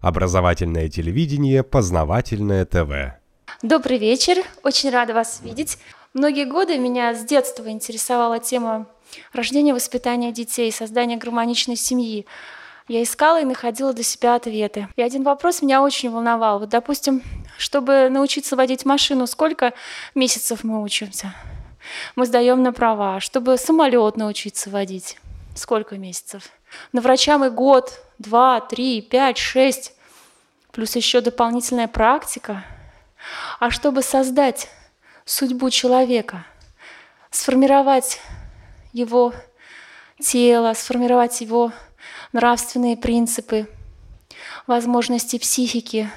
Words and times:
Образовательное 0.00 0.88
телевидение, 0.88 1.64
познавательное 1.64 2.64
ТВ. 2.64 3.18
Добрый 3.62 3.98
вечер, 3.98 4.36
очень 4.62 4.90
рада 4.90 5.12
вас 5.12 5.40
видеть. 5.42 5.78
Многие 6.14 6.44
годы 6.44 6.78
меня 6.78 7.14
с 7.14 7.24
детства 7.24 7.68
интересовала 7.68 8.38
тема 8.38 8.86
рождения, 9.32 9.74
воспитания 9.74 10.30
детей, 10.30 10.70
создания 10.70 11.16
гармоничной 11.16 11.74
семьи. 11.74 12.26
Я 12.86 13.02
искала 13.02 13.40
и 13.40 13.44
находила 13.44 13.92
для 13.92 14.04
себя 14.04 14.36
ответы. 14.36 14.86
И 14.94 15.02
один 15.02 15.24
вопрос 15.24 15.62
меня 15.62 15.82
очень 15.82 16.10
волновал. 16.10 16.60
Вот, 16.60 16.68
допустим, 16.68 17.22
чтобы 17.58 18.08
научиться 18.08 18.54
водить 18.54 18.84
машину, 18.84 19.26
сколько 19.26 19.74
месяцев 20.14 20.62
мы 20.62 20.80
учимся? 20.80 21.34
Мы 22.14 22.24
сдаем 22.24 22.62
на 22.62 22.72
права. 22.72 23.18
Чтобы 23.18 23.58
самолет 23.58 24.16
научиться 24.16 24.70
водить, 24.70 25.18
сколько 25.56 25.98
месяцев? 25.98 26.50
На 26.92 27.00
врачам 27.00 27.44
и 27.44 27.50
год, 27.50 28.00
два, 28.18 28.60
три, 28.60 29.00
пять, 29.00 29.38
шесть, 29.38 29.94
плюс 30.72 30.96
еще 30.96 31.20
дополнительная 31.20 31.88
практика. 31.88 32.64
А 33.58 33.70
чтобы 33.70 34.02
создать 34.02 34.68
судьбу 35.24 35.70
человека, 35.70 36.44
сформировать 37.30 38.20
его 38.92 39.34
тело, 40.20 40.72
сформировать 40.74 41.40
его 41.40 41.72
нравственные 42.32 42.96
принципы, 42.96 43.68
возможности 44.66 45.38
психики, 45.38 46.10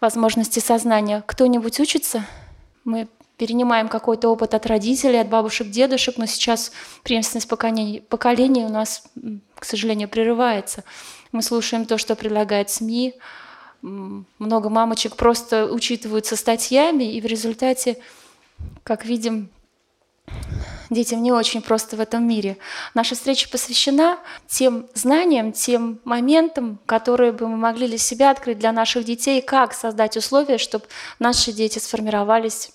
возможности 0.00 0.60
сознания. 0.60 1.22
Кто-нибудь 1.26 1.80
учится? 1.80 2.24
Мы 2.84 3.08
перенимаем 3.38 3.88
какой-то 3.88 4.28
опыт 4.28 4.52
от 4.52 4.66
родителей, 4.66 5.20
от 5.20 5.28
бабушек, 5.28 5.70
дедушек, 5.70 6.18
но 6.18 6.26
сейчас 6.26 6.72
преемственность 7.04 7.48
поколений, 7.48 8.02
поколений 8.08 8.64
у 8.64 8.68
нас, 8.68 9.04
к 9.54 9.64
сожалению, 9.64 10.08
прерывается. 10.08 10.84
Мы 11.32 11.42
слушаем 11.42 11.86
то, 11.86 11.96
что 11.98 12.16
предлагает 12.16 12.68
СМИ, 12.68 13.14
много 13.80 14.68
мамочек 14.68 15.14
просто 15.14 15.66
учитываются 15.66 16.34
статьями, 16.34 17.14
и 17.14 17.20
в 17.20 17.26
результате, 17.26 17.98
как 18.82 19.04
видим, 19.04 19.50
детям 20.90 21.22
не 21.22 21.30
очень 21.30 21.62
просто 21.62 21.96
в 21.96 22.00
этом 22.00 22.26
мире. 22.26 22.56
Наша 22.94 23.14
встреча 23.14 23.48
посвящена 23.48 24.18
тем 24.48 24.88
знаниям, 24.94 25.52
тем 25.52 26.00
моментам, 26.04 26.80
которые 26.86 27.30
бы 27.30 27.46
мы 27.46 27.56
могли 27.56 27.86
для 27.86 27.98
себя 27.98 28.30
открыть 28.30 28.58
для 28.58 28.72
наших 28.72 29.04
детей, 29.04 29.40
как 29.42 29.74
создать 29.74 30.16
условия, 30.16 30.58
чтобы 30.58 30.86
наши 31.20 31.52
дети 31.52 31.78
сформировались 31.78 32.72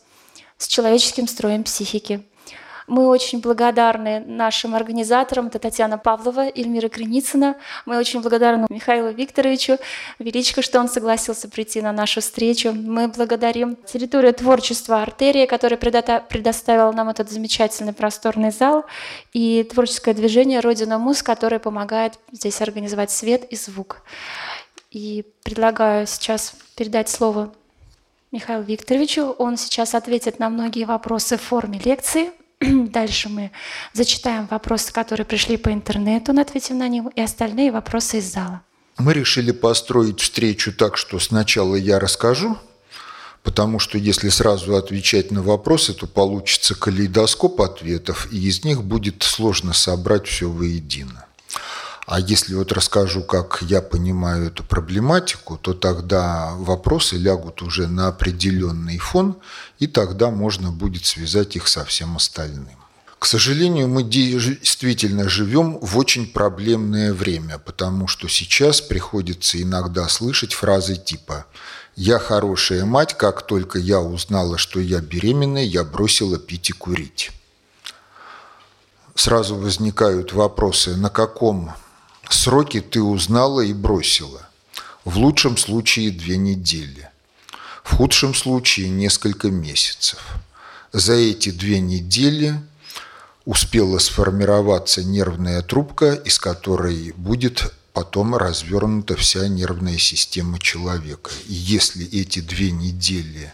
с 0.58 0.68
человеческим 0.68 1.28
строем 1.28 1.64
психики. 1.64 2.24
Мы 2.88 3.08
очень 3.08 3.40
благодарны 3.40 4.20
нашим 4.20 4.76
организаторам, 4.76 5.48
это 5.48 5.60
Татьяна 5.60 5.98
Павлова, 5.98 6.50
Эльмира 6.54 6.90
Креницына. 6.90 7.56
Мы 7.86 7.98
очень 7.98 8.22
благодарны 8.22 8.68
Михаилу 8.70 9.10
Викторовичу 9.12 9.78
Величко, 10.20 10.62
что 10.62 10.80
он 10.80 10.90
согласился 10.90 11.48
прийти 11.48 11.82
на 11.82 11.92
нашу 11.92 12.22
встречу. 12.22 12.74
Мы 12.74 13.08
благодарим 13.08 13.78
территорию 13.78 14.34
творчества 14.34 15.02
«Артерия», 15.02 15.48
которая 15.48 15.78
предоставила 15.78 16.92
нам 16.92 17.10
этот 17.10 17.32
замечательный 17.32 17.94
просторный 17.94 18.52
зал, 18.52 18.86
и 19.32 19.64
творческое 19.64 20.14
движение 20.14 20.60
«Родина 20.60 20.98
Муз», 20.98 21.24
которое 21.24 21.60
помогает 21.60 22.20
здесь 22.32 22.62
организовать 22.62 23.12
свет 23.12 23.46
и 23.50 23.56
звук. 23.56 24.02
И 24.92 25.26
предлагаю 25.44 26.06
сейчас 26.06 26.54
передать 26.76 27.10
слово 27.10 27.54
Михаилу 28.34 28.64
Викторовичу. 28.64 29.36
Он 29.38 29.56
сейчас 29.56 29.96
ответит 29.96 30.40
на 30.40 30.50
многие 30.50 30.84
вопросы 30.84 31.38
в 31.38 31.42
форме 31.42 31.80
лекции– 31.80 32.32
Дальше 32.64 33.30
мы 33.30 33.52
зачитаем 33.94 34.48
вопросы, 34.50 34.94
которые 34.94 35.26
пришли 35.26 35.58
по 35.58 35.72
интернету, 35.72 36.40
ответим 36.40 36.78
на 36.78 36.88
них, 36.88 37.06
и 37.16 37.22
остальные 37.22 37.72
вопросы 37.72 38.20
из 38.20 38.32
зала. 38.32 38.62
Мы 38.98 39.14
решили 39.14 39.52
построить 39.52 40.22
встречу 40.22 40.72
так, 40.72 40.98
что 40.98 41.20
сначала 41.20 41.76
я 41.76 42.00
расскажу, 42.00 42.58
потому 43.42 43.80
что 43.80 43.98
если 43.98 44.30
сразу 44.30 44.76
отвечать 44.76 45.32
на 45.32 45.42
вопросы, 45.42 45.94
то 45.94 46.06
получится 46.06 46.76
калейдоскоп 46.76 47.62
ответов, 47.62 48.32
и 48.32 48.48
из 48.48 48.64
них 48.64 48.84
будет 48.84 49.24
сложно 49.24 49.74
собрать 49.74 50.28
все 50.28 50.50
воедино. 50.50 51.26
А 52.06 52.20
если 52.20 52.54
вот 52.54 52.72
расскажу, 52.74 53.24
как 53.24 53.60
я 53.62 53.82
понимаю 53.82 54.48
эту 54.48 54.64
проблематику, 54.64 55.58
то 55.58 55.74
тогда 55.74 56.54
вопросы 56.58 57.16
лягут 57.16 57.62
уже 57.62 57.88
на 57.88 58.08
определенный 58.08 58.98
фон, 58.98 59.38
и 59.80 59.88
тогда 59.88 60.30
можно 60.30 60.72
будет 60.72 61.06
связать 61.06 61.56
их 61.56 61.68
со 61.68 61.86
всем 61.86 62.18
остальным. 62.18 62.78
К 63.20 63.26
сожалению, 63.26 63.88
мы 63.88 64.04
действительно 64.04 65.30
живем 65.30 65.80
в 65.80 65.98
очень 65.98 66.28
проблемное 66.28 67.14
время, 67.14 67.58
потому 67.58 68.06
что 68.10 68.28
сейчас 68.28 68.82
приходится 68.82 69.62
иногда 69.62 70.10
слышать 70.10 70.54
фразы 70.54 70.98
типа 70.98 71.46
«Я 71.96 72.20
хорошая 72.20 72.84
мать, 72.84 73.16
как 73.18 73.48
только 73.48 73.80
я 73.80 74.02
узнала, 74.02 74.58
что 74.58 74.82
я 74.82 75.00
беременная, 75.00 75.64
я 75.64 75.86
бросила 75.86 76.38
пить 76.38 76.72
и 76.72 76.74
курить». 76.74 77.32
Сразу 79.16 79.56
возникают 79.56 80.34
вопросы, 80.34 80.98
на 80.98 81.10
каком 81.10 81.72
Сроки 82.30 82.82
ты 82.82 83.02
узнала 83.02 83.62
и 83.62 83.74
бросила. 83.74 84.48
В 85.06 85.18
лучшем 85.18 85.58
случае 85.58 86.12
две 86.12 86.38
недели. 86.38 87.10
В 87.84 87.96
худшем 87.96 88.34
случае 88.34 88.90
несколько 88.90 89.50
месяцев. 89.50 90.20
За 90.94 91.14
эти 91.14 91.52
две 91.52 91.80
недели 91.80 92.60
успела 93.46 94.00
сформироваться 94.00 95.04
нервная 95.04 95.62
трубка, 95.62 96.14
из 96.14 96.40
которой 96.40 97.12
будет 97.18 97.74
потом 97.92 98.36
развернута 98.36 99.16
вся 99.18 99.48
нервная 99.48 99.98
система 99.98 100.60
человека. 100.60 101.32
И 101.48 101.54
если 101.54 102.06
эти 102.08 102.40
две 102.40 102.72
недели 102.72 103.54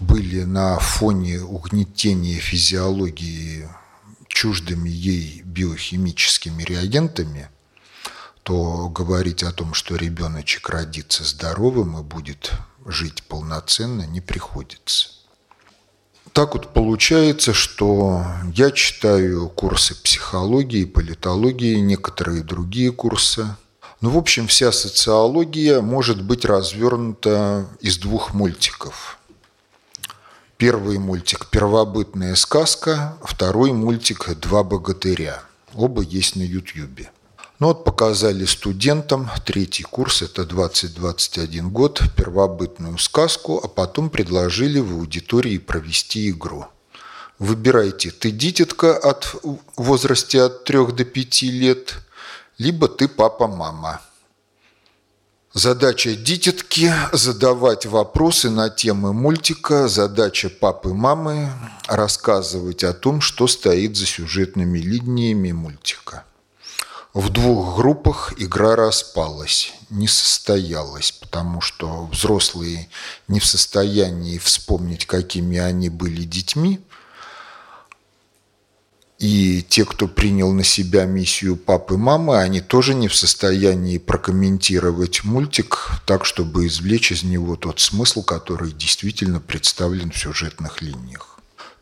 были 0.00 0.42
на 0.42 0.78
фоне 0.80 1.40
угнетения 1.40 2.40
физиологии 2.40 3.68
чуждыми 4.26 4.88
ей 4.88 5.42
биохимическими 5.44 6.64
реагентами– 6.64 7.48
то 8.42 8.88
говорить 8.88 9.42
о 9.42 9.52
том, 9.52 9.74
что 9.74 9.96
ребеночек 9.96 10.68
родится 10.68 11.24
здоровым 11.24 11.98
и 11.98 12.02
будет 12.02 12.52
жить 12.86 13.22
полноценно, 13.22 14.02
не 14.02 14.20
приходится. 14.20 15.08
Так 16.32 16.54
вот 16.54 16.72
получается, 16.72 17.52
что 17.52 18.24
я 18.54 18.70
читаю 18.70 19.48
курсы 19.50 19.94
психологии, 19.94 20.84
политологии, 20.84 21.76
некоторые 21.76 22.42
другие 22.42 22.90
курсы. 22.90 23.46
Ну, 24.00 24.10
в 24.10 24.18
общем, 24.18 24.46
вся 24.46 24.72
социология 24.72 25.80
может 25.80 26.22
быть 26.22 26.44
развернута 26.44 27.68
из 27.80 27.98
двух 27.98 28.32
мультиков. 28.32 29.18
Первый 30.56 30.98
мультик 30.98 31.48
«Первобытная 31.50 32.34
сказка», 32.34 33.16
второй 33.22 33.72
мультик 33.72 34.34
«Два 34.40 34.62
богатыря». 34.62 35.42
Оба 35.74 36.02
есть 36.02 36.36
на 36.36 36.42
Ютьюбе. 36.42 37.10
Ну 37.62 37.68
вот 37.68 37.84
показали 37.84 38.44
студентам, 38.44 39.30
третий 39.46 39.84
курс, 39.84 40.22
это 40.22 40.42
20-21 40.42 41.68
год, 41.68 42.02
первобытную 42.16 42.98
сказку, 42.98 43.60
а 43.62 43.68
потом 43.68 44.10
предложили 44.10 44.80
в 44.80 44.94
аудитории 44.94 45.58
провести 45.58 46.30
игру. 46.30 46.66
Выбирайте, 47.38 48.10
ты 48.10 48.32
дитятка 48.32 48.96
от 48.96 49.36
возрасте 49.76 50.42
от 50.42 50.64
3 50.64 50.86
до 50.86 51.04
5 51.04 51.42
лет, 51.42 51.94
либо 52.58 52.88
ты 52.88 53.06
папа-мама. 53.06 54.00
Задача 55.54 56.16
дитятки– 56.16 56.92
задавать 57.12 57.86
вопросы 57.86 58.50
на 58.50 58.70
темы 58.70 59.12
мультика. 59.12 59.86
Задача 59.86 60.50
папы-мамы– 60.50 61.52
рассказывать 61.86 62.82
о 62.82 62.92
том, 62.92 63.20
что 63.20 63.46
стоит 63.46 63.96
за 63.96 64.06
сюжетными 64.06 64.80
линиями 64.80 65.52
мультика. 65.52 66.24
В 67.14 67.28
двух 67.28 67.76
группах 67.76 68.32
игра 68.38 68.74
распалась, 68.74 69.74
не 69.90 70.08
состоялась, 70.08 71.12
потому 71.12 71.60
что 71.60 72.06
взрослые 72.06 72.88
не 73.28 73.38
в 73.38 73.44
состоянии 73.44 74.38
вспомнить, 74.38 75.04
какими 75.04 75.58
они 75.58 75.90
были 75.90 76.22
детьми. 76.22 76.80
И 79.18 79.62
те, 79.68 79.84
кто 79.84 80.08
принял 80.08 80.52
на 80.52 80.64
себя 80.64 81.04
миссию 81.04 81.56
папы 81.56 81.94
и 81.94 81.98
мамы, 81.98 82.38
они 82.38 82.62
тоже 82.62 82.94
не 82.94 83.08
в 83.08 83.14
состоянии 83.14 83.98
прокомментировать 83.98 85.22
мультик 85.22 86.00
так, 86.06 86.24
чтобы 86.24 86.66
извлечь 86.66 87.12
из 87.12 87.24
него 87.24 87.56
тот 87.56 87.78
смысл, 87.78 88.22
который 88.22 88.72
действительно 88.72 89.38
представлен 89.38 90.10
в 90.10 90.18
сюжетных 90.18 90.80
линиях. 90.80 91.31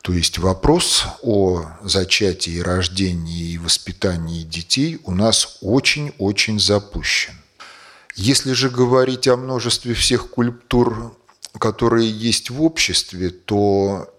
То 0.03 0.15
есть 0.15 0.39
вопрос 0.39 1.05
о 1.23 1.67
зачатии, 1.83 2.61
рождении 2.61 3.53
и 3.53 3.59
воспитании 3.59 4.45
детей 4.45 4.99
у 5.05 5.13
нас 5.13 5.59
очень-очень 5.61 6.59
запущен. 6.59 7.35
Если 8.17 8.53
же 8.53 8.71
говорить 8.71 9.29
о 9.29 9.37
множестве 9.37 9.93
всех 9.95 10.31
культур, 10.31 11.17
которые 11.59 12.11
есть 12.11 12.49
в 12.51 12.63
обществе, 12.63 13.31
то 13.31 14.13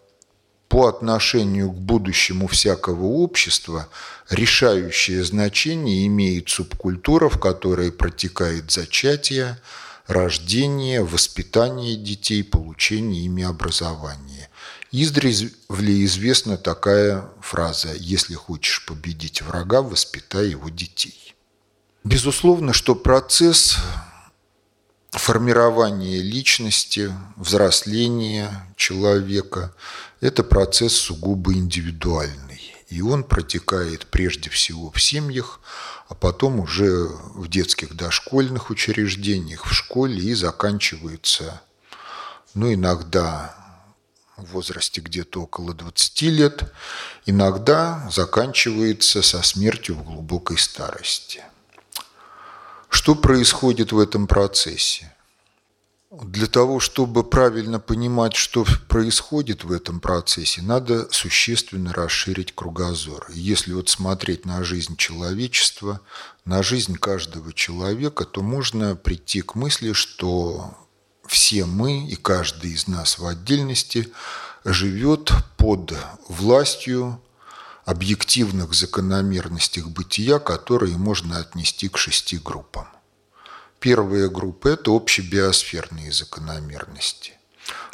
по 0.70 0.88
отношению 0.88 1.72
к 1.72 1.76
будущему 1.76 2.48
всякого 2.48 3.06
общества 3.06 3.90
решающее 4.30 5.24
значение 5.24 6.06
имеет 6.08 6.48
субкультура, 6.50 7.28
в 7.28 7.40
которой 7.40 7.92
протекает 7.92 8.72
зачатие, 8.72 9.60
рождение, 10.08 11.04
воспитание 11.04 11.96
детей, 11.96 12.44
получение 12.44 13.26
ими 13.26 13.44
образования. 13.44 14.50
Издревле 14.94 16.04
известна 16.04 16.58
такая 16.58 17.30
фраза 17.40 17.94
«Если 17.96 18.36
хочешь 18.36 18.86
победить 18.86 19.42
врага, 19.42 19.82
воспитай 19.82 20.50
его 20.50 20.70
детей». 20.70 21.34
Безусловно, 22.04 22.74
что 22.74 22.94
процесс 22.96 23.78
формирования 25.12 26.22
личности, 26.22 27.10
взросления 27.38 28.74
человека– 28.76 29.74
это 30.20 30.44
процесс 30.44 30.94
сугубо 30.94 31.54
индивидуальный. 31.54 32.76
И 32.90 33.02
он 33.02 33.24
протекает 33.24 34.08
прежде 34.08 34.50
всего 34.50 34.92
в 34.92 35.02
семьях, 35.02 35.62
а 36.10 36.16
потом 36.16 36.60
уже 36.60 37.08
в 37.36 37.48
детских 37.48 37.96
дошкольных 37.96 38.70
учреждениях, 38.70 39.66
в 39.66 39.72
школе 39.74 40.22
и 40.22 40.34
заканчивается, 40.34 41.62
ну, 42.54 42.74
иногда 42.74 43.61
в 44.42 44.52
возрасте 44.52 45.02
где-то 45.02 45.44
около 45.44 45.74
20 45.74 46.22
лет, 46.24 46.74
иногда 47.26 48.08
заканчивается 48.12 49.22
со 49.22 49.42
смертью 49.42 49.96
в 49.96 50.04
глубокой 50.04 50.58
старости. 50.58 51.44
Что 52.90 53.16
происходит 53.16 53.92
в 53.92 54.00
этом 54.00 54.28
процессе? 54.28 55.14
Для 56.12 56.48
того, 56.48 56.82
чтобы 56.82 57.24
правильно 57.24 57.80
понимать, 57.80 58.36
что 58.36 58.66
происходит 58.90 59.64
в 59.64 59.72
этом 59.72 60.02
процессе, 60.02 60.62
надо 60.62 61.08
существенно 61.10 61.94
расширить 61.94 62.54
кругозор. 62.54 63.28
Если 63.34 63.72
вот 63.72 63.88
смотреть 63.88 64.46
на 64.46 64.62
жизнь 64.66 64.98
человечества, 64.98 66.02
на 66.44 66.64
жизнь 66.64 66.96
каждого 66.96 67.54
человека, 67.54 68.26
то 68.26 68.42
можно 68.42 68.98
прийти 68.98 69.42
к 69.42 69.56
мысли, 69.56 69.94
что 69.94 70.76
все 71.32 71.64
мы 71.64 72.06
и 72.08 72.16
каждый 72.18 72.72
из 72.72 72.90
нас 72.90 73.18
в 73.18 73.26
отдельности 73.26 74.12
живет 74.66 75.32
под 75.56 75.94
властью 76.28 77.22
объективных 77.86 78.74
закономерностей 78.74 79.82
бытия, 79.82 80.40
которые 80.40 80.98
можно 80.98 81.40
отнести 81.40 81.88
к 81.88 81.98
шести 81.98 82.38
группам. 82.38 82.86
Первая 83.80 84.28
группа– 84.28 84.68
это 84.70 84.92
общебиосферные 84.92 86.12
закономерности. 86.12 87.32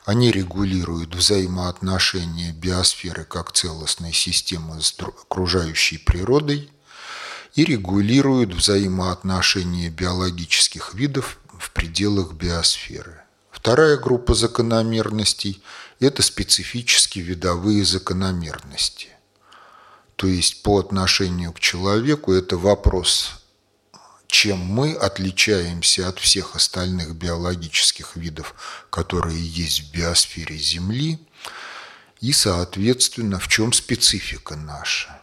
Они 0.03 0.31
регулируют 0.31 1.13
взаимоотношения 1.13 2.51
биосферы 2.53 3.23
как 3.23 3.51
целостной 3.51 4.13
системы 4.13 4.81
с 4.81 4.95
окружающей 4.99 5.99
природой 5.99 6.71
и 7.53 7.63
регулируют 7.63 8.55
взаимоотношения 8.55 9.91
биологических 9.91 10.95
видов 10.95 11.37
в 11.59 11.69
пределах 11.69 12.33
биосферы. 12.33 13.26
Вторая 13.57 13.97
группа 13.97 14.35
закономерностей– 14.35 15.63
это 15.99 16.21
специфические 16.21 17.23
видовые 17.23 17.83
закономерности. 17.83 19.07
То 20.15 20.27
есть 20.27 20.61
по 20.61 20.77
отношению 20.79 21.51
к 21.53 21.59
человеку 21.59 22.33
это 22.33 22.55
вопрос 22.55 23.31
чем 24.27 24.59
мы 24.59 24.93
отличаемся 24.93 26.09
от 26.09 26.19
всех 26.19 26.55
остальных 26.55 27.15
биологических 27.15 28.17
видов, 28.17 28.53
которые 28.89 29.41
есть 29.41 29.83
в 29.83 29.91
биосфере 29.91 30.57
Земли, 30.57 31.17
и, 32.19 32.33
соответственно, 32.33 33.39
в 33.39 33.47
чем 33.47 33.71
специфика 33.71 34.55
наша. 34.55 35.16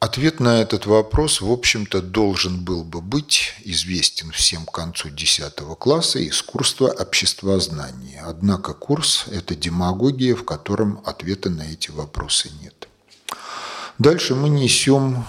Ответ 0.00 0.38
на 0.38 0.62
этот 0.62 0.86
вопрос, 0.86 1.40
в 1.40 1.50
общем-то, 1.50 2.00
должен 2.00 2.62
был 2.62 2.84
бы 2.84 3.00
быть 3.00 3.54
известен 3.64 4.30
всем 4.30 4.64
к 4.64 4.70
концу 4.70 5.10
10 5.10 5.54
класса 5.76 6.20
из 6.20 6.40
курса 6.40 6.84
обществознания. 6.84 8.22
Однако 8.24 8.74
курс– 8.74 9.24
это 9.32 9.56
демагогия, 9.56 10.36
в 10.36 10.44
котором 10.44 11.02
ответа 11.04 11.50
на 11.50 11.62
эти 11.62 11.90
вопросы 11.90 12.48
нет. 12.62 12.86
Дальше 13.98 14.36
мы 14.36 14.48
несем 14.48 15.24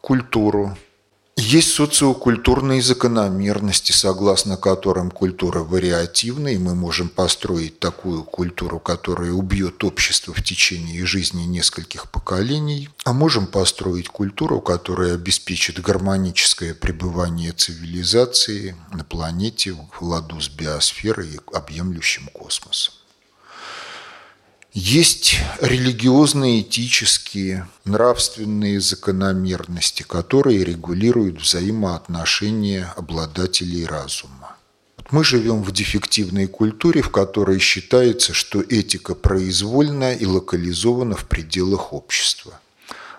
культуру, 0.00 0.76
есть 1.36 1.72
социокультурные 1.72 2.80
закономерности, 2.80 3.90
согласно 3.90 4.56
которым 4.56 5.10
культура 5.10 5.60
вариативна, 5.60 6.48
и 6.48 6.58
мы 6.58 6.74
можем 6.74 7.08
построить 7.08 7.80
такую 7.80 8.22
культуру, 8.22 8.78
которая 8.78 9.32
убьет 9.32 9.82
общество 9.82 10.32
в 10.32 10.42
течение 10.42 11.04
жизни 11.04 11.42
нескольких 11.42 12.10
поколений, 12.10 12.88
а 13.04 13.12
можем 13.12 13.46
построить 13.46 14.08
культуру, 14.08 14.60
которая 14.60 15.14
обеспечит 15.14 15.80
гармоническое 15.80 16.72
пребывание 16.72 17.52
цивилизации 17.52 18.76
на 18.92 19.04
планете 19.04 19.72
в 19.72 20.02
ладу 20.02 20.40
с 20.40 20.48
биосферой 20.48 21.34
и 21.34 21.40
объемлющим 21.52 22.28
космосом. 22.32 22.94
Есть 24.76 25.36
религиозные, 25.60 26.62
этические, 26.62 27.68
нравственные 27.84 28.80
закономерности, 28.80 30.02
которые 30.02 30.64
регулируют 30.64 31.40
взаимоотношения 31.40 32.92
обладателей 32.96 33.86
разума. 33.86 34.56
Мы 35.12 35.22
живем 35.22 35.62
в 35.62 35.70
дефективной 35.70 36.48
культуре, 36.48 37.02
в 37.02 37.10
которой 37.10 37.60
считается, 37.60 38.34
что 38.34 38.62
этика 38.62 39.14
произвольна 39.14 40.12
и 40.12 40.26
локализована 40.26 41.14
в 41.14 41.26
пределах 41.26 41.92
общества. 41.92 42.60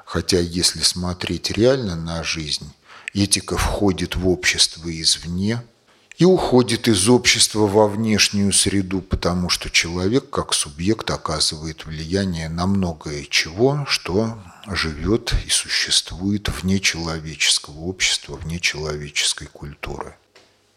Хотя 0.03 0.41
если 0.41 0.81
смотреть 0.81 1.51
реально 1.51 1.95
на 1.95 2.21
жизнь, 2.21 2.69
этика 3.13 3.55
входит 3.55 4.17
в 4.17 4.27
общество 4.27 4.89
извне– 4.89 5.63
и 6.17 6.23
уходит 6.23 6.87
из 6.87 7.09
общества 7.09 7.67
во 7.67 7.87
внешнюю 7.87 8.53
среду, 8.53 9.01
потому 9.01 9.49
что 9.49 9.69
человек 9.69 10.29
как 10.29 10.53
субъект 10.53 11.09
оказывает 11.11 11.85
влияние 11.85 12.47
на 12.47 12.65
многое 12.67 13.25
чего, 13.29 13.85
что 13.87 14.39
живет 14.67 15.33
и 15.45 15.49
существует 15.49 16.49
вне 16.49 16.79
человеческого 16.79 17.79
общества, 17.79 18.37
вне 18.37 18.59
человеческой 18.59 19.47
культуры. 19.47 20.15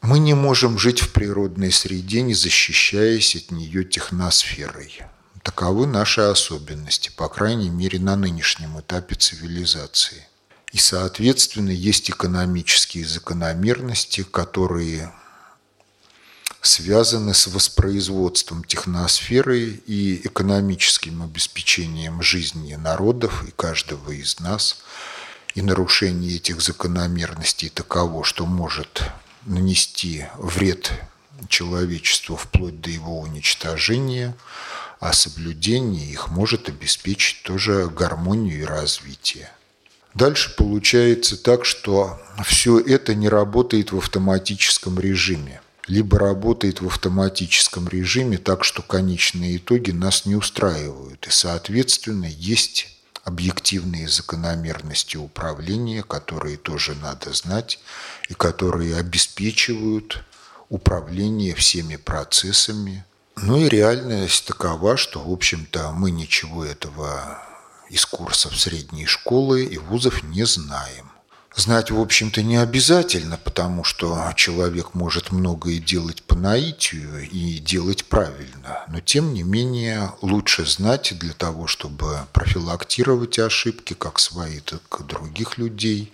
Мы 0.03 0.19
не 0.19 0.35
можем 0.35 0.79
жить 0.79 1.01
в 1.01 1.13
природной 1.13 1.73
среде, 1.73 2.23
не 2.23 2.35
защищаясь 2.35 3.37
от 3.37 3.51
нее 3.51 3.85
техносферой. 3.85 5.03
Таковы 5.43 5.87
наши 5.87 6.21
особенности, 6.21 7.11
по 7.17 7.29
крайней 7.29 7.71
мере, 7.71 7.99
на 7.99 8.17
нынешнем 8.17 8.79
этапе 8.79 9.15
цивилизации. 9.15 10.27
И, 10.73 10.79
соответственно, 10.79 11.71
есть 11.71 12.11
экономические 12.11 13.07
закономерности, 13.07 14.23
которые 14.23 15.13
связаны 16.69 17.35
с 17.35 17.47
воспроизводством 17.47 18.63
техносферы 18.63 19.81
и 19.87 20.21
экономическим 20.25 21.23
обеспечением 21.23 22.23
жизни 22.23 22.75
народов 22.75 23.45
и 23.49 23.51
каждого 23.51 24.11
из 24.13 24.39
нас. 24.39 24.83
И 25.55 25.63
нарушение 25.63 26.37
этих 26.37 26.61
закономерностей 26.61 27.71
таково, 27.71 28.23
что 28.23 28.47
может 28.47 29.03
нанести 29.47 30.27
вред 30.37 30.93
человечеству 31.49 32.37
вплоть 32.37 32.81
до 32.81 32.91
его 32.91 33.21
уничтожения, 33.21 34.37
а 35.01 35.13
соблюдение 35.13 36.07
их 36.07 36.29
может 36.29 36.69
обеспечить 36.69 37.43
тоже 37.43 37.89
гармонию 37.89 38.61
и 38.61 38.65
развитие. 38.65 39.51
Дальше 40.15 40.55
получается 40.57 41.37
так, 41.37 41.65
что 41.65 42.21
все 42.45 42.79
это 42.79 43.15
не 43.15 43.29
работает 43.29 43.93
в 43.93 43.99
автоматическом 43.99 45.01
режиме 45.01 45.61
либо 45.89 46.19
работает 46.19 46.81
в 46.81 46.87
автоматическом 46.87 47.89
режиме 47.89 48.39
так, 48.39 48.63
что 48.63 48.83
конечные 48.83 49.57
итоги 49.57 49.91
нас 49.91 50.27
не 50.27 50.37
устраивают. 50.37 51.27
И, 51.27 51.31
соответственно, 51.31 52.27
есть 52.27 52.89
объективные 53.25 54.09
закономерности 54.09 55.17
управления, 55.17 56.03
которые 56.03 56.57
тоже 56.57 56.95
надо 56.95 57.33
знать 57.33 57.79
и 58.29 58.35
которые 58.35 58.97
обеспечивают 58.97 60.23
управление 60.69 61.55
всеми 61.55 61.97
процессами. 61.97 63.05
Ну 63.37 63.59
и 63.59 63.69
реальность 63.69 64.47
такова, 64.47 64.97
что, 64.97 65.21
в 65.21 65.33
общем-то, 65.33 65.93
мы 65.93 66.11
ничего 66.11 66.65
этого 66.65 67.39
из 67.89 68.05
курсов 68.05 68.59
средней 68.59 69.07
школы 69.07 69.65
и 69.65 69.79
вузов 69.79 70.23
не 70.25 70.45
знаем. 70.45 71.11
Знать, 71.59 71.91
в 71.91 72.01
общем-то, 72.01 72.41
не 72.45 72.57
обязательно, 72.57 73.37
потому 73.37 73.83
что 73.83 74.33
человек 74.37 74.95
может 74.95 75.33
многое 75.33 75.79
делать 75.79 76.23
по 76.23 76.37
наитию 76.37 77.29
и 77.29 77.59
делать 77.59 78.05
правильно. 78.05 78.85
Но, 78.87 79.01
тем 79.01 79.35
не 79.35 79.43
менее, 79.43 80.13
лучше 80.23 80.65
знать 80.65 81.19
для 81.19 81.33
того, 81.33 81.67
чтобы 81.67 82.21
профилактировать 82.33 83.41
ошибки, 83.41 83.95
как 83.95 84.21
свои, 84.21 84.61
так 84.61 85.01
и 85.01 85.03
других 85.03 85.59
людей, 85.59 86.13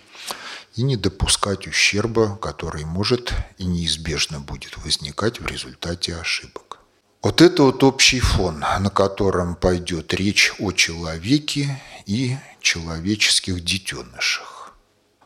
и 0.75 0.81
не 0.81 0.97
допускать 0.97 1.67
ущерба, 1.67 2.37
который 2.37 2.83
может 2.83 3.31
и 3.59 3.65
неизбежно 3.65 4.39
будет 4.39 4.77
возникать 4.77 5.39
в 5.39 5.45
результате 5.45 6.15
ошибок. 6.15 6.79
Вот 7.21 7.41
это 7.41 7.61
вот 7.61 7.83
общий 7.83 8.19
фон, 8.19 8.61
на 8.79 8.89
котором 8.89 9.53
пойдет 9.53 10.11
речь 10.15 10.53
о 10.57 10.71
человеке 10.71 11.79
и 12.07 12.35
человеческих 12.61 13.63
детенышах. 13.63 14.54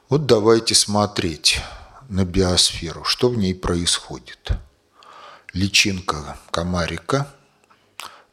Вот 0.10 0.26
давайте 0.26 0.74
смотреть 0.74 1.62
на 2.10 2.26
биосферу, 2.26 3.04
что 3.04 3.30
в 3.30 3.38
ней 3.38 3.54
происходит. 3.54 4.54
Личинка 5.54 6.36
комарика 6.50 7.32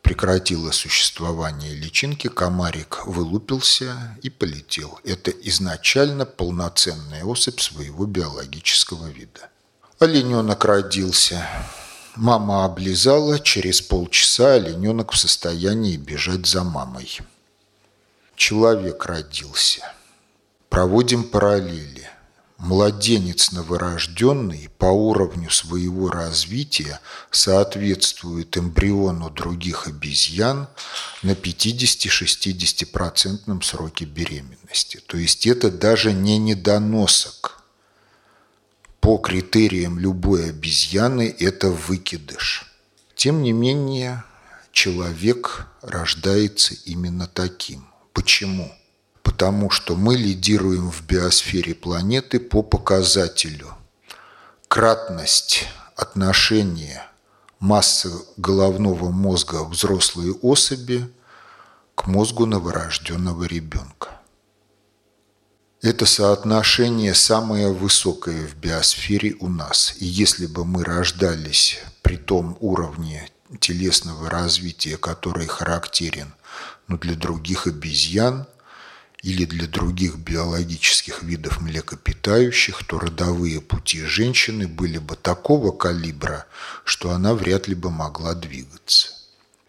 прекратила 0.00 0.71
существование 0.71 1.75
личинки, 1.75 2.28
комарик 2.28 3.06
вылупился 3.06 4.16
и 4.23 4.30
полетел. 4.30 4.99
Это 5.04 5.30
изначально 5.30 6.25
полноценная 6.25 7.25
особь 7.25 7.61
своего 7.61 8.06
биологического 8.06 9.09
вида. 9.09 9.50
Олененок 9.99 10.64
родился. 10.64 11.47
Мама 12.14 12.64
облизала, 12.64 13.38
через 13.38 13.83
полчаса 13.83 14.54
олененок 14.54 15.12
в 15.12 15.18
состоянии 15.18 15.99
бежать 15.99 16.47
за 16.47 16.64
мамой. 16.64 17.21
Человек 18.35 19.04
родился. 19.04 19.92
Проводим 20.76 21.25
параллели. 21.25 22.04
Младенец 22.59 23.52
новорожденный 23.52 24.68
по 24.76 24.85
уровню 24.85 25.49
своего 25.49 26.11
развития 26.11 27.00
соответствует 27.30 28.59
эмбриону 28.59 29.30
других 29.30 29.87
обезьян 29.87 30.68
на 31.23 31.30
50-60% 31.30 33.62
сроке 33.62 34.04
беременности. 34.04 35.00
То 35.06 35.16
есть 35.16 35.47
это 35.47 35.71
даже 35.71 36.12
не 36.12 36.37
недоносок. 36.37 37.62
По 39.00 39.16
критериям 39.16 39.99
любой 39.99 40.50
обезьяны 40.50 41.35
это 41.38 41.71
выкидыш. 41.71 42.71
Тем 43.14 43.42
не 43.42 43.52
менее, 43.52 44.25
человек 44.73 45.68
рождается 45.80 46.75
именно 46.85 47.26
таким. 47.26 47.87
Почему? 48.12 48.71
Потому 49.26 49.71
что 49.71 49.97
мы 49.97 50.14
лидируем 50.16 50.88
в 50.88 51.02
биосфере 51.04 51.75
планеты 51.75 52.38
по 52.38 52.62
показателю 52.62 53.75
кратность 54.68 55.66
отношения 55.97 57.04
массы 57.59 58.09
головного 58.37 59.11
мозга 59.11 59.64
взрослой 59.64 60.30
особи 60.42 61.12
к 61.97 62.06
мозгу 62.06 62.47
новорожденного 62.47 63.45
ребенка. 63.47 64.11
Это 65.83 66.06
соотношение 66.06 67.12
самое 67.12 67.73
высокое 67.73 68.47
в 68.47 68.54
биосфере 68.54 69.35
у 69.40 69.49
нас. 69.49 69.97
И 69.99 70.04
если 70.04 70.47
бы 70.47 70.64
мы 70.64 70.85
рождались 70.85 71.80
при 72.02 72.16
том 72.16 72.56
уровне 72.61 73.28
телесного 73.59 74.30
развития, 74.30 74.97
который 74.97 75.49
характерен 75.49 76.33
ну, 76.87 76.97
для 76.97 77.16
других 77.16 77.66
обезьян– 77.66 78.47
или 79.23 79.44
для 79.44 79.66
других 79.66 80.16
биологических 80.16 81.23
видов 81.23 81.61
млекопитающих, 81.61 82.85
то 82.85 82.99
родовые 82.99 83.61
пути 83.61 84.02
женщины 84.02 84.68
были 84.68 84.99
бы 84.99 85.16
такого 85.16 85.73
калибра, 85.73 86.46
что 86.85 87.11
она 87.11 87.35
вряд 87.35 87.66
ли 87.68 87.75
бы 87.75 87.90
могла 87.90 88.35
двигаться. 88.35 89.08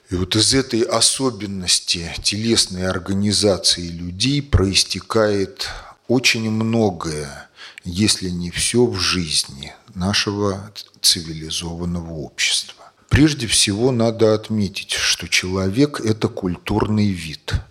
И 0.10 0.16
вот 0.16 0.36
из 0.36 0.54
этой 0.54 0.82
особенности 0.82 2.14
телесной 2.24 2.88
организации 2.88 3.88
людей 3.88 4.42
проистекает 4.42 5.70
очень 6.08 6.50
многое, 6.50 7.50
если 7.84 8.30
не 8.30 8.52
все 8.52 8.86
в 8.86 8.98
жизни 8.98 9.74
нашего 9.96 10.72
цивилизованного 11.02 12.12
общества. 12.12 12.92
Прежде 13.10 13.48
всего 13.48 13.92
надо 13.92 14.34
отметить, 14.34 14.92
что 14.92 15.28
человек– 15.28 16.00
это 16.04 16.28
культурный 16.28 17.10
вид– 17.10 17.54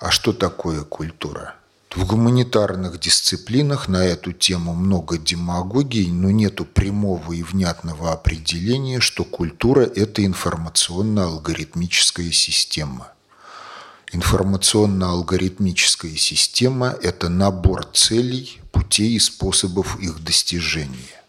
а 0.00 0.10
что 0.10 0.32
такое 0.32 0.82
культура? 0.82 1.54
В 1.94 2.06
гуманитарных 2.06 2.98
дисциплинах 2.98 3.86
на 3.88 4.02
эту 4.04 4.32
тему 4.32 4.74
много 4.74 5.18
демагогии, 5.18 6.08
но 6.08 6.30
нету 6.30 6.64
прямого 6.64 7.32
и 7.32 7.42
внятного 7.42 8.12
определения, 8.12 9.00
что 9.00 9.24
культура– 9.24 9.82
это 9.94 10.24
информационно-алгоритмическая 10.24 12.32
система. 12.32 13.12
Информационно-алгоритмическая 14.12 16.16
система– 16.16 16.96
это 17.02 17.28
набор 17.28 17.84
целей, 17.92 18.62
путей 18.72 19.16
и 19.16 19.18
способов 19.18 20.00
их 20.00 20.24
достижения. 20.24 21.19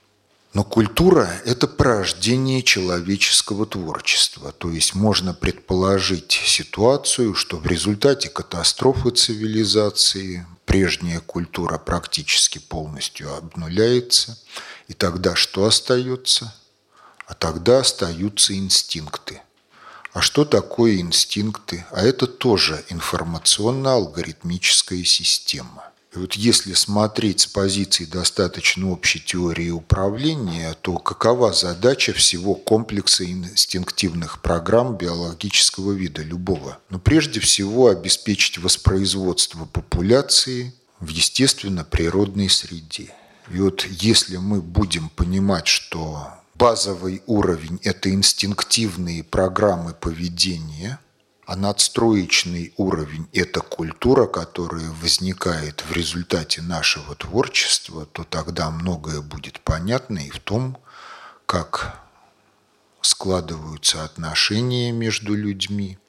Но 0.53 0.65
культура– 0.65 1.29
это 1.45 1.65
порождение 1.65 2.61
человеческого 2.61 3.65
творчества. 3.65 4.51
То 4.51 4.69
есть 4.69 4.95
можно 4.95 5.33
предположить 5.33 6.41
ситуацию, 6.45 7.35
что 7.35 7.55
в 7.57 7.65
результате 7.65 8.27
катастрофы 8.27 9.11
цивилизации 9.11 10.45
прежняя 10.65 11.21
культура 11.21 11.77
практически 11.77 12.59
полностью 12.59 13.33
обнуляется. 13.33 14.37
И 14.89 14.93
тогда 14.93 15.35
что 15.35 15.65
остается? 15.65 16.53
А 17.27 17.33
тогда 17.33 17.79
остаются 17.79 18.53
инстинкты. 18.53 19.41
А 20.11 20.19
что 20.19 20.43
такое 20.43 20.99
инстинкты? 20.99 21.85
А 21.91 22.03
это 22.03 22.27
тоже 22.27 22.83
информационно-алгоритмическая 22.89 25.05
система. 25.05 25.90
И 26.13 26.19
вот 26.19 26.33
если 26.33 26.73
смотреть 26.73 27.41
с 27.41 27.47
позиции 27.47 28.03
достаточно 28.03 28.91
общей 28.91 29.19
теории 29.19 29.69
управления, 29.69 30.75
то 30.81 30.97
какова 30.97 31.53
задача 31.53 32.11
всего 32.11 32.53
комплекса 32.53 33.23
инстинктивных 33.23 34.41
программ 34.41 34.97
биологического 34.97 35.93
вида 35.93 36.21
любого? 36.21 36.79
Ну, 36.89 36.99
прежде 36.99 37.39
всего, 37.39 37.87
обеспечить 37.87 38.57
воспроизводство 38.57 39.65
популяции 39.65 40.73
в 40.99 41.07
естественно-природной 41.07 42.49
среде. 42.49 43.13
И 43.49 43.59
вот 43.59 43.87
если 43.89 44.35
мы 44.35 44.61
будем 44.61 45.07
понимать, 45.09 45.67
что 45.67 46.27
базовый 46.55 47.23
уровень– 47.25 47.79
это 47.83 48.11
инстинктивные 48.11 49.23
программы 49.23 49.93
поведения– 49.93 50.99
а 51.51 51.57
надстроечный 51.57 52.73
уровень– 52.77 53.27
это 53.33 53.59
культура, 53.59 54.25
которая 54.25 54.89
возникает 55.01 55.81
в 55.81 55.91
результате 55.91 56.61
нашего 56.61 57.13
творчества, 57.13 58.05
то 58.05 58.23
тогда 58.23 58.71
многое 58.71 59.19
будет 59.19 59.59
понятно 59.59 60.19
и 60.19 60.29
в 60.29 60.39
том, 60.39 60.77
как 61.45 61.99
складываются 63.01 64.05
отношения 64.05 64.93
между 64.93 65.35
людьми, 65.35 65.99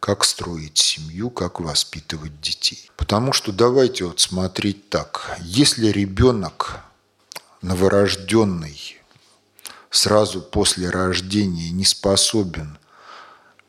как 0.00 0.22
строить 0.22 0.76
семью, 0.76 1.30
как 1.30 1.60
воспитывать 1.60 2.42
детей. 2.42 2.90
Потому 2.98 3.32
что 3.32 3.52
давайте 3.52 4.04
вот 4.04 4.20
смотреть 4.20 4.90
так. 4.90 5.38
Если 5.40 5.86
ребенок 5.86 6.80
новорожденный 7.62 9.00
сразу 9.88 10.42
после 10.42 10.90
рождения 10.90 11.70
не 11.70 11.86
способен 11.86 12.76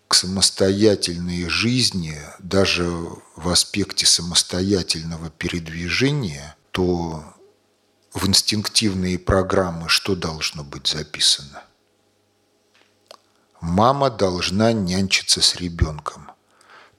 к 0.08 0.16
самостоятельной 0.16 1.50
жизни, 1.50 2.18
даже 2.40 2.86
в 3.36 3.50
аспекте 3.50 4.06
самостоятельного 4.06 5.30
передвижения, 5.30 6.56
то 6.72 7.24
в 8.14 8.28
инстинктивные 8.28 9.20
программы 9.20 9.90
что 9.90 10.16
должно 10.16 10.64
быть 10.64 10.88
записано? 10.88 11.64
Мама 13.62 14.10
должна 14.10 14.74
нянчиться 14.74 15.42
с 15.42 15.56
ребенком. 15.56 16.32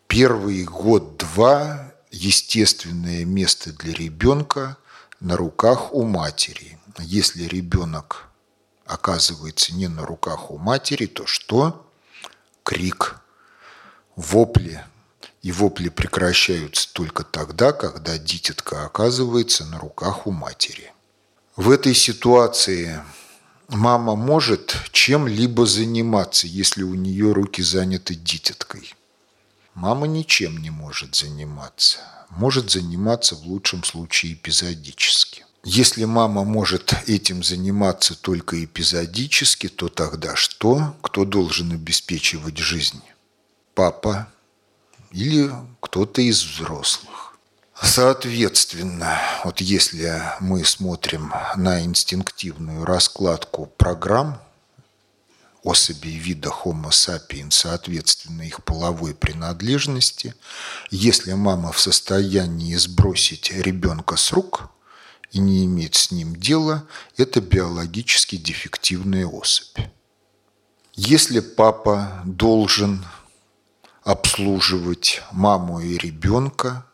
Первый 0.09 0.65
год-два 0.65 1.93
естественное 2.11 3.25
место 3.25 3.73
для 3.73 3.93
ребенка 3.93 4.77
на 5.21 5.37
руках 5.37 5.93
у 5.95 6.03
матери. 6.03 6.79
Если 6.99 7.45
ребенок 7.45 8.29
оказывается 8.85 9.75
не 9.75 9.89
на 9.89 10.05
руках 10.05 10.51
у 10.51 10.59
матери, 10.59 11.07
то 11.07 11.27
что? 11.27 11.86
Крик, 12.67 13.21
вопли. 14.17 14.85
И 15.43 15.53
вопли 15.53 15.89
прекращаются 15.89 16.93
только 16.93 17.23
тогда, 17.23 17.73
когда 17.73 18.19
дитятка 18.19 18.85
оказывается 18.85 19.65
на 19.65 19.79
руках 19.79 20.27
у 20.27 20.33
матери. 20.33 20.93
В 21.55 21.71
этой 21.71 21.95
ситуации 21.95 23.01
мама 23.69 24.17
может 24.17 24.77
чем-либо 24.91 25.65
заниматься, 25.65 26.49
если 26.49 26.83
у 26.83 26.95
нее 26.95 27.33
руки 27.33 27.63
заняты 27.63 28.17
дитяткой. 28.17 28.93
Мама 29.75 30.09
ничем 30.09 30.59
не 30.59 30.71
может 30.71 31.15
заниматься. 31.15 32.01
Может 32.31 32.73
заниматься 32.73 33.37
в 33.37 33.43
лучшем 33.43 33.85
случае 33.85 34.33
эпизодически. 34.33 35.46
Если 35.69 36.05
мама 36.05 36.45
может 36.45 36.95
этим 37.09 37.43
заниматься 37.43 38.15
только 38.15 38.65
эпизодически, 38.65 39.67
то 39.67 39.89
тогда 39.89 40.37
что? 40.37 40.95
Кто 41.03 41.25
должен 41.25 41.73
обеспечивать 41.73 42.57
жизнь? 42.57 43.03
Папа 43.75 44.29
или 45.11 45.51
кто-то 45.81 46.23
из 46.23 46.45
взрослых? 46.45 47.37
Соответственно, 47.83 49.19
вот 49.43 49.61
если 49.61 50.23
мы 50.39 50.65
смотрим 50.65 51.33
на 51.57 51.83
инстинктивную 51.83 52.85
раскладку 52.85 53.67
программ 53.67 54.41
особей 55.65 56.17
вида 56.17 56.51
Homo 56.51 56.91
sapiens 56.91 57.51
соответственно 57.51 58.43
их 58.43 58.63
половой 58.63 59.17
принадлежности, 59.17 60.37
если 60.93 61.33
мама 61.33 61.73
в 61.73 61.81
состоянии 61.81 62.77
сбросить 62.77 63.51
ребенка 63.51 64.15
с 64.15 64.31
рук 64.31 64.71
и 65.37 65.39
не 65.39 65.67
иметь 65.67 65.97
с 65.97 66.11
ним 66.11 66.35
дела, 66.35 66.87
это 67.19 67.43
биологически 67.43 68.37
дефективная 68.37 69.27
особь. 69.27 69.79
Если 70.95 71.41
папа 71.41 72.23
должен 72.25 73.05
обслуживать 74.03 75.21
маму 75.33 75.81
и 75.81 75.99
ребенка, 75.99 76.87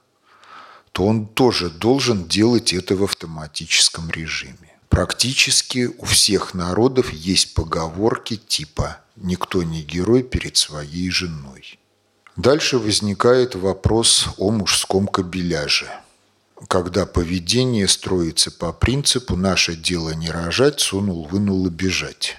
то 0.91 1.07
он 1.07 1.27
тоже 1.27 1.71
должен 1.71 2.27
делать 2.27 2.73
это 2.73 2.97
в 2.97 3.05
автоматическом 3.05 4.11
режиме. 4.11 4.77
Практически 4.89 5.89
у 5.99 6.05
всех 6.05 6.53
народов 6.53 7.13
есть 7.13 7.55
поговорки 7.55 8.37
типа 8.37 8.99
«никто 9.15 9.63
не 9.63 9.83
герой 9.83 10.25
перед 10.25 10.57
своей 10.57 11.11
женой». 11.11 11.79
Дальше 12.35 12.79
возникает 12.79 13.55
вопрос 13.55 14.27
о 14.37 14.51
мужском 14.51 15.07
кабеляже, 15.07 15.89
когда 16.69 17.07
поведение 17.07 17.89
строится 17.89 18.51
по 18.51 18.73
принципу 18.73 19.37
«наше 19.37 19.75
дело 19.77 20.11
не 20.11 20.31
рожать, 20.31 20.81
сунул, 20.81 21.27
вынул 21.27 21.67
и 21.67 21.71
бежать». 21.71 22.37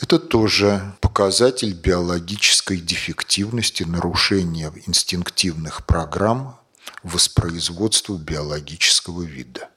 Это 0.00 0.18
тоже 0.18 0.94
показатель 1.00 1.72
биологической 1.72 2.78
дефективности 2.78 3.84
нарушения 3.84 4.72
инстинктивных 4.86 5.86
программ 5.86 6.58
воспроизводства 7.02 8.16
биологического 8.16 9.22
вида. 9.22 9.68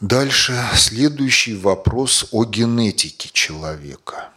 Дальше 0.00 0.62
следующий 0.74 1.56
вопрос 1.56 2.28
о 2.30 2.44
генетике 2.44 3.30
человека. 3.32 4.28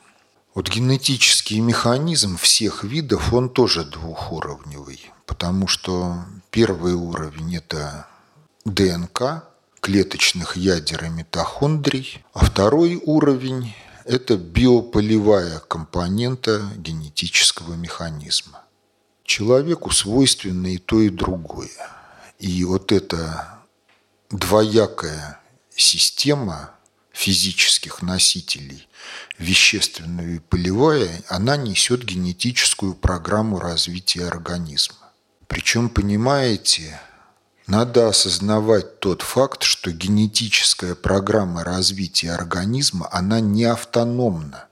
Вот 0.56 0.70
генетический 0.70 1.60
механизм 1.60 2.38
всех 2.38 2.84
видов, 2.84 3.34
он 3.34 3.50
тоже 3.50 3.84
двухуровневый, 3.84 5.12
потому 5.26 5.68
что 5.68 6.24
первый 6.50 6.94
уровень– 6.94 7.56
это 7.58 8.08
ДНК, 8.74 9.44
клеточных 9.80 10.56
ядер 10.58 11.06
и 11.06 11.10
митохондрий, 11.10 12.24
а 12.34 12.46
второй 12.46 12.96
уровень 13.04 13.74
это 14.06 14.38
биополевая 14.38 15.60
компонента 15.60 16.62
генетического 16.78 17.76
механизма. 17.76 18.64
Человеку 19.24 19.92
свойственно 19.92 20.74
и 20.74 20.78
то, 20.78 21.00
и 21.00 21.10
другое. 21.10 21.70
И 22.40 22.64
вот 22.64 22.92
эта 22.92 23.60
двоякая 24.32 25.40
система 25.76 26.72
физических 27.12 28.02
носителей, 28.02 28.88
вещественная 29.38 30.38
и 30.38 30.40
полевая, 30.40 31.22
она 31.28 31.58
несет 31.58 32.04
генетическую 32.04 32.96
программу 32.96 33.60
развития 33.60 34.26
организма. 34.26 35.12
Причем, 35.48 35.90
понимаете, 35.90 37.00
надо 37.70 38.08
осознавать 38.08 39.00
тот 39.00 39.22
факт, 39.22 39.62
что 39.62 39.92
генетическая 39.92 40.96
программа 40.96 41.64
развития 41.64 42.32
организма, 42.32 43.08
она 43.12 43.40
не 43.40 43.66
автономна. 43.66 44.66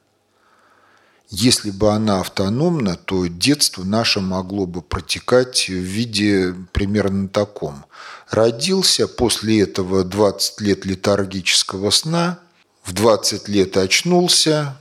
Если 1.29 1.69
бы 1.69 1.91
она 1.91 2.21
автономна, 2.21 2.95
то 2.95 3.27
детство 3.27 3.83
наше 3.83 4.19
могло 4.19 4.65
бы 4.65 4.81
протекать 4.81 5.67
в 5.67 5.73
виде 5.73 6.55
примерно 6.71 7.27
таком. 7.27 7.85
Родился, 8.31 9.07
после 9.07 9.61
этого 9.61 10.03
20 10.03 10.61
лет 10.61 10.85
летаргического 10.85 11.91
сна, 11.91 12.39
в 12.83 12.93
20 12.93 13.47
лет 13.47 13.77
очнулся, 13.77 14.75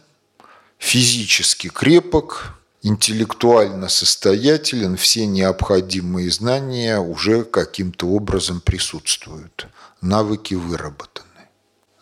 физически 0.78 1.68
крепок, 1.68 2.55
интеллектуально 2.86 3.88
состоятелен, 3.88 4.96
все 4.96 5.26
необходимые 5.26 6.30
знания 6.30 7.00
уже 7.00 7.42
каким-то 7.42 8.06
образом 8.06 8.60
присутствуют, 8.60 9.66
навыки 10.00 10.54
выработаны. 10.54 11.26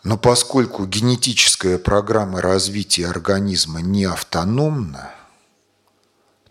Но 0.03 0.19
поскольку 0.19 0.85
генетическая 0.85 1.79
программа 1.79 2.39
развития 2.39 3.07
организма 3.07 3.81
не 3.81 4.05
автономна, 4.05 5.09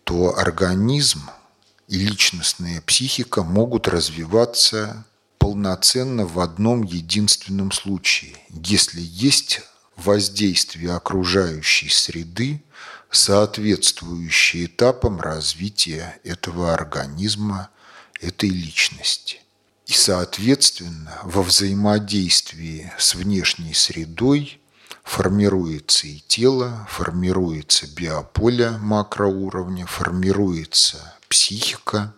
то 0.02 0.36
организм 0.36 1.30
и 1.86 1.98
личностная 1.98 2.80
психика 2.80 3.44
могут 3.44 3.86
развиваться 3.86 5.04
полноценно 5.38 6.26
в 6.26 6.40
одном 6.40 6.82
единственном 6.82 7.70
случае, 7.70 8.34
если 8.50 9.00
есть 9.00 9.60
воздействие 9.94 10.92
окружающей 10.92 11.88
среды 11.88 12.64
соответствующие 13.14 14.66
этапам 14.66 15.20
развития 15.20 16.18
этого 16.24 16.74
организма, 16.74 17.70
этой 18.20 18.48
личности. 18.48 19.40
И, 19.86 19.92
соответственно, 19.92 21.18
во 21.24 21.42
взаимодействии 21.42 22.92
с 22.98 23.14
внешней 23.14 23.74
средой 23.74 24.60
формируется 25.02 26.06
и 26.06 26.20
тело, 26.26 26.86
формируется 26.90 27.86
биополе 27.86 28.70
макроуровня, 28.70 29.86
формируется 29.86 31.14
психика. 31.28 32.14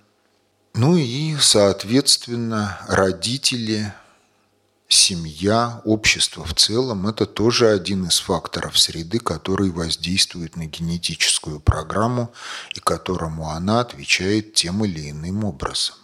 Ну 0.74 0.96
и, 0.96 1.36
соответственно, 1.40 2.78
родители– 2.88 3.92
семья, 4.88 5.80
общество 5.84 6.44
в 6.44 6.54
целом– 6.54 7.06
это 7.08 7.26
тоже 7.26 7.70
один 7.70 8.06
из 8.06 8.18
факторов 8.18 8.78
среды, 8.78 9.18
который 9.18 9.70
воздействует 9.70 10.56
на 10.56 10.66
генетическую 10.66 11.60
программу 11.60 12.32
и 12.74 12.80
которому 12.80 13.50
она 13.50 13.80
отвечает 13.80 14.54
тем 14.54 14.84
или 14.84 15.10
иным 15.10 15.44
образом. 15.44 15.96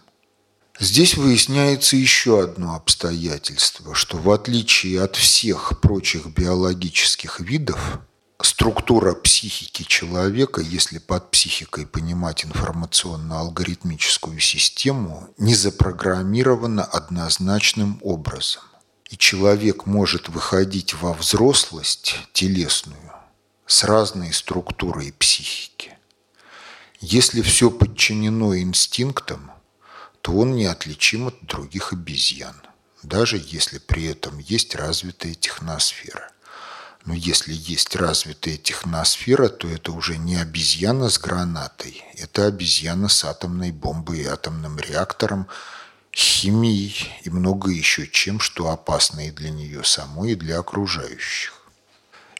Здесь 0.80 1.16
выясняется 1.16 1.96
еще 1.96 2.42
одно 2.42 2.74
обстоятельство, 2.74 3.94
что 3.94 4.16
в 4.16 4.30
отличие 4.30 5.02
от 5.02 5.16
всех 5.16 5.80
прочих 5.80 6.26
биологических 6.26 7.40
видов, 7.40 8.00
структура 8.40 9.14
психики 9.14 9.84
человека, 9.84 10.60
если 10.60 10.98
под 10.98 11.30
психикой 11.30 11.86
понимать 11.86 12.44
информационно-алгоритмическую 12.44 14.40
систему, 14.40 15.28
не 15.38 15.54
запрограммирована 15.54 16.82
однозначным 16.82 18.00
образом. 18.02 18.62
И 19.12 19.18
человек 19.18 19.84
может 19.84 20.30
выходить 20.30 20.94
во 20.94 21.12
взрослость 21.12 22.16
телесную 22.32 23.12
с 23.66 23.84
разной 23.84 24.32
структурой 24.32 25.12
психики. 25.12 25.98
Если 26.98 27.42
все 27.42 27.70
подчинено 27.70 28.58
инстинктам, 28.58 29.50
то 30.22 30.32
он 30.32 30.56
неотличим 30.56 31.28
от 31.28 31.44
других 31.44 31.92
обезьян, 31.92 32.56
даже 33.02 33.36
если 33.36 33.78
при 33.78 34.06
этом 34.06 34.38
есть 34.38 34.74
развитая 34.74 35.34
техносфера. 35.34 36.30
Но 37.04 37.12
если 37.12 37.52
есть 37.52 37.94
развитая 37.94 38.56
техносфера, 38.56 39.50
то 39.50 39.68
это 39.68 39.92
уже 39.92 40.16
не 40.16 40.36
обезьяна 40.36 41.10
с 41.10 41.18
гранатой, 41.18 42.02
это 42.16 42.46
обезьяна 42.46 43.08
с 43.08 43.26
атомной 43.26 43.72
бомбой 43.72 44.20
и 44.20 44.24
атомным 44.24 44.78
реактором, 44.78 45.48
химией 46.14 47.10
и 47.22 47.30
много 47.30 47.70
еще 47.70 48.06
чем, 48.06 48.40
что 48.40 48.70
опасно 48.70 49.26
и 49.26 49.30
для 49.30 49.50
нее 49.50 49.82
самой, 49.84 50.32
и 50.32 50.36
для 50.36 50.58
окружающих. 50.58 51.62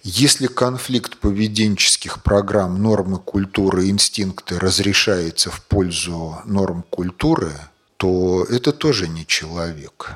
Если 0.04 0.48
конфликт 0.48 1.18
поведенческих 1.18 2.22
программ, 2.24 2.82
нормы 2.82 3.18
культуры 3.18 3.86
и 3.86 3.90
инстинкты 3.90 4.58
разрешается 4.58 5.50
в 5.50 5.62
пользу 5.62 6.38
норм 6.44 6.82
культуры, 6.90 7.52
то 7.98 8.44
это 8.50 8.72
тоже 8.72 9.06
не 9.06 9.24
человек, 9.24 10.10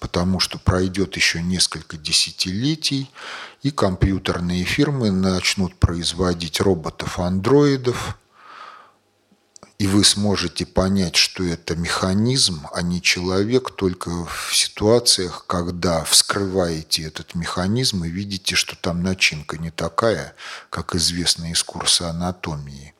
потому 0.00 0.40
что 0.40 0.58
пройдет 0.58 1.14
еще 1.14 1.40
несколько 1.40 1.96
десятилетий, 1.96 3.08
и 3.62 3.70
компьютерные 3.70 4.64
фирмы 4.64 5.12
начнут 5.12 5.76
производить 5.76 6.60
роботов-андроидов, 6.60 8.18
и 9.78 9.86
вы 9.86 10.04
сможете 10.04 10.64
понять, 10.64 11.16
что 11.16 11.44
это 11.44 11.76
механизм, 11.76 12.66
а 12.72 12.80
не 12.80 13.02
человек, 13.02 13.70
только 13.70 14.10
в 14.24 14.50
ситуациях, 14.54 15.44
когда 15.46 16.02
вскрываете 16.04 17.02
этот 17.02 17.34
механизм 17.34 18.04
и 18.04 18.08
видите, 18.08 18.54
что 18.54 18.74
там 18.76 19.02
начинка 19.02 19.58
не 19.58 19.70
такая, 19.70 20.34
как 20.70 20.94
известно 20.94 21.50
из 21.50 21.62
курса 21.62 22.08
анатомии. 22.08 22.94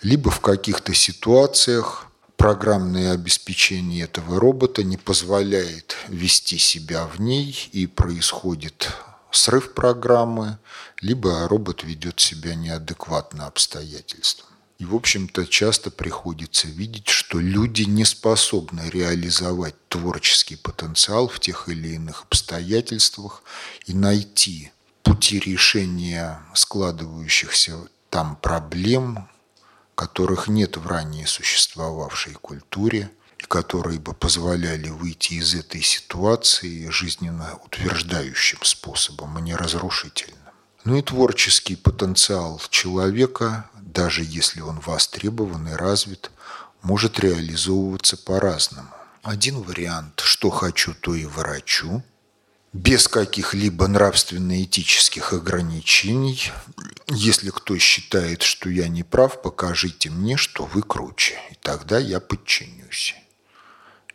Либо 0.00 0.30
в 0.30 0.40
каких-то 0.40 0.94
ситуациях 0.94 2.06
программное 2.36 3.12
обеспечение 3.12 4.04
этого 4.04 4.38
робота 4.40 4.84
не 4.84 4.96
позволяет 4.96 5.96
вести 6.08 6.58
себя 6.58 7.06
в 7.06 7.20
ней 7.20 7.68
и 7.72 7.86
происходит 7.86 8.92
срыв 9.32 9.74
программы, 9.74 10.58
либо 11.00 11.48
робот 11.48 11.82
ведет 11.82 12.20
себя 12.20 12.54
неадекватно 12.54 13.46
обстоятельствам. 13.46 14.51
И, 14.82 14.84
в 14.84 14.96
общем-то, 14.96 15.46
часто 15.46 15.92
приходится 15.92 16.66
видеть, 16.66 17.06
что 17.06 17.38
люди 17.38 17.82
не 17.84 18.04
способны 18.04 18.90
реализовать 18.90 19.76
творческий 19.88 20.56
потенциал 20.56 21.28
в 21.28 21.38
тех 21.38 21.68
или 21.68 21.90
иных 21.90 22.24
обстоятельствах 22.24 23.44
и 23.86 23.94
найти 23.94 24.72
пути 25.04 25.38
решения 25.38 26.42
складывающихся 26.54 27.76
там 28.10 28.34
проблем, 28.34 29.28
которых 29.94 30.48
нет 30.48 30.76
в 30.76 30.88
ранее 30.88 31.28
существовавшей 31.28 32.32
культуре, 32.32 33.08
и 33.38 33.44
которые 33.44 34.00
бы 34.00 34.14
позволяли 34.14 34.88
выйти 34.88 35.34
из 35.34 35.54
этой 35.54 35.82
ситуации 35.82 36.88
жизненно 36.88 37.56
утверждающим 37.64 38.58
способом, 38.64 39.36
а 39.36 39.40
не 39.40 39.54
разрушительным. 39.54 40.42
Ну 40.84 40.96
и 40.96 41.02
творческий 41.02 41.76
потенциал 41.76 42.60
человека, 42.68 43.70
даже 43.92 44.24
если 44.24 44.60
он 44.60 44.80
востребован 44.80 45.68
и 45.68 45.72
развит, 45.72 46.30
может 46.82 47.20
реализовываться 47.20 48.16
по-разному. 48.16 48.88
Один 49.22 49.62
вариант– 49.62 50.20
что 50.24 50.50
хочу, 50.50 50.94
то 50.94 51.14
и 51.14 51.26
ворочу, 51.26 52.02
без 52.72 53.06
каких-либо 53.06 53.86
нравственно-этических 53.86 55.32
ограничений. 55.32 56.50
Если 57.06 57.50
кто 57.50 57.78
считает, 57.78 58.42
что 58.42 58.70
я 58.70 58.88
не 58.88 59.02
прав, 59.02 59.42
покажите 59.42 60.10
мне, 60.10 60.36
что 60.36 60.64
вы 60.64 60.82
круче, 60.82 61.38
и 61.50 61.54
тогда 61.54 61.98
я 61.98 62.18
подчинюсь. 62.18 63.14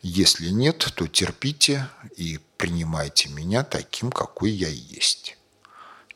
Если 0.01 0.49
нет, 0.49 0.91
то 0.95 1.07
терпите 1.07 1.87
и 2.15 2.39
принимайте 2.57 3.29
меня 3.29 3.63
таким, 3.63 4.11
какой 4.11 4.51
я 4.51 4.69
есть. 4.69 5.36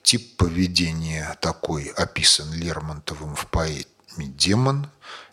Тип 0.04 0.38
поведения 0.38 1.38
такой 1.42 1.86
описан 1.86 2.54
Лермонтовым 2.54 3.36
в 3.36 3.48
поэме 3.48 3.86
«Демон», 4.18 4.88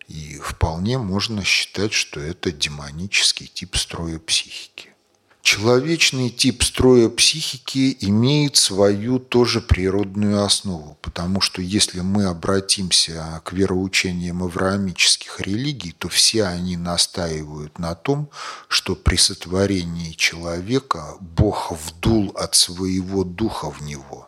и 0.09 0.41
вполне 0.43 0.97
можно 0.99 1.45
считать, 1.45 1.93
что 1.93 2.19
это 2.19 2.51
демонический 2.51 3.47
тип 3.47 3.77
строя 3.77 4.19
психики. 4.19 4.95
Человечный 5.43 6.29
тип 6.31 6.63
строя 6.63 7.09
психики 7.09 7.97
имеет 8.01 8.57
свою 8.57 9.19
тоже 9.19 9.61
природную 9.61 10.43
основу, 10.45 10.99
потому 11.01 11.41
что 11.41 11.63
если 11.63 12.01
мы 12.01 12.25
обратимся 12.25 13.41
к 13.45 13.53
вероучениям 13.53 14.43
авраамических 14.43 15.41
религий, 15.41 15.93
то 15.93 16.09
все 16.09 16.45
они 16.45 16.77
настаивают 16.77 17.79
на 17.79 17.95
том, 17.95 18.31
что 18.69 18.95
при 18.95 19.17
сотворении 19.17 20.13
человека 20.13 21.17
Бог 21.21 21.73
вдул 21.73 22.31
от 22.35 22.55
своего 22.55 23.25
духа 23.25 23.71
в 23.71 23.81
него 23.83 24.28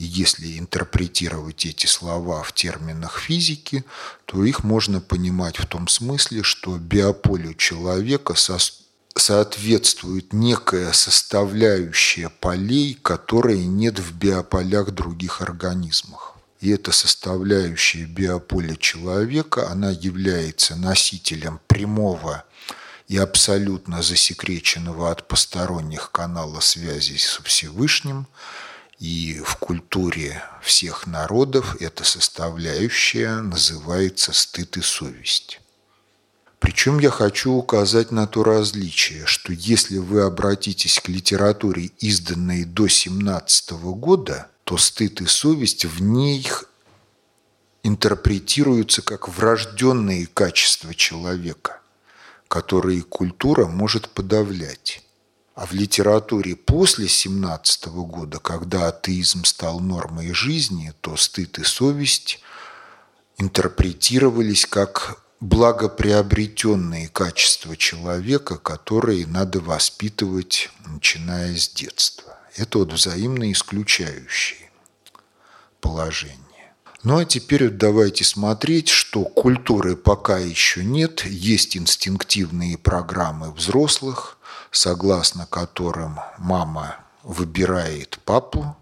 и 0.00 0.04
если 0.04 0.58
интерпретировать 0.58 1.66
эти 1.66 1.84
слова 1.84 2.42
в 2.42 2.54
терминах 2.54 3.20
физики, 3.20 3.84
то 4.24 4.42
их 4.42 4.64
можно 4.64 5.02
понимать 5.02 5.58
в 5.58 5.66
том 5.66 5.88
смысле, 5.88 6.42
что 6.42 6.78
биополю 6.78 7.52
человека 7.52 8.34
соответствует 9.14 10.32
некая 10.32 10.92
составляющая 10.92 12.30
полей, 12.30 12.98
которой 13.02 13.66
нет 13.66 13.98
в 13.98 14.14
биополях 14.16 14.92
других 14.92 15.42
организмов. 15.42 16.34
И 16.60 16.70
эта 16.70 16.92
составляющая 16.92 18.04
биополя 18.04 18.76
человека, 18.76 19.68
она 19.68 19.90
является 19.90 20.76
носителем 20.76 21.60
прямого 21.66 22.44
и 23.06 23.18
абсолютно 23.18 24.02
засекреченного 24.02 25.10
от 25.10 25.28
посторонних 25.28 26.10
канала 26.10 26.60
связи 26.60 27.18
с 27.18 27.38
Всевышним– 27.44 28.26
и 29.00 29.40
в 29.42 29.56
культуре 29.56 30.42
всех 30.62 31.06
народов 31.06 31.80
эта 31.80 32.04
составляющая 32.04 33.40
называется 33.40 34.34
стыд 34.34 34.76
и 34.76 34.82
совесть. 34.82 35.60
Причем 36.58 36.98
я 36.98 37.08
хочу 37.08 37.52
указать 37.52 38.10
на 38.10 38.26
то 38.26 38.44
различие, 38.44 39.24
что 39.24 39.54
если 39.54 39.96
вы 39.96 40.20
обратитесь 40.20 41.00
к 41.00 41.08
литературе, 41.08 41.90
изданной 41.98 42.64
до 42.64 42.86
17 42.88 43.70
года, 43.70 44.50
то 44.64 44.76
стыд 44.76 45.22
и 45.22 45.26
совесть 45.26 45.86
в 45.86 46.02
ней 46.02 46.46
интерпретируются 47.82 49.00
как 49.00 49.30
врожденные 49.30 50.26
качества 50.26 50.94
человека, 50.94 51.80
которые 52.48 53.00
культура 53.00 53.64
может 53.66 54.10
подавлять. 54.10 55.02
А 55.60 55.66
в 55.66 55.74
литературе 55.74 56.56
после 56.56 57.06
17 57.06 57.88
года, 57.88 58.38
когда 58.38 58.88
атеизм 58.88 59.44
стал 59.44 59.78
нормой 59.80 60.32
жизни, 60.32 60.94
то 61.02 61.18
стыд 61.18 61.58
и 61.58 61.64
совесть 61.64 62.40
интерпретировались 63.36 64.64
как 64.64 65.22
благоприобретенные 65.40 67.08
качества 67.08 67.76
человека, 67.76 68.56
которые 68.56 69.26
надо 69.26 69.60
воспитывать, 69.60 70.70
начиная 70.86 71.54
с 71.54 71.68
детства. 71.68 72.38
Это 72.56 72.78
вот 72.78 72.94
взаимно 72.94 73.52
исключающие 73.52 74.70
положения. 75.82 76.74
Ну 77.02 77.18
а 77.18 77.26
теперь 77.26 77.64
вот 77.64 77.76
давайте 77.76 78.24
смотреть, 78.24 78.88
что 78.88 79.24
культуры 79.24 79.94
пока 79.94 80.38
еще 80.38 80.82
нет, 80.82 81.26
есть 81.26 81.76
инстинктивные 81.76 82.78
программы 82.78 83.52
взрослых– 83.52 84.38
согласно 84.70 85.46
которым 85.46 86.20
мама 86.38 86.96
выбирает 87.22 88.18
папу, 88.24 88.76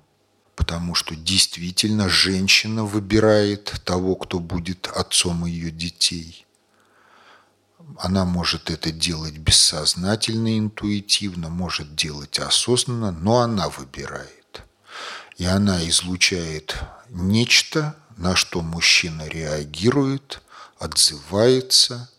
потому 0.55 0.95
что 0.95 1.15
действительно 1.17 2.09
женщина 2.09 2.85
выбирает 2.85 3.81
того, 3.85 4.17
кто 4.17 4.39
будет 4.39 4.89
отцом 4.89 5.47
ее 5.47 5.71
детей. 5.71 6.47
Она 7.99 8.25
может 8.25 8.71
это 8.71 8.91
делать 8.93 9.39
бессознательно, 9.39 10.59
интуитивно, 10.59 11.49
может 11.49 11.95
делать 11.95 12.39
осознанно, 12.39 13.13
но 13.13 13.39
она 13.39 13.69
выбирает. 13.71 14.63
И 15.37 15.45
она 15.47 15.89
излучает 15.89 16.77
нечто, 17.09 17.97
на 18.17 18.37
что 18.37 18.61
мужчина 18.61 19.27
реагирует, 19.27 20.43
отзывается– 20.79 22.11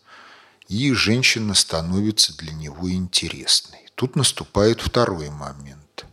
и 0.70 0.92
женщина 0.92 1.54
становится 1.54 2.32
для 2.36 2.52
него 2.52 2.92
интересной. 2.92 3.88
Тут 3.96 4.14
наступает 4.14 4.80
второй 4.80 5.28
момент. 5.28 6.06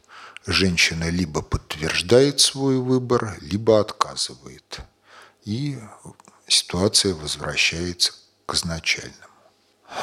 Женщина 0.47 1.09
либо 1.09 1.43
подтверждает 1.43 2.39
свой 2.39 2.77
выбор, 2.77 3.37
либо 3.39 3.79
отказывает. 3.79 4.79
И 5.45 5.77
ситуация 6.47 7.13
возвращается 7.13 8.13
к 8.47 8.55
изначальному. 8.55 9.13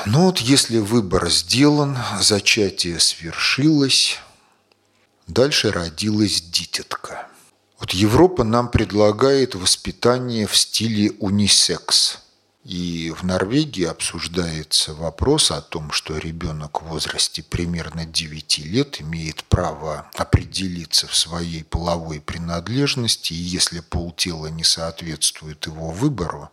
Но 0.06 0.26
вот 0.26 0.38
если 0.38 0.78
выбор 0.78 1.28
сделан, 1.30 1.98
зачатие 2.20 3.00
свершилось, 3.00 4.18
дальше 5.26 5.72
родилась 5.72 6.40
дитятка. 6.40 7.26
Вот 7.80 7.90
Европа 7.90 8.44
нам 8.44 8.70
предлагает 8.70 9.56
воспитание 9.56 10.46
в 10.46 10.56
стиле 10.56 11.10
унисекс– 11.18 12.20
и 12.64 13.12
в 13.14 13.24
Норвегии 13.24 13.84
обсуждается 13.84 14.94
вопрос 14.94 15.50
о 15.50 15.60
том, 15.60 15.92
что 15.92 16.16
ребенок 16.16 16.80
в 16.80 16.86
возрасте 16.86 17.42
примерно 17.42 18.06
9 18.06 18.58
лет 18.60 19.02
имеет 19.02 19.44
право 19.44 20.10
определиться 20.14 21.06
в 21.06 21.14
своей 21.14 21.62
половой 21.62 22.22
принадлежности, 22.22 23.34
и 23.34 23.36
если 23.36 23.80
полтела 23.80 24.46
не 24.46 24.64
соответствует 24.64 25.66
его 25.66 25.90
выбору, 25.90 26.50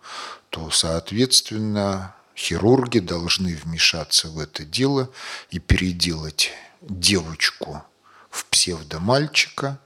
то, 0.49 0.69
соответственно, 0.69 2.13
хирурги 2.35 2.99
должны 2.99 3.55
вмешаться 3.55 4.27
в 4.27 4.37
это 4.37 4.65
дело 4.65 5.09
и 5.49 5.59
переделать 5.59 6.51
девочку 6.81 7.83
в 8.29 8.45
псевдомальчика, 8.47 9.79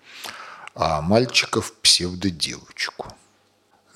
а 0.73 1.01
мальчика 1.01 1.61
в 1.61 1.71
псевдодевочку. 1.73 3.13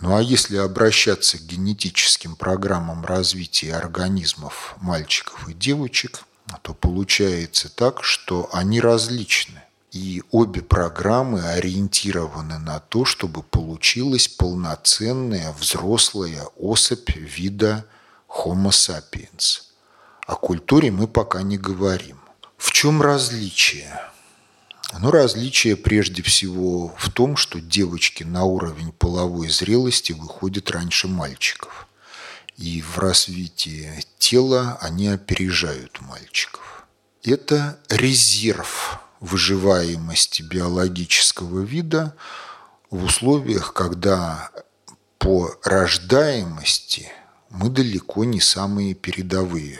Ну 0.01 0.15
а 0.15 0.21
если 0.21 0.57
обращаться 0.57 1.37
к 1.37 1.41
генетическим 1.41 2.35
программам 2.35 3.05
развития 3.05 3.75
организмов 3.75 4.75
мальчиков 4.79 5.49
и 5.49 5.53
девочек, 5.53 6.23
то 6.61 6.73
получается 6.73 7.69
так, 7.69 8.03
что 8.03 8.49
они 8.53 8.79
различны. 8.79 9.61
И 9.91 10.23
обе 10.31 10.61
программы 10.61 11.41
ориентированы 11.41 12.59
на 12.59 12.79
то, 12.79 13.05
чтобы 13.05 13.43
получилась 13.43 14.27
полноценная 14.27 15.51
взрослая 15.51 16.43
особь 16.57 17.09
вида 17.15 17.85
Homo 18.27 18.69
sapiens. 18.69 19.63
О 20.27 20.35
культуре 20.35 20.91
мы 20.91 21.07
пока 21.07 21.41
не 21.41 21.57
говорим. 21.57 22.19
В 22.57 22.71
чем 22.71 23.01
различие? 23.01 23.99
Но 24.97 25.11
различие 25.11 25.75
прежде 25.75 26.23
всего 26.23 26.95
в 26.97 27.11
том, 27.11 27.37
что 27.37 27.61
девочки 27.61 28.23
на 28.23 28.43
уровень 28.43 28.91
половой 28.91 29.49
зрелости 29.49 30.13
выходят 30.13 30.71
раньше 30.71 31.07
мальчиков. 31.07 31.87
И 32.57 32.81
в 32.81 32.97
развитии 32.97 34.03
тела 34.17 34.77
они 34.81 35.07
опережают 35.07 36.01
мальчиков. 36.01 36.85
Это 37.23 37.79
резерв 37.89 38.99
выживаемости 39.19 40.41
биологического 40.41 41.61
вида 41.61 42.15
в 42.89 43.03
условиях, 43.03 43.73
когда 43.73 44.49
по 45.19 45.55
рождаемости 45.63 47.11
мы 47.49 47.69
далеко 47.69 48.23
не 48.23 48.41
самые 48.41 48.95
передовые 48.95 49.79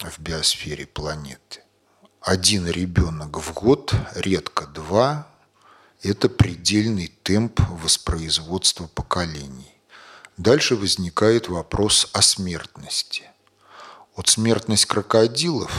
в 0.00 0.18
биосфере 0.20 0.86
планеты 0.86 1.63
один 2.24 2.66
ребенок 2.66 3.36
в 3.36 3.52
год, 3.52 3.94
редко 4.14 4.66
два. 4.66 5.28
это 6.02 6.30
предельный 6.30 7.12
темп 7.22 7.60
воспроизводства 7.68 8.86
поколений. 8.86 9.74
Дальше 10.38 10.74
возникает 10.74 11.48
вопрос 11.48 12.08
о 12.14 12.22
смертности. 12.22 13.24
Вот 14.16 14.28
смертность 14.28 14.86
крокодилов 14.86 15.70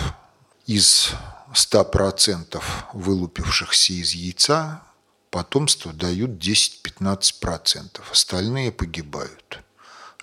из 0.68 1.14
100% 1.52 2.62
вылупившихся 2.94 3.94
из 3.94 4.14
яйца 4.14 4.84
потомство 5.32 5.94
дают 5.94 6.32
10-15%. 6.32 8.02
Остальные 8.12 8.72
погибают 8.72 9.62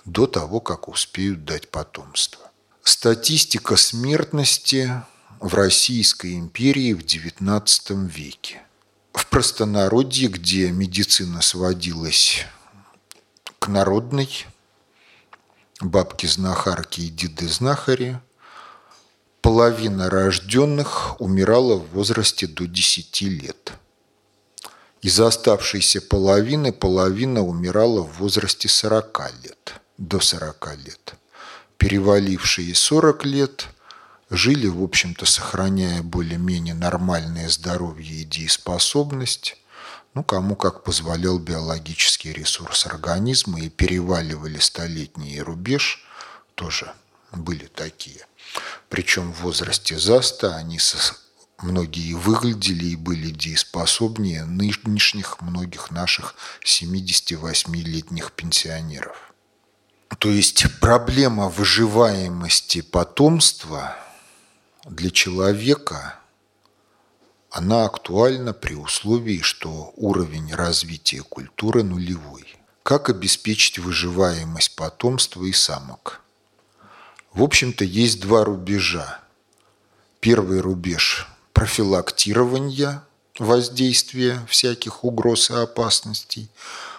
до 0.05 0.27
того, 0.27 0.61
как 0.61 0.87
успеют 0.87 1.43
дать 1.43 1.69
потомство. 1.69 2.49
Статистика 2.81 3.75
смертности 3.75 5.03
в 5.43 5.55
Российской 5.55 6.35
империи 6.35 6.93
в 6.93 6.99
XIX 6.99 8.07
веке. 8.07 8.61
В 9.11 9.27
простонародье, 9.27 10.29
где 10.29 10.71
медицина 10.71 11.41
сводилась 11.41 12.45
к 13.59 13.67
народной, 13.67 14.45
бабки-знахарки 15.81 17.01
и 17.01 17.09
деды-знахари, 17.09 18.21
половина 19.41 20.09
рожденных 20.09 21.19
умирала 21.19 21.75
в 21.75 21.89
возрасте 21.89 22.47
до 22.47 22.65
10 22.65 23.21
лет. 23.23 23.73
Из 25.01 25.19
оставшейся 25.19 25.99
половины 25.99 26.71
половина 26.71 27.41
умирала 27.41 28.01
в 28.01 28.19
возрасте 28.19 28.69
40 28.69 29.19
лет, 29.43 29.73
до 29.97 30.21
40 30.21 30.77
лет. 30.85 31.15
Перевалившие 31.77 32.73
40 32.73 33.25
лет 33.25 33.67
жили, 34.29 34.67
в 34.67 34.83
общем-то, 34.83 35.25
сохраняя 35.25 36.01
более-менее 36.01 36.73
нормальное 36.73 37.49
здоровье 37.49 38.21
и 38.21 38.25
дееспособность, 38.25 39.57
ну, 40.13 40.23
кому 40.23 40.55
как 40.55 40.83
позволял 40.83 41.39
биологический 41.39 42.33
ресурс 42.33 42.85
организма, 42.85 43.61
и 43.61 43.69
переваливали 43.69 44.59
столетний 44.59 45.41
рубеж, 45.41 46.05
тоже 46.55 46.93
были 47.31 47.65
такие. 47.65 48.25
Причем 48.89 49.33
в 49.33 49.41
возрасте 49.41 49.97
заста 49.97 50.55
они 50.55 50.79
многие 51.61 52.13
выглядели 52.13 52.85
и 52.85 52.95
были 52.95 53.29
дееспособнее 53.31 54.45
нынешних 54.45 55.41
многих 55.41 55.91
наших 55.91 56.35
78-летних 56.63 58.33
пенсионеров. 58.33 59.33
То 60.19 60.29
есть 60.29 60.65
проблема 60.79 61.49
выживаемости 61.49 62.81
потомства 62.81 63.95
для 64.85 65.09
человека, 65.09 66.19
она 67.49 67.85
актуальна 67.85 68.53
при 68.53 68.75
условии, 68.75 69.39
что 69.39 69.93
уровень 69.95 70.53
развития 70.53 71.21
культуры 71.21 71.83
нулевой. 71.83 72.57
Как 72.83 73.09
обеспечить 73.09 73.79
выживаемость 73.79 74.75
потомства 74.75 75.43
и 75.45 75.53
самок– 75.53 76.19
в 77.33 77.41
общем-то, 77.41 77.83
есть 77.83 78.19
два 78.19 78.43
рубежа. 78.43 79.19
Первый 80.19 80.59
рубеж– 80.61 81.27
профилактирования 81.53 83.03
воздействия 83.39 84.45
всяких 84.47 85.03
угроз 85.03 85.49
и 85.49 85.55
опасностей. 85.55 86.49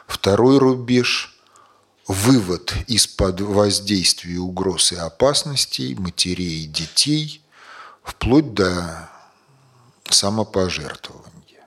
Второй 0.08 0.58
рубеж– 0.58 1.38
вывод 2.08 2.74
из-под 2.88 3.42
воздействия 3.42 4.40
угроз 4.40 4.90
и 4.90 4.96
опасностей 4.96 5.94
матерей 5.94 6.64
и 6.64 6.66
детей 6.66 7.40
вплоть 8.04 8.54
до 8.54 9.10
самопожертвования. 10.08 11.66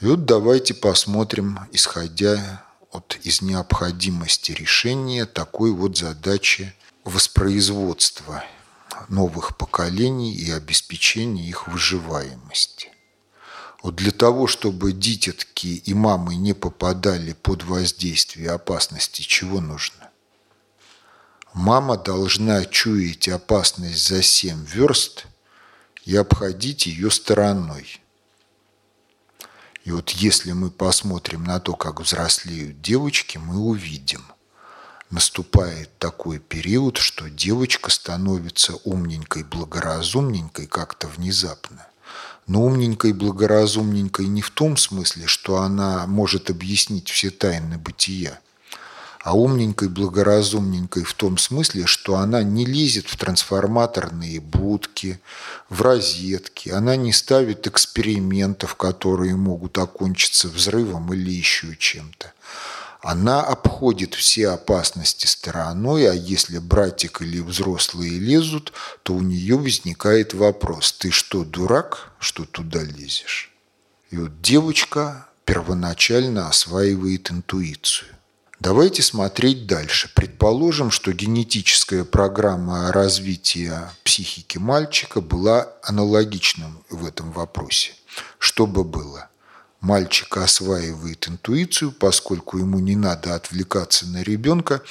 И 0.00 0.06
вот 0.06 0.26
давайте 0.26 0.74
посмотрим, 0.74 1.60
исходя 1.72 2.64
от 2.90 3.18
из 3.22 3.40
необходимости 3.40 4.52
решения 4.52 5.24
такой 5.24 5.72
вот 5.72 5.96
задачи 5.96 6.74
воспроизводства 7.04 8.44
новых 9.08 9.56
поколений 9.56 10.34
и 10.34 10.50
обеспечения 10.50 11.48
их 11.48 11.68
выживаемости. 11.68 12.90
Вот 13.82 13.94
для 13.94 14.10
того, 14.10 14.46
чтобы 14.46 14.92
дитятки 14.92 15.68
и 15.68 15.94
мамы 15.94 16.34
не 16.34 16.54
попадали 16.54 17.34
под 17.34 17.62
воздействие 17.62 18.50
опасности, 18.50 19.22
чего 19.22 19.60
нужно? 19.60 20.10
Мама 21.52 21.96
должна 21.96 22.64
чуять 22.64 23.28
опасность 23.28 24.08
за 24.08 24.22
7 24.22 24.64
верст 24.64 25.26
и 26.06 26.16
обходить 26.16 26.86
ее 26.86 27.10
стороной. 27.10 28.00
И 29.84 29.90
вот 29.90 30.10
если 30.10 30.52
мы 30.52 30.70
посмотрим 30.70 31.44
на 31.44 31.60
то, 31.60 31.74
как 31.74 32.00
взрослеют 32.00 32.80
девочки, 32.80 33.36
мы 33.36 33.58
увидим– 33.58 34.24
наступает 35.10 35.96
такой 35.98 36.38
период, 36.38 36.96
что 36.96 37.30
девочка 37.30 37.90
становится 37.90 38.76
умненькой, 38.84 39.44
благоразумненькой 39.44 40.66
как-то 40.66 41.08
внезапно. 41.08 41.86
Но 42.46 42.64
умненькой, 42.64 43.12
благоразумненькой 43.12 44.26
не 44.28 44.42
в 44.42 44.50
том 44.50 44.76
смысле, 44.76 45.26
что 45.26 45.58
она 45.58 46.06
может 46.06 46.50
объяснить 46.50 47.08
все 47.08 47.30
тайны 47.30 47.76
бытия, 47.76 48.40
а 49.26 49.36
умненькой, 49.36 49.88
благоразумненькой 49.88 51.02
в 51.02 51.12
том 51.14 51.36
смысле, 51.36 51.86
что 51.86 52.14
она 52.14 52.44
не 52.44 52.64
лезет 52.64 53.08
в 53.08 53.16
трансформаторные 53.16 54.38
будки, 54.38 55.18
в 55.68 55.82
розетки, 55.82 56.68
она 56.68 56.94
не 56.94 57.12
ставит 57.12 57.66
экспериментов, 57.66 58.76
которые 58.76 59.34
могут 59.34 59.78
окончиться 59.78 60.46
взрывом 60.46 61.12
или 61.12 61.32
еще 61.32 61.74
чем-то 61.76 62.32
она 63.02 63.40
обходит 63.40 64.14
все 64.14 64.48
опасности 64.48 65.26
стороной, 65.26 66.10
а 66.10 66.14
если 66.14 66.58
братик 66.58 67.22
или 67.22 67.38
взрослые 67.38 68.18
лезут, 68.18 68.72
то 69.04 69.14
у 69.14 69.20
нее 69.20 69.56
возникает 69.56 70.34
вопрос, 70.34 70.92
ты 70.92 71.12
что, 71.12 71.44
дурак, 71.44 72.10
что 72.18 72.44
туда 72.44 72.82
лезешь? 72.82 73.52
И 74.10 74.16
вот 74.16 74.40
девочка 74.40 75.28
первоначально 75.44 76.48
осваивает 76.48 77.30
интуицию. 77.30 78.15
Давайте 78.60 79.02
смотреть 79.02 79.66
дальше. 79.66 80.10
Предположим, 80.14 80.90
что 80.90 81.12
генетическая 81.12 82.04
программа 82.04 82.90
развития 82.92 83.92
психики 84.02 84.58
мальчика 84.58 85.20
была 85.20 85.68
аналогичным 85.82 86.82
в 86.90 87.06
этом 87.06 87.32
вопросе. 87.32 87.92
Что 88.38 88.66
бы 88.66 88.82
было? 88.82 89.28
мальчик 89.86 90.36
осваивает 90.36 91.28
интуицию, 91.28 91.92
поскольку 91.92 92.58
ему 92.58 92.80
не 92.80 92.96
надо 92.96 93.34
отвлекаться 93.34 94.06
на 94.06 94.22
ребенка, 94.22 94.82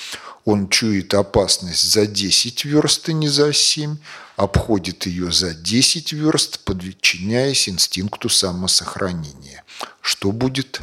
он 0.45 0.69
чует 0.69 1.13
опасность 1.13 1.91
за 1.91 2.05
10 2.05 2.65
верст, 2.65 3.09
а 3.09 3.13
не 3.13 3.27
за 3.27 3.51
7, 3.51 3.97
обходит 4.37 5.05
ее 5.05 5.31
за 5.31 5.53
10 5.53 6.13
верст, 6.13 6.59
подчиняясь 6.63 7.67
инстинкту 7.67 8.29
самосохранения. 8.29 9.63
Что 10.01 10.31
будет? 10.31 10.81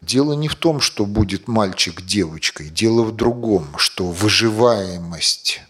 Дело 0.00 0.34
не 0.34 0.48
в 0.48 0.54
том, 0.54 0.80
что 0.80 1.06
будет 1.06 1.48
мальчик 1.48 2.02
девочкой, 2.02 2.70
дело 2.70 3.02
в 3.02 3.14
другом, 3.14 3.76
что 3.78 4.06
выживаемость 4.06 5.60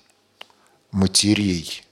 матерей 0.91 1.83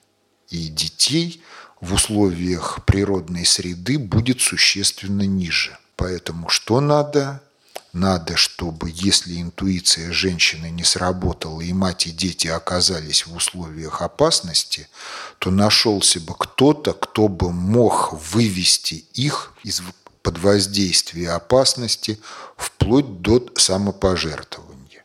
и 0.50 0.68
детей 0.68 1.42
в 1.80 1.94
условиях 1.94 2.84
природной 2.84 3.44
среды 3.44 3.98
будет 3.98 4.40
существенно 4.40 5.22
ниже. 5.22 5.78
Поэтому 5.96 6.48
что 6.48 6.80
надо? 6.80 7.42
Надо, 7.92 8.36
чтобы 8.36 8.90
если 8.92 9.40
интуиция 9.40 10.12
женщины 10.12 10.68
не 10.68 10.84
сработала 10.84 11.62
и 11.62 11.72
мать 11.72 12.06
и 12.06 12.10
дети 12.10 12.46
оказались 12.46 13.26
в 13.26 13.34
условиях 13.34 14.02
опасности, 14.02 14.88
то 15.38 15.50
нашелся 15.50 16.20
бы 16.20 16.34
кто-то, 16.38 16.92
кто 16.92 17.28
бы 17.28 17.52
мог 17.52 18.12
вывести 18.12 19.06
их 19.14 19.54
из 19.62 19.80
под 20.26 20.38
воздействия 20.38 21.30
опасности 21.30 22.18
вплоть 22.56 23.22
до 23.22 23.46
самопожертвования. 23.54 25.04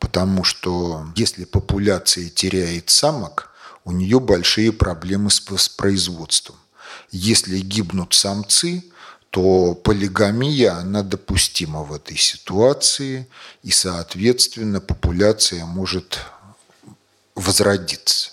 Потому 0.00 0.42
что 0.42 1.06
если 1.14 1.44
популяция 1.44 2.28
теряет 2.28 2.90
самок, 2.90 3.52
у 3.84 3.92
нее 3.92 4.18
большие 4.18 4.72
проблемы 4.72 5.30
с 5.30 5.48
воспроизводством. 5.48 6.56
Если 7.12 7.60
гибнут 7.60 8.14
самцы, 8.14 8.82
то 9.30 9.76
полигамия, 9.76 10.72
она 10.72 11.04
допустима 11.04 11.84
в 11.84 11.92
этой 11.92 12.16
ситуации, 12.16 13.28
и, 13.62 13.70
соответственно, 13.70 14.80
популяция 14.80 15.66
может 15.66 16.18
возродиться. 17.36 18.32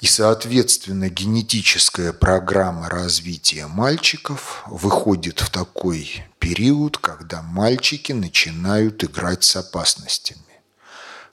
И, 0.00 0.06
соответственно, 0.06 1.08
генетическая 1.08 2.12
программа 2.12 2.88
развития 2.90 3.66
мальчиков 3.66 4.62
выходит 4.66 5.40
в 5.40 5.50
такой 5.50 6.24
период, 6.38 6.98
когда 6.98 7.40
мальчики 7.40 8.12
начинают 8.12 9.02
играть 9.04 9.42
с 9.44 9.56
опасностями. 9.56 10.40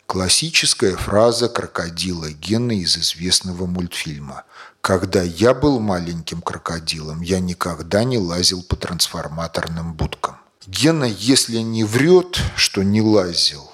Классическая 0.05 0.95
фраза 0.95 1.49
крокодила 1.49 2.31
Гена 2.31 2.73
из 2.73 2.97
известного 2.97 3.65
мультфильма 3.65 4.43
«Когда 4.79 5.21
я 5.21 5.53
был 5.53 5.79
маленьким 5.79 6.41
крокодилом, 6.41 7.21
я 7.21 7.39
никогда 7.39 8.03
не 8.03 8.17
лазил 8.17 8.63
по 8.63 8.75
трансформаторным 8.75 9.93
будкам». 9.93 10.37
Гена, 10.67 11.05
если 11.05 11.57
не 11.57 11.83
врет, 11.83 12.39
что 12.55 12.83
не 12.83 13.01
лазил, 13.01 13.69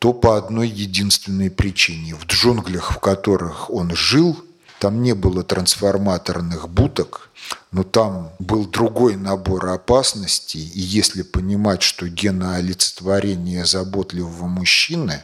то 0.00 0.14
по 0.14 0.38
одной 0.38 0.66
единственной 0.68 1.50
причине. 1.50 2.14
В 2.14 2.24
джунглях, 2.24 2.92
в 2.92 2.98
которых 3.00 3.68
он 3.70 3.94
жил, 3.94 4.42
там 4.78 5.02
не 5.02 5.14
было 5.14 5.44
трансформаторных 5.44 6.70
будок, 6.70 7.28
но 7.70 7.82
там 7.82 8.32
был 8.38 8.64
другой 8.64 9.16
набор 9.16 9.66
опасностей, 9.66 10.66
и 10.74 10.80
если 10.80 11.20
понимать, 11.20 11.82
что 11.82 12.08
Гена 12.08 12.56
олицетворение 12.56 13.66
заботливого 13.66 14.46
мужчины, 14.46 15.22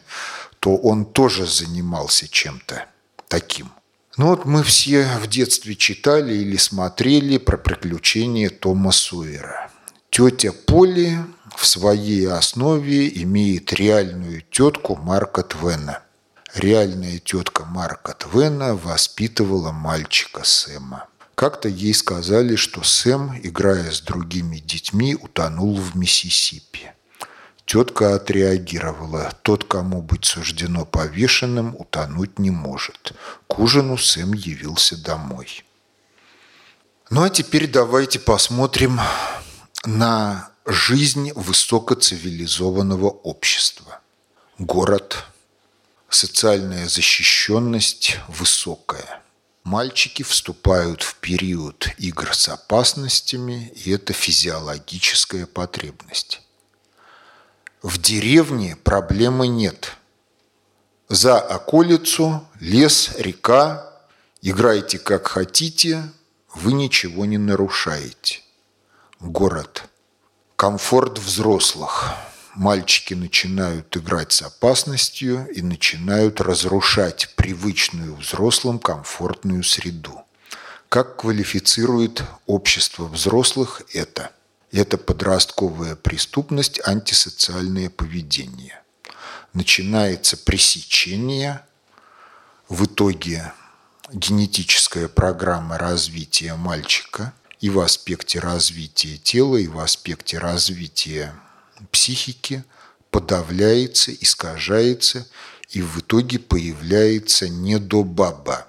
то 0.60 0.76
он 0.76 1.06
тоже 1.06 1.46
занимался 1.46 2.28
чем-то 2.28 2.84
таким. 3.28 3.70
Ну 4.18 4.26
вот 4.26 4.44
мы 4.44 4.62
все 4.62 5.08
в 5.22 5.26
детстве 5.26 5.74
читали 5.74 6.34
или 6.34 6.58
смотрели 6.58 7.38
про 7.38 7.56
приключения 7.56 8.50
Тома 8.50 8.92
Суэра. 8.92 9.70
Тетя 10.10 10.52
Поли 10.52 11.18
в 11.56 11.66
своей 11.66 12.28
основе 12.28 13.08
имеет 13.22 13.72
реальную 13.72 14.42
тетку 14.42 14.96
Марка 14.96 15.42
Твена. 15.42 16.02
Реальная 16.54 17.18
тетка 17.18 17.64
Марка 17.64 18.14
Твена 18.14 18.74
воспитывала 18.74 19.72
мальчика 19.72 20.44
Сэма. 20.44 21.06
Как-то 21.34 21.68
ей 21.68 21.92
сказали, 21.94 22.56
что 22.56 22.82
Сэм, 22.82 23.40
играя 23.42 23.90
с 23.90 24.00
другими 24.00 24.58
детьми, 24.58 25.14
утонул 25.14 25.76
в 25.76 25.96
Миссисипи. 25.96 26.92
Тетка 27.64 28.14
отреагировала. 28.14 29.32
Тот, 29.42 29.64
кому 29.64 30.00
быть 30.00 30.24
суждено 30.24 30.86
повешенным, 30.86 31.74
утонуть 31.76 32.38
не 32.38 32.50
может. 32.50 33.12
К 33.48 33.58
ужину 33.58 33.98
Сэм 33.98 34.32
явился 34.34 34.96
домой. 34.96 35.64
Ну 37.10 37.22
а 37.22 37.30
теперь 37.30 37.66
давайте 37.66 38.18
посмотрим 38.18 39.00
на 39.84 40.50
жизнь 40.66 41.30
высокоцивилизованного 41.32 43.08
общества. 43.08 44.00
Город, 44.58 45.24
социальная 46.08 46.88
защищенность 46.88 48.18
высокая. 48.26 49.22
Мальчики 49.62 50.24
вступают 50.24 51.02
в 51.02 51.16
период 51.16 51.88
игр 51.98 52.34
с 52.34 52.48
опасностями, 52.48 53.72
и 53.76 53.92
это 53.92 54.12
физиологическая 54.12 55.46
потребность. 55.46 56.42
В 57.82 57.98
деревне 57.98 58.76
проблемы 58.76 59.46
нет. 59.46 59.92
За 61.08 61.38
околицу, 61.38 62.44
лес, 62.58 63.10
река, 63.18 63.92
играйте 64.42 64.98
как 64.98 65.28
хотите, 65.28 66.10
вы 66.52 66.72
ничего 66.72 67.24
не 67.24 67.38
нарушаете. 67.38 68.40
Город. 69.20 69.88
Комфорт 70.56 71.18
взрослых. 71.18 72.14
Мальчики 72.54 73.12
начинают 73.12 73.94
играть 73.94 74.32
с 74.32 74.40
опасностью 74.40 75.46
и 75.52 75.60
начинают 75.60 76.40
разрушать 76.40 77.34
привычную 77.36 78.16
взрослым 78.16 78.78
комфортную 78.78 79.62
среду. 79.62 80.22
Как 80.88 81.16
квалифицирует 81.16 82.22
общество 82.46 83.04
взрослых 83.04 83.82
это? 83.92 84.30
Это 84.72 84.96
подростковая 84.96 85.94
преступность, 85.94 86.80
антисоциальное 86.86 87.90
поведение. 87.90 88.82
Начинается 89.52 90.38
пресечение, 90.38 91.60
в 92.70 92.86
итоге 92.86 93.52
генетическая 94.10 95.08
программа 95.08 95.76
развития 95.76 96.54
мальчика 96.54 97.34
и 97.66 97.68
в 97.68 97.80
аспекте 97.80 98.38
развития 98.38 99.16
тела, 99.16 99.56
и 99.56 99.66
в 99.66 99.80
аспекте 99.80 100.38
развития 100.38 101.34
психики 101.90 102.62
подавляется, 103.10 104.14
искажается, 104.14 105.26
и 105.70 105.82
в 105.82 105.98
итоге 105.98 106.38
появляется 106.38 107.48
недобаба 107.48 108.68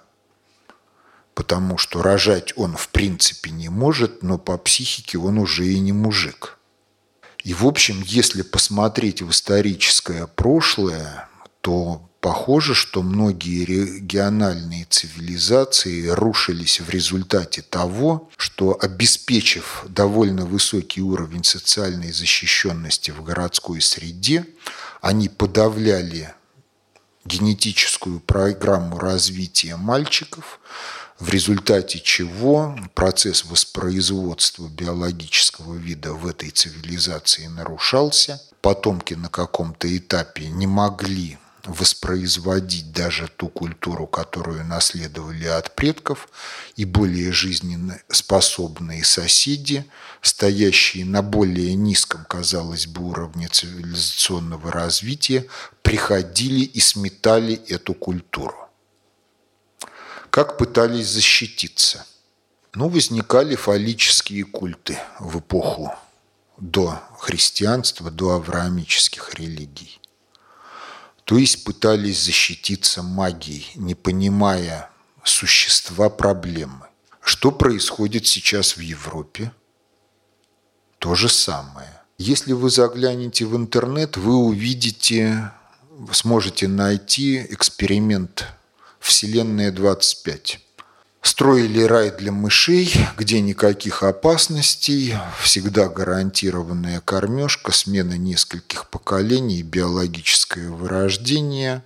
потому 1.36 1.78
что 1.78 2.02
рожать 2.02 2.54
он 2.56 2.76
в 2.76 2.90
принципе 2.90 3.52
не 3.52 3.70
может, 3.70 4.24
но 4.24 4.40
по 4.40 4.58
психике 4.58 5.20
он 5.20 5.38
уже 5.38 5.68
и 5.68 5.78
не 5.78 5.94
мужик. 5.94 6.58
И 7.44 7.54
в 7.54 7.68
общем, 7.68 8.02
если 8.04 8.42
посмотреть 8.42 9.22
в 9.22 9.30
историческое 9.30 10.26
прошлое, 10.26 11.30
то 11.62 12.07
похоже, 12.28 12.76
что 12.76 13.04
многие 13.04 13.64
региональные 13.64 14.84
цивилизации 14.90 16.10
рушились 16.10 16.82
в 16.82 16.90
результате 16.90 17.62
того, 17.62 18.30
что 18.36 18.78
обеспечив 18.82 19.86
довольно 19.88 20.46
высокий 20.46 21.02
уровень 21.02 21.46
социальной 21.46 22.12
защищенности 22.12 23.12
в 23.12 23.24
городской 23.24 23.80
среде, 23.80 24.46
они 25.00 25.30
подавляли 25.30 26.34
генетическую 27.24 28.20
программу 28.20 29.00
развития 29.00 29.78
мальчиков, 29.78 30.60
в 31.20 31.30
результате 31.30 32.02
чего 32.02 32.78
процесс 32.94 33.46
воспроизводства 33.46 34.68
биологического 34.68 35.76
вида 35.76 36.12
в 36.12 36.28
этой 36.28 36.50
цивилизации 36.50 37.48
нарушался. 37.48 38.42
Потомки 38.60 39.14
на 39.14 39.30
каком-то 39.30 39.88
этапе 39.98 40.50
не 40.50 40.68
могли 40.68 41.38
воспроизводить 41.68 42.92
даже 42.92 43.28
ту 43.28 43.50
культуру, 43.50 44.08
которую 44.08 44.66
наследовали 44.66 45.46
от 45.46 45.76
предков, 45.76 46.30
и 46.76 46.86
более 46.86 47.32
жизненно 47.32 48.00
способные 48.10 49.04
соседи, 49.04 49.86
стоящие 50.22 51.06
на 51.06 51.22
более 51.22 51.76
низком, 51.76 52.26
казалось 52.26 52.88
бы, 52.88 53.04
уровне 53.04 53.48
цивилизационного 53.48 54.72
развития, 54.72 55.46
приходили 55.84 56.62
и 56.62 56.80
сметали 56.80 57.56
эту 57.68 57.94
культуру. 57.94 58.70
Как 60.30 60.58
пытались 60.58 61.08
защититься? 61.08 62.06
Ну, 62.74 62.90
возникали 62.90 63.56
фаллические 63.56 64.46
культы 64.46 64.98
в 65.20 65.40
эпоху 65.40 65.94
до 66.58 67.02
христианства, 67.20 68.12
до 68.12 68.36
авраамических 68.36 69.34
религий. 69.36 70.00
То 71.28 71.38
есть 71.38 71.66
пытались 71.66 72.24
защититься 72.24 73.04
магией, 73.04 73.70
не 73.76 73.96
понимая 73.96 74.90
существа 75.26 76.10
проблемы. 76.10 76.88
Что 77.20 77.52
происходит 77.52 78.26
сейчас 78.26 78.78
в 78.78 78.80
Европе? 78.80 79.52
То 81.00 81.16
же 81.16 81.28
самое. 81.28 82.02
Если 82.18 82.54
вы 82.54 82.70
заглянете 82.70 83.44
в 83.44 83.58
интернет, 83.58 84.16
вы 84.16 84.38
увидите, 84.38 85.52
сможете 86.14 86.70
найти 86.70 87.46
эксперимент 87.50 88.46
Вселенная 89.02 89.74
25. 89.74 90.62
Строили 91.28 91.82
рай 91.84 92.12
для 92.12 92.32
мышей, 92.32 92.90
где 93.18 93.42
никаких 93.42 94.02
опасностей, 94.02 95.14
всегда 95.44 95.90
гарантированная 95.90 97.02
кормежка, 97.02 97.74
смена 97.74 98.18
нескольких 98.18 98.90
поколений, 98.90 99.62
биологическое 99.62 100.70
вырождение, 100.70 101.84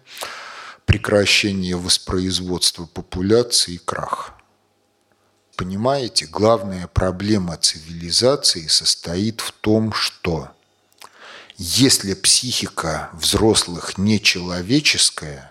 прекращение 0.86 1.75
воспроизводства 1.75 2.86
популяции 2.86 3.73
и 3.73 3.77
крах. 3.80 4.34
Понимаете, 5.56 6.27
главная 6.27 6.86
проблема 6.86 7.58
цивилизации 7.58 8.67
состоит 8.67 9.41
в 9.41 9.54
том, 9.54 9.91
что 9.91 10.49
если 11.58 12.13
психика 12.13 13.10
взрослых 13.13 13.97
нечеловеческая 13.97 15.47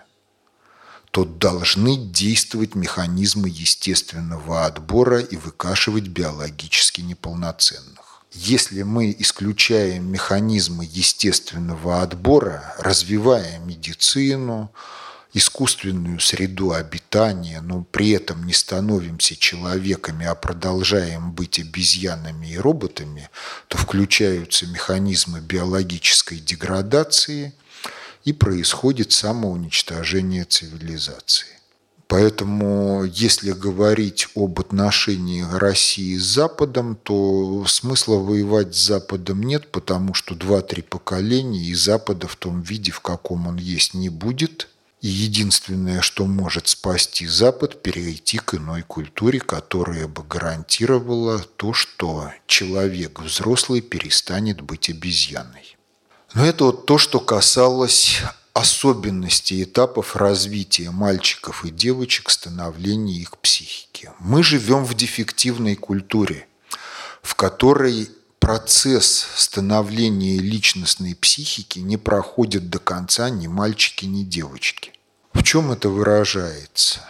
то 1.11 1.25
должны 1.25 1.97
действовать 1.97 2.73
механизмы 2.73 3.49
естественного 3.49 4.65
отбора 4.65 5.19
и 5.19 5.35
выкашивать 5.35 6.07
биологически 6.07 7.01
неполноценных. 7.01 8.21
Если 8.31 8.83
мы 8.83 9.13
исключаем 9.19 10.09
механизмы 10.09 10.87
естественного 10.89 12.01
отбора, 12.01 12.75
развивая 12.79 13.59
медицину, 13.59 14.71
искусственную 15.33 16.21
среду 16.21 16.71
обитания, 16.71 17.59
но 17.59 17.83
при 17.83 18.11
этом 18.11 18.45
не 18.45 18.53
становимся 18.53 19.35
человеками, 19.35 20.25
а 20.25 20.33
продолжаем 20.33 21.33
быть 21.33 21.59
обезьянами 21.59 22.47
и 22.47 22.57
роботами, 22.57 23.29
то 23.67 23.77
включаются 23.77 24.65
механизмы 24.65 25.41
биологической 25.41 26.39
деградации– 26.39 27.53
и 28.23 28.33
происходит 28.33 29.11
самоуничтожение 29.11 30.45
цивилизации. 30.45 31.47
Поэтому, 32.11 33.05
если 33.05 33.53
говорить 33.53 34.27
об 34.35 34.59
отношении 34.59 35.45
России 35.49 36.17
с 36.17 36.23
Западом, 36.23 36.97
то 37.01 37.63
смысла 37.67 38.15
воевать 38.15 38.75
с 38.75 38.85
Западом 38.85 39.41
нет, 39.43 39.71
потому 39.71 40.13
что 40.13 40.35
два-три 40.35 40.81
поколения 40.81 41.63
и 41.63 41.73
Запада 41.73 42.27
в 42.27 42.35
том 42.35 42.59
виде, 42.63 42.91
в 42.91 42.99
каком 42.99 43.47
он 43.47 43.55
есть, 43.55 43.93
не 43.93 44.09
будет. 44.09 44.67
И 44.99 45.07
единственное, 45.07 46.01
что 46.01 46.25
может 46.25 46.67
спасти 46.67 47.25
Запад, 47.25 47.81
перейти 47.81 48.39
к 48.39 48.55
иной 48.55 48.81
культуре, 48.81 49.39
которая 49.39 50.09
бы 50.09 50.23
гарантировала 50.23 51.39
то, 51.39 51.71
что 51.71 52.29
человек 52.45 53.21
взрослый 53.21 53.79
перестанет 53.79 54.59
быть 54.59 54.89
обезьяной. 54.89 55.77
Но 56.33 56.45
это 56.45 56.65
вот 56.65 56.85
то, 56.85 56.97
что 56.97 57.19
касалось 57.19 58.21
особенностей 58.53 59.63
этапов 59.63 60.15
развития 60.15 60.91
мальчиков 60.91 61.65
и 61.65 61.71
девочек, 61.71 62.29
становления 62.29 63.15
их 63.15 63.37
психики. 63.37 64.11
Мы 64.19 64.43
живем 64.43 64.83
в 64.83 64.93
дефективной 64.93 65.75
культуре, 65.75 66.47
в 67.21 67.35
которой 67.35 68.09
процесс 68.39 69.27
становления 69.35 70.37
личностной 70.37 71.15
психики 71.15 71.79
не 71.79 71.97
проходит 71.97 72.69
до 72.69 72.79
конца 72.79 73.29
ни 73.29 73.47
мальчики, 73.47 74.05
ни 74.05 74.23
девочки. 74.23 74.93
В 75.33 75.43
чем 75.43 75.71
это 75.71 75.89
выражается? 75.89 77.01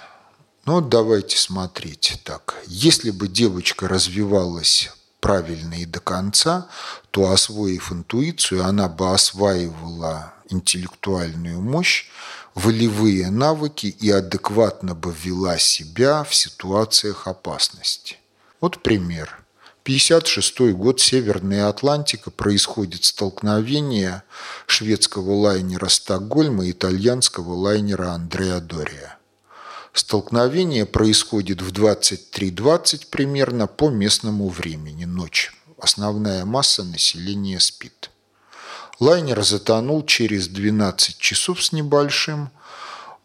Ну, 0.65 0.80
давайте 0.82 1.38
смотреть 1.38 2.19
так. 2.24 2.55
Если 2.67 3.09
бы 3.09 3.28
девочка 3.28 3.88
развивалась 3.88 4.91
правильно 5.22 5.76
и 5.76 5.86
до 5.86 6.01
конца, 6.01 6.67
то, 7.11 7.32
освоив 7.32 7.93
интуицию, 7.93 8.65
она 8.65 8.89
бы 8.89 9.13
осваивала 9.13 10.34
интеллектуальную 10.49 11.61
мощь, 11.61 12.07
волевые 12.55 13.32
навыки 13.32 13.86
и 13.88 14.09
адекватно 14.11 14.95
бы 14.95 15.15
вела 15.24 15.57
себя 15.57 16.24
в 16.26 16.36
ситуациях 16.36 17.28
опасности. 17.28 18.17
Вот 18.59 18.84
пример. 18.84 19.38
1956 19.84 20.76
год, 20.76 20.99
Северная 20.99 21.67
Атлантика, 21.67 22.30
происходит 22.30 23.03
столкновение 23.03 24.22
шведского 24.67 25.32
лайнера 25.34 25.88
«Стокгольм» 25.88 26.61
и 26.61 26.69
итальянского 26.69 27.53
лайнера 27.53 28.11
«Андреа 28.11 28.59
Дория». 28.59 29.17
Столкновение 29.93 30.85
происходит 30.85 31.61
в 31.61 31.71
23.20 31.71 33.07
примерно 33.09 33.67
по 33.67 33.89
местному 33.89 34.49
времени, 34.49 35.05
ночь. 35.05 35.53
Основная 35.77 36.45
масса 36.45 36.83
населения 36.83 37.59
спит. 37.59 38.09
Лайнер 38.99 39.43
затонул 39.43 40.05
через 40.05 40.47
12 40.47 41.17
часов 41.17 41.63
с 41.63 41.71
небольшим– 41.71 42.49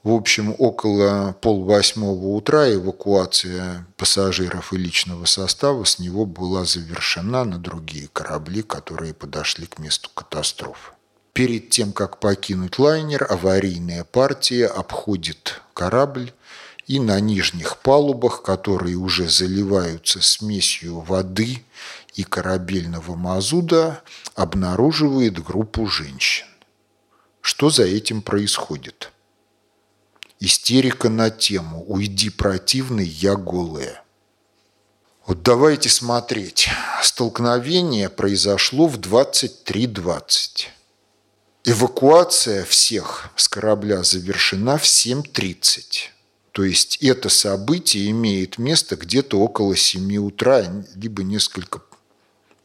в 0.06 0.12
общем, 0.12 0.54
около 0.56 1.34
полвосьмого 1.40 2.36
утра 2.36 2.72
эвакуация 2.72 3.88
пассажиров 3.96 4.72
и 4.72 4.76
личного 4.76 5.24
состава 5.24 5.82
с 5.82 5.98
него 5.98 6.26
была 6.26 6.64
завершена 6.64 7.42
на 7.42 7.58
другие 7.58 8.06
корабли, 8.12 8.62
которые 8.62 9.14
подошли 9.14 9.66
к 9.66 9.80
месту 9.80 10.08
катастрофы. 10.14 10.92
Перед 11.36 11.68
тем, 11.68 11.92
как 11.92 12.18
покинуть 12.18 12.78
лайнер, 12.78 13.26
аварийная 13.30 14.04
партия 14.04 14.68
обходит 14.68 15.60
корабль 15.74 16.32
и 16.86 16.98
на 16.98 17.20
нижних 17.20 17.76
палубах, 17.82 18.42
которые 18.42 18.96
уже 18.96 19.28
заливаются 19.28 20.22
смесью 20.22 21.00
воды 21.00 21.62
и 22.14 22.22
корабельного 22.22 23.16
мазуда, 23.16 24.02
обнаруживает 24.34 25.44
группу 25.44 25.86
женщин. 25.86 26.46
Что 27.42 27.68
за 27.68 27.84
этим 27.84 28.22
происходит? 28.22 29.12
Истерика 30.40 31.10
на 31.10 31.28
тему 31.28 31.84
«Уйди, 31.86 32.30
противный, 32.30 33.06
я 33.06 33.36
голая». 33.36 34.02
Вот 35.26 35.42
давайте 35.42 35.90
смотреть. 35.90 36.70
Столкновение 37.02 38.08
произошло 38.08 38.86
в 38.86 38.98
23.20. 38.98 40.68
Эвакуация 41.66 42.64
всех 42.64 43.28
с 43.36 43.48
корабля 43.48 44.02
завершена 44.02 44.78
в 44.78 44.84
7.30. 44.84 46.10
То 46.52 46.64
есть 46.64 46.96
это 47.02 47.28
событие 47.28 48.10
имеет 48.10 48.56
место 48.56 48.96
где-то 48.96 49.38
около 49.38 49.76
7 49.76 50.16
утра, 50.16 50.64
либо 50.94 51.22
несколько 51.22 51.82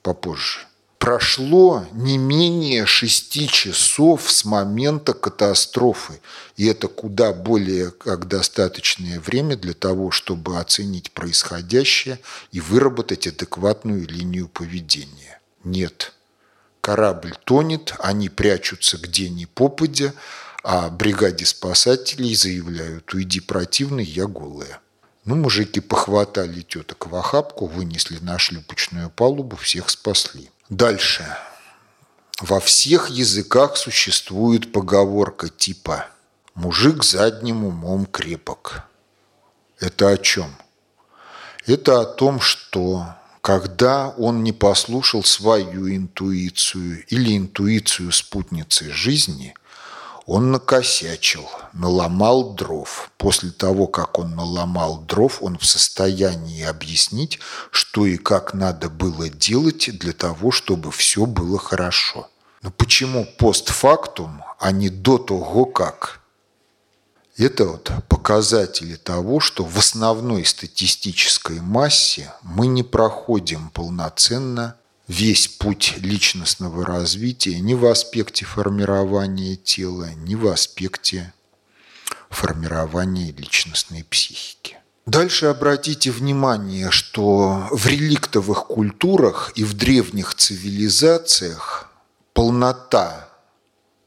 попозже 0.01 0.61
прошло 1.01 1.83
не 1.93 2.19
менее 2.19 2.85
шести 2.85 3.47
часов 3.47 4.29
с 4.29 4.45
момента 4.45 5.13
катастрофы. 5.13 6.21
И 6.57 6.67
это 6.67 6.87
куда 6.87 7.33
более 7.33 7.89
как 7.89 8.27
достаточное 8.27 9.19
время 9.19 9.55
для 9.57 9.73
того, 9.73 10.11
чтобы 10.11 10.59
оценить 10.59 11.11
происходящее 11.11 12.19
и 12.51 12.59
выработать 12.59 13.25
адекватную 13.25 14.07
линию 14.07 14.47
поведения. 14.47 15.41
Нет. 15.63 16.13
Корабль 16.81 17.35
тонет, 17.45 17.93
они 17.99 18.29
прячутся 18.29 18.97
где 18.97 19.29
ни 19.29 19.45
попадя, 19.45 20.13
а 20.63 20.89
бригаде 20.89 21.45
спасателей 21.45 22.35
заявляют 22.35 23.13
«Уйди, 23.13 23.39
противный, 23.39 24.03
я 24.03 24.25
голая». 24.25 24.79
Ну, 25.23 25.35
мужики 25.35 25.79
похватали 25.79 26.61
теток 26.61 27.05
в 27.05 27.15
охапку, 27.15 27.67
вынесли 27.67 28.17
на 28.21 28.39
шлюпочную 28.39 29.11
палубу, 29.11 29.55
всех 29.55 29.91
спасли. 29.91 30.49
Дальше. 30.69 31.25
Во 32.39 32.59
всех 32.59 33.11
языках 33.11 33.77
существует 33.77 34.71
поговорка 34.71 35.49
типа 35.49 36.07
«мужик 36.55 37.03
задним 37.03 37.63
умом 37.63 38.07
крепок». 38.07 38.83
Это 39.79 40.09
о 40.09 40.17
чем? 40.17 40.55
Это 41.67 42.01
о 42.01 42.05
том, 42.05 42.39
что 42.39 43.15
когда 43.41 44.09
он 44.09 44.43
не 44.43 44.51
послушал 44.51 45.23
свою 45.23 45.93
интуицию 45.93 47.03
или 47.07 47.35
интуицию 47.35 48.11
спутницы 48.11 48.91
жизни, 48.91 49.55
он 50.27 50.51
накосячил, 50.51 51.49
наломал 51.73 52.53
дров. 52.53 53.11
После 53.17 53.49
того, 53.49 53.87
как 53.87 54.19
он 54.19 54.35
наломал 54.35 54.99
дров, 55.01 55.41
он 55.41 55.57
в 55.57 55.65
состоянии 55.65 56.63
объяснить, 56.63 57.39
что 57.71 58.05
и 58.05 58.17
как 58.17 58.53
надо 58.53 58.89
было 58.89 59.27
делать 59.29 59.89
для 59.97 60.13
того, 60.13 60.51
чтобы 60.51 60.91
все 60.91 61.25
было 61.25 61.57
хорошо. 61.57 62.29
Но 62.61 62.69
почему 62.69 63.25
постфактум, 63.39 64.43
а 64.59 64.71
не 64.71 64.89
до 64.89 65.17
того 65.17 65.65
как? 65.65 66.20
Это 67.41 67.65
вот 67.65 67.91
показатели 68.07 68.97
того, 68.97 69.39
что 69.39 69.63
в 69.63 69.75
основной 69.79 70.45
статистической 70.45 71.59
массе 71.59 72.31
мы 72.43 72.67
не 72.67 72.83
проходим 72.83 73.71
полноценно 73.71 74.75
весь 75.07 75.47
путь 75.47 75.95
личностного 75.97 76.85
развития 76.85 77.59
ни 77.59 77.73
в 77.73 77.87
аспекте 77.87 78.45
формирования 78.45 79.55
тела, 79.55 80.09
ни 80.17 80.35
в 80.35 80.47
аспекте 80.49 81.33
формирования 82.29 83.31
личностной 83.31 84.03
психики. 84.03 84.77
Дальше 85.07 85.47
обратите 85.47 86.11
внимание, 86.11 86.91
что 86.91 87.67
в 87.71 87.87
реликтовых 87.87 88.67
культурах 88.67 89.51
и 89.55 89.63
в 89.63 89.73
древних 89.73 90.35
цивилизациях 90.35 91.89
полнота 92.33 93.29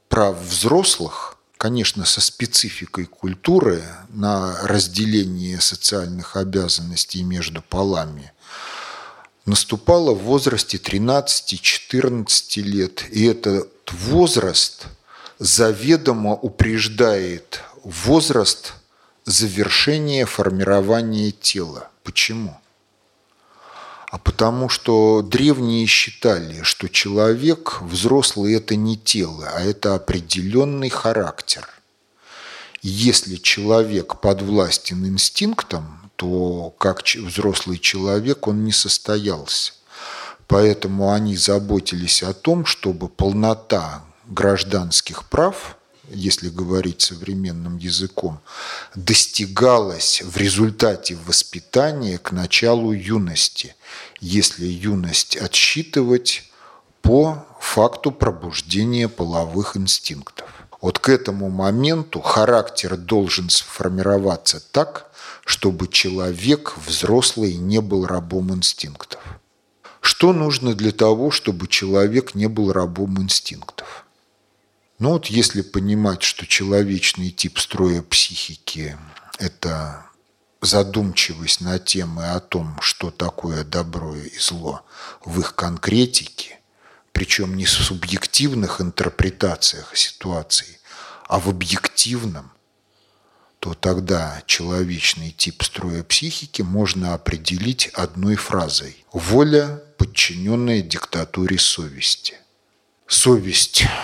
прав 0.08 0.40
взрослых, 0.40 1.33
конечно, 1.64 2.04
со 2.04 2.20
спецификой 2.20 3.06
культуры 3.06 3.82
на 4.10 4.54
разделение 4.64 5.62
социальных 5.62 6.36
обязанностей 6.36 7.22
между 7.22 7.62
полами, 7.62 8.32
наступала 9.46 10.12
в 10.12 10.24
возрасте 10.24 10.76
13-14 10.76 12.60
лет. 12.60 13.06
И 13.10 13.24
этот 13.24 13.90
возраст 13.92 14.88
заведомо 15.38 16.34
упреждает 16.34 17.62
возраст 17.82 18.74
завершения 19.24 20.26
формирования 20.26 21.30
тела. 21.30 21.88
Почему? 22.02 22.60
А 24.14 24.18
потому 24.18 24.68
что 24.68 25.22
древние 25.22 25.86
считали, 25.86 26.62
что 26.62 26.88
человек 26.88 27.82
взрослый– 27.82 28.54
это 28.54 28.76
не 28.76 28.96
тело, 28.96 29.50
а 29.52 29.60
это 29.60 29.96
определенный 29.96 30.88
характер. 30.88 31.68
Если 32.80 33.34
человек 33.34 34.20
подвластен 34.20 35.04
инстинктам, 35.04 36.12
то 36.14 36.72
как 36.78 37.02
взрослый 37.02 37.76
человек 37.76 38.46
он 38.46 38.64
не 38.64 38.70
состоялся. 38.70 39.72
Поэтому 40.46 41.10
они 41.10 41.36
заботились 41.36 42.22
о 42.22 42.34
том, 42.34 42.66
чтобы 42.66 43.08
полнота 43.08 44.04
гражданских 44.28 45.28
прав, 45.28 45.76
если 46.10 46.48
говорить 46.48 47.00
современным 47.00 47.76
языком, 47.78 48.40
достигалась 48.94 50.22
в 50.22 50.36
результате 50.36 51.16
воспитания 51.26 52.18
к 52.18 52.32
началу 52.32 52.92
юности, 52.92 53.74
если 54.20 54.66
юность 54.66 55.36
отсчитывать 55.36 56.44
по 57.02 57.44
факту 57.60 58.10
пробуждения 58.10 59.08
половых 59.08 59.76
инстинктов. 59.76 60.48
Вот 60.80 60.98
к 60.98 61.08
этому 61.08 61.48
моменту 61.48 62.20
характер 62.20 62.96
должен 62.96 63.48
сформироваться 63.48 64.60
так, 64.72 65.10
чтобы 65.44 65.88
человек 65.88 66.74
взрослый 66.86 67.54
не 67.54 67.80
был 67.80 68.06
рабом 68.06 68.54
инстинктов. 68.54 69.20
Что 70.00 70.32
нужно 70.34 70.74
для 70.74 70.92
того, 70.92 71.30
чтобы 71.30 71.66
человек 71.66 72.34
не 72.34 72.46
был 72.46 72.72
рабом 72.72 73.22
инстинктов? 73.22 74.03
Но 75.04 75.10
вот 75.10 75.26
если 75.26 75.60
понимать, 75.60 76.22
что 76.22 76.46
человечный 76.46 77.30
тип 77.30 77.58
строя 77.58 78.00
психики– 78.00 78.96
это 79.38 80.06
задумчивость 80.62 81.60
на 81.60 81.78
темы 81.78 82.30
о 82.30 82.40
том, 82.40 82.80
что 82.80 83.10
такое 83.10 83.64
добро 83.64 84.16
и 84.16 84.30
зло 84.38 84.82
в 85.22 85.40
их 85.40 85.54
конкретике, 85.56 86.58
причем 87.12 87.54
не 87.54 87.66
в 87.66 87.70
субъективных 87.70 88.80
интерпретациях 88.80 89.94
ситуации, 89.94 90.78
а 91.28 91.38
в 91.38 91.50
объективном, 91.50 92.50
то 93.58 93.74
тогда 93.74 94.42
человечный 94.46 95.32
тип 95.32 95.64
строя 95.64 96.02
психики 96.02 96.62
можно 96.62 97.12
определить 97.12 97.88
одной 97.88 98.36
фразой– 98.36 99.04
воля, 99.12 99.82
подчиненная 99.98 100.80
диктатуре 100.80 101.58
совести. 101.58 102.36
Совесть– 103.06 103.84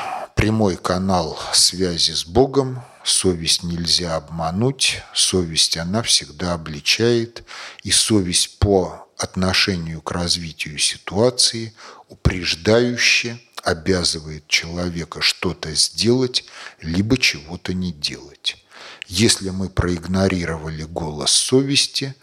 прямой 0.41 0.77
канал 0.77 1.39
связи 1.53 2.13
с 2.13 2.25
Богом, 2.25 2.83
совесть 3.05 3.63
нельзя 3.63 4.17
обмануть, 4.17 5.03
совесть 5.13 5.77
она 5.77 6.01
всегда 6.01 6.55
обличает, 6.55 7.45
и 7.83 7.91
совесть 7.91 8.59
по 8.59 9.07
отношению 9.19 10.01
к 10.01 10.13
развитию 10.13 10.79
ситуации 10.79 11.75
упреждающе 12.09 13.39
обязывает 13.65 14.49
человека 14.49 15.21
что-то 15.21 15.75
сделать, 15.75 16.47
либо 16.81 17.19
чего-то 17.19 17.75
не 17.75 17.93
делать. 17.93 18.65
Если 19.09 19.51
мы 19.51 19.69
проигнорировали 19.69 20.85
голос 20.85 21.33
совести, 21.33 22.15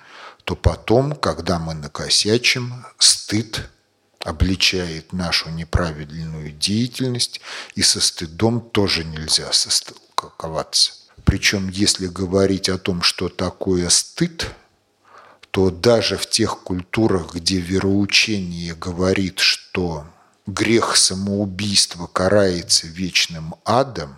то 0.43 0.55
потом, 0.55 1.13
когда 1.13 1.59
мы 1.59 1.75
накосячим, 1.75 2.83
стыд 2.97 3.69
обличает 4.23 5.13
нашу 5.13 5.49
неправильную 5.49 6.51
деятельность, 6.51 7.41
и 7.75 7.81
со 7.81 8.01
стыдом 8.01 8.61
тоже 8.61 9.03
нельзя 9.03 9.51
состыковаться. 9.51 10.93
Причем, 11.23 11.69
если 11.69 12.07
говорить 12.07 12.69
о 12.69 12.77
том, 12.77 13.01
что 13.01 13.29
такое 13.29 13.89
стыд, 13.89 14.51
то 15.51 15.69
даже 15.69 16.17
в 16.17 16.29
тех 16.29 16.59
культурах, 16.59 17.33
где 17.33 17.59
вероучение 17.59 18.75
говорит, 18.75 19.39
что 19.39 20.05
грех 20.45 20.95
самоубийства 20.95 22.07
карается 22.07 22.87
вечным 22.87 23.55
адом, 23.65 24.17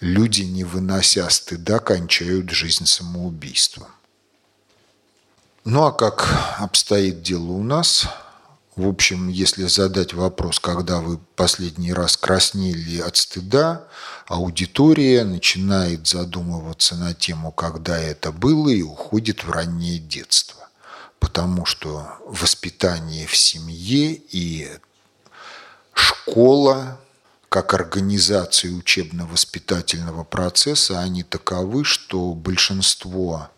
люди, 0.00 0.42
не 0.42 0.64
вынося 0.64 1.28
стыда, 1.30 1.78
кончают 1.78 2.50
жизнь 2.50 2.86
самоубийством. 2.86 3.88
Ну 5.64 5.84
а 5.84 5.92
как 5.92 6.28
обстоит 6.58 7.22
дело 7.22 7.52
у 7.52 7.62
нас? 7.62 8.06
В 8.76 8.86
общем, 8.86 9.28
если 9.28 9.64
задать 9.64 10.14
вопрос, 10.14 10.60
когда 10.60 11.00
вы 11.00 11.18
последний 11.36 11.92
раз 11.92 12.16
краснели 12.16 13.00
от 13.00 13.16
стыда, 13.16 13.88
аудитория 14.26 15.24
начинает 15.24 16.06
задумываться 16.06 16.94
на 16.94 17.12
тему, 17.12 17.50
когда 17.50 17.98
это 17.98 18.30
было, 18.30 18.68
и 18.68 18.82
уходит 18.82 19.42
в 19.44 19.50
раннее 19.50 19.98
детство. 19.98 20.68
Потому 21.18 21.66
что 21.66 22.06
воспитание 22.24 23.26
в 23.26 23.36
семье 23.36 24.14
и 24.14 24.70
школа 25.92 26.98
как 27.50 27.74
организации 27.74 28.70
учебно-воспитательного 28.70 30.22
процесса, 30.22 31.00
они 31.00 31.24
таковы, 31.24 31.84
что 31.84 32.32
большинство 32.32 33.50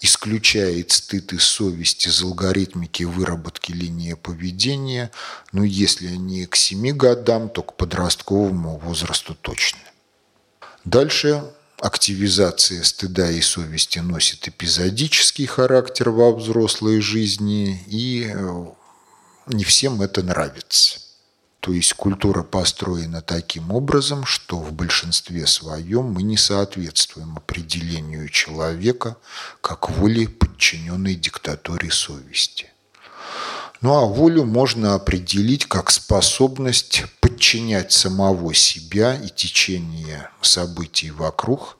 исключает 0.00 0.92
стыд 0.92 1.32
и 1.32 1.38
совесть 1.38 2.06
из 2.06 2.22
алгоритмики 2.22 3.02
выработки 3.02 3.72
линии 3.72 4.14
поведения, 4.14 5.10
но 5.52 5.64
если 5.64 6.08
не 6.08 6.46
к 6.46 6.56
7 6.56 6.90
годам, 6.92 7.48
то 7.48 7.62
к 7.62 7.76
подростковому 7.76 8.78
возрасту 8.78 9.34
точно. 9.34 9.80
Дальше 10.84 11.42
активизация 11.80 12.82
стыда 12.82 13.30
и 13.30 13.40
совести 13.40 13.98
носит 13.98 14.48
эпизодический 14.48 15.46
характер 15.46 16.10
во 16.10 16.34
взрослой 16.34 17.00
жизни, 17.00 17.82
и 17.86 18.30
э, 18.32 18.66
не 19.46 19.64
всем 19.64 20.00
это 20.02 20.22
нравится. 20.22 21.00
То 21.60 21.72
есть 21.72 21.92
культура 21.94 22.42
построена 22.42 23.20
таким 23.20 23.72
образом, 23.72 24.24
что 24.24 24.58
в 24.58 24.72
большинстве 24.72 25.46
своем 25.46 26.04
мы 26.04 26.22
не 26.22 26.36
соответствуем 26.36 27.36
определению 27.36 28.28
человека 28.28 29.16
как 29.60 29.90
воле, 29.90 30.28
подчиненной 30.28 31.14
диктатуре 31.14 31.90
совести. 31.90 32.70
Ну 33.80 33.94
а 33.94 34.06
волю 34.06 34.44
можно 34.44 34.94
определить 34.94 35.66
как 35.66 35.90
способность 35.90 37.04
подчинять 37.20 37.92
самого 37.92 38.52
себя 38.54 39.14
и 39.14 39.28
течение 39.28 40.30
событий 40.42 41.10
вокруг 41.10 41.78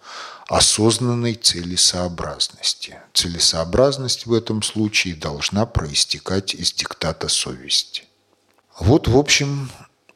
осознанной 0.48 1.34
целесообразности. 1.34 3.00
Целесообразность 3.14 4.26
в 4.26 4.32
этом 4.32 4.62
случае 4.62 5.14
должна 5.14 5.66
проистекать 5.66 6.54
из 6.54 6.72
диктата 6.72 7.28
совести. 7.28 8.07
Вот, 8.78 9.08
в 9.08 9.16
общем, 9.16 9.70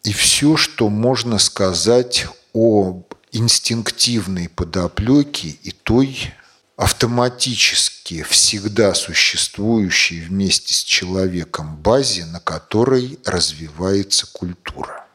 и 0.05 0.13
все, 0.13 0.57
что 0.57 0.89
можно 0.89 1.39
сказать 1.39 2.27
о 2.53 3.03
инстинктивной 3.33 4.49
подоплеке 4.49 5.49
и 5.49 5.73
той 5.73 6.33
автоматически 6.77 8.23
всегда 8.23 8.95
существующей 8.95 10.21
вместе 10.21 10.75
с 10.75 10.83
человеком 10.83 11.77
базе, 11.77 12.25
на 12.27 12.41
которой 12.41 13.19
развивается 13.25 14.27
культура. 14.33 15.07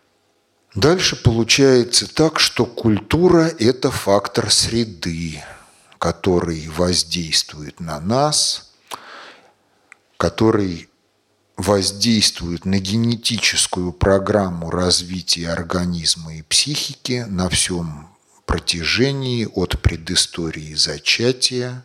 Дальше 0.76 1.16
получается 1.16 2.08
так, 2.14 2.40
что 2.40 2.66
культура– 2.66 3.52
это 3.60 3.92
фактор 3.92 4.52
среды, 4.52 5.44
который 5.98 6.68
воздействует 6.68 7.80
на 7.80 8.00
нас, 8.00 8.72
который 10.18 10.90
воздействует 11.58 12.66
на 12.66 12.80
генетическую 12.80 13.92
программу 13.92 14.70
развития 14.70 15.50
организма 15.50 16.36
и 16.36 16.44
психики 16.44 17.26
на 17.28 17.50
всем 17.50 18.08
протяжении 18.46 19.50
от 19.54 19.82
предыстории 19.82 20.76
зачатия 20.76 21.84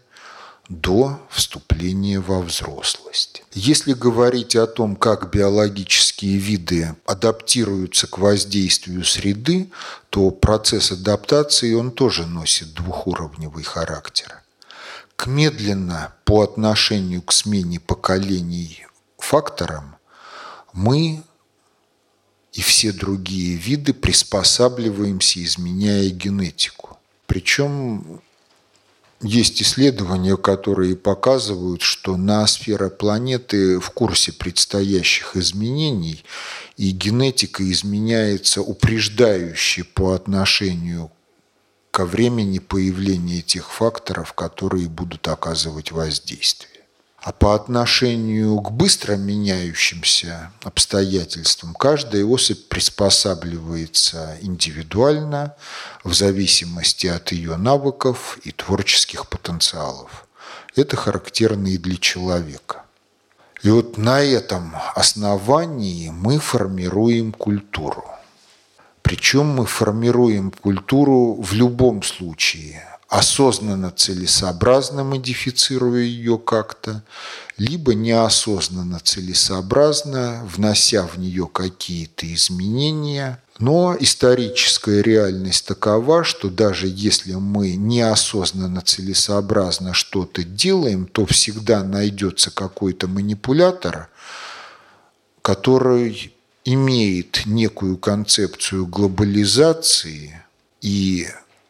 до 0.69 1.21
вступления 1.31 2.21
во 2.21 2.41
взрослость. 2.41 3.43
Если 3.53 3.95
говорить 3.95 4.55
о 4.57 4.67
том, 4.67 4.95
как 4.95 5.31
биологические 5.31 6.37
виды 6.37 6.95
адаптируются 7.05 8.07
к 8.07 8.19
воздействию 8.19 9.05
среды, 9.05 9.71
то 10.11 10.31
процесс 10.31 10.93
адаптации 10.93 11.75
он 11.75 11.91
тоже 11.91 12.27
носит 12.27 12.75
двухуровневый 12.75 13.65
характер. 13.65 14.43
К 15.17 15.27
медленно 15.27 16.15
по 16.25 16.43
отношению 16.43 17.23
к 17.23 17.33
смене 17.33 17.81
поколений 17.81 18.87
факторам 19.23 19.97
мы 20.73 21.23
и 22.53 22.61
все 22.61 22.93
другие 22.93 23.57
виды 23.57 23.95
приспосабливаемся, 23.95 25.43
изменяя 25.43 26.09
генетику. 26.11 26.99
Причем 27.27 28.21
есть 29.23 29.63
исследования, 29.63 30.37
которые 30.37 30.97
показывают, 30.97 31.81
что 31.81 32.17
ноосфера 32.17 32.91
планеты 32.91 33.79
в 33.79 33.91
курсе 33.91 34.33
предстоящих 34.33 35.37
изменений, 35.37 36.25
и 36.77 36.91
генетика 36.91 37.69
изменяется 37.71 38.61
упреждающе 38.61 39.85
по 39.85 40.13
отношению 40.13 41.11
ко 41.91 42.05
времени 42.05 42.59
появления 42.59 43.43
тех 43.43 43.71
факторов, 43.71 44.33
которые 44.33 44.89
будут 44.89 45.29
оказывать 45.29 45.93
воздействие. 45.93 46.72
А 47.23 47.31
по 47.31 47.55
отношению 47.55 48.61
к 48.61 48.73
быстро 48.73 49.15
меняющимся 49.15 50.51
обстоятельствам 50.65 51.73
каждая 51.73 52.25
особь 52.25 52.67
приспосабливается 52.67 54.37
индивидуально 54.41 55.55
в 56.03 56.15
зависимости 56.15 57.07
от 57.07 57.31
ее 57.31 57.57
навыков 57.57 58.41
и 58.43 58.51
творческих 58.51 59.29
потенциалов. 59.29 60.27
Это 60.75 60.97
характерно 60.97 61.69
и 61.69 61.79
для 61.79 61.97
человека. 61.97 62.83
И 63.63 63.71
вот 63.71 63.99
на 63.99 64.21
этом 64.21 64.75
основании 64.97 66.09
мы 66.09 66.41
формируем 66.41 67.31
культуру. 67.31 68.05
Причем 69.03 69.47
мы 69.47 69.67
формируем 69.67 70.51
культуру 70.51 71.41
в 71.41 71.53
любом 71.53 72.03
случае– 72.03 72.89
осознанно 73.13 73.91
целесообразно 73.91 75.05
модифицируя 75.05 76.01
ее 76.01 76.39
как-то, 76.39 77.03
либо 77.59 77.93
неосознанно 77.93 79.01
целесообразно, 79.01 80.49
внося 80.51 81.07
в 81.07 81.19
нее 81.19 81.47
какие-то 81.47 82.33
изменения. 82.33 83.39
Но 83.59 83.95
историческая 84.01 85.03
реальность 85.03 85.67
такова, 85.67 86.25
что 86.25 86.49
даже 86.49 86.87
если 86.89 87.35
мы 87.35 87.77
неосознанно 87.77 88.81
целесообразно 88.81 89.93
что-то 89.93 90.43
делаем, 90.43 91.05
то 91.05 91.27
всегда 91.27 91.85
найдется 91.85 92.51
какой-то 92.51 93.09
манипулятор, 93.09 94.09
который 95.43 96.33
имеет 96.65 97.43
некую 97.45 97.99
концепцию 97.99 98.87
глобализации– 98.87 100.39
и 100.83 101.29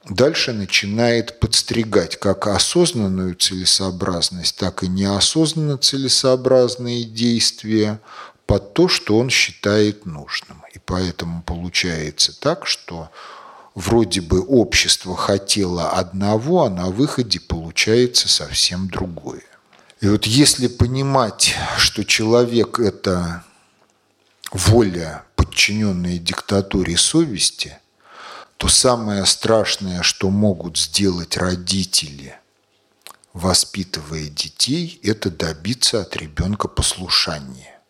дальше 0.09 0.53
начинает 0.53 1.39
подстригать 1.41 2.19
как 2.19 2.47
осознанную 2.47 3.35
целесообразность, 3.35 4.57
так 4.57 4.83
и 4.83 4.89
неосознанно 4.89 5.79
целесообразные 5.79 7.05
действия 7.05 8.01
под 8.47 8.75
то, 8.75 8.89
что 8.89 9.19
он 9.19 9.31
считает 9.31 10.07
нужным. 10.07 10.63
И 10.75 10.79
поэтому 10.79 11.43
получается 11.43 12.39
так, 12.39 12.67
что 12.67 13.11
вроде 13.75 14.21
бы 14.21 14.41
общество 14.41 15.17
хотело 15.17 15.91
одного, 15.91 16.65
а 16.65 16.71
на 16.71 16.91
выходе 16.91 17.41
получается 17.41 18.29
совсем 18.29 18.89
другое. 18.89 19.43
И 20.01 20.09
вот 20.09 20.27
если 20.27 20.67
понимать, 20.67 21.55
что 21.79 22.05
человек– 22.05 22.79
это 22.81 23.45
воля, 24.51 25.25
подчиненная 25.37 26.19
диктатуре 26.19 26.97
совести, 26.97 27.79
то 28.63 28.69
самое 28.69 29.27
страшное, 29.27 30.05
что 30.05 30.31
могут 30.31 30.79
сделать 30.79 31.37
родители, 31.37 32.37
воспитывая 33.33 34.29
детей, 34.29 35.01
это 35.03 35.33
добиться 35.33 36.01
от 36.01 36.15
ребенка 36.15 36.69
послушания. 36.69 37.81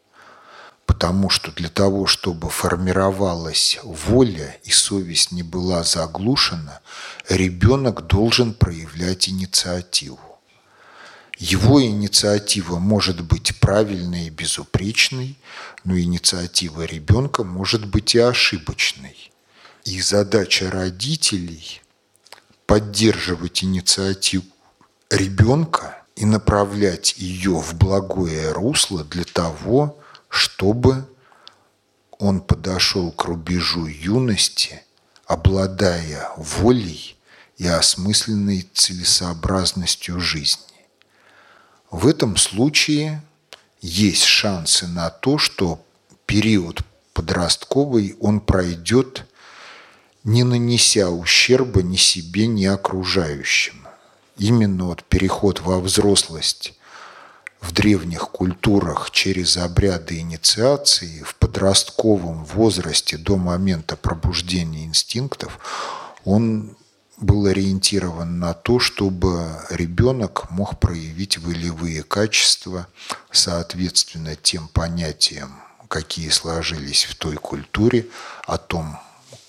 Потому 0.86 1.28
что 1.28 1.52
для 1.52 1.68
того, 1.68 2.06
чтобы 2.06 2.48
формировалась 2.48 3.80
воля 3.82 4.56
и 4.64 4.70
совесть 4.70 5.30
не 5.30 5.42
была 5.42 5.84
заглушена, 5.84 6.80
ребенок 7.28 8.06
должен 8.06 8.54
проявлять 8.54 9.28
инициативу. 9.28 10.40
Его 11.36 11.84
инициатива 11.84 12.78
может 12.78 13.20
быть 13.20 13.60
правильной 13.60 14.28
и 14.28 14.30
безупречной, 14.30 15.36
но 15.84 15.98
инициатива 15.98 16.86
ребенка 16.86 17.44
может 17.44 17.84
быть 17.84 18.14
и 18.14 18.20
ошибочной. 18.20 19.31
И 19.84 20.00
задача 20.00 20.70
родителей– 20.70 21.82
поддерживать 22.66 23.64
инициативу 23.64 24.46
ребенка 25.10 26.02
и 26.16 26.24
направлять 26.24 27.14
ее 27.18 27.58
в 27.58 27.74
благое 27.74 28.52
русло 28.52 29.04
для 29.04 29.24
того, 29.24 29.98
чтобы 30.28 31.06
он 32.18 32.40
подошел 32.40 33.10
к 33.10 33.24
рубежу 33.24 33.86
юности, 33.86 34.82
обладая 35.26 36.30
волей 36.36 37.16
и 37.56 37.66
осмысленной 37.66 38.68
целесообразностью 38.72 40.20
жизни. 40.20 40.86
В 41.90 42.06
этом 42.06 42.36
случае 42.36 43.22
есть 43.80 44.24
шансы 44.24 44.86
на 44.86 45.10
то, 45.10 45.36
что 45.36 45.84
период 46.24 46.82
подростковый 47.12 48.16
он 48.20 48.40
пройдет, 48.40 49.26
не 50.24 50.44
нанеся 50.44 51.10
ущерба 51.10 51.82
ни 51.82 51.96
себе, 51.96 52.46
ни 52.46 52.64
окружающим. 52.64 53.86
Именно 54.38 54.86
вот 54.86 55.04
переход 55.04 55.60
во 55.60 55.80
взрослость 55.80 56.74
в 57.60 57.72
древних 57.72 58.28
культурах 58.30 59.10
через 59.10 59.56
обряды 59.56 60.18
инициации 60.18 61.22
в 61.22 61.36
подростковом 61.36 62.44
возрасте 62.44 63.16
до 63.16 63.36
момента 63.36 63.96
пробуждения 63.96 64.84
инстинктов, 64.84 65.58
он 66.24 66.76
был 67.18 67.46
ориентирован 67.46 68.40
на 68.40 68.52
то, 68.52 68.80
чтобы 68.80 69.46
ребенок 69.70 70.50
мог 70.50 70.80
проявить 70.80 71.38
волевые 71.38 72.02
качества 72.02 72.88
соответственно 73.30 74.34
тем 74.34 74.66
понятиям, 74.68 75.54
какие 75.86 76.30
сложились 76.30 77.04
в 77.04 77.14
той 77.14 77.36
культуре, 77.36 78.08
о 78.46 78.58
том, 78.58 78.98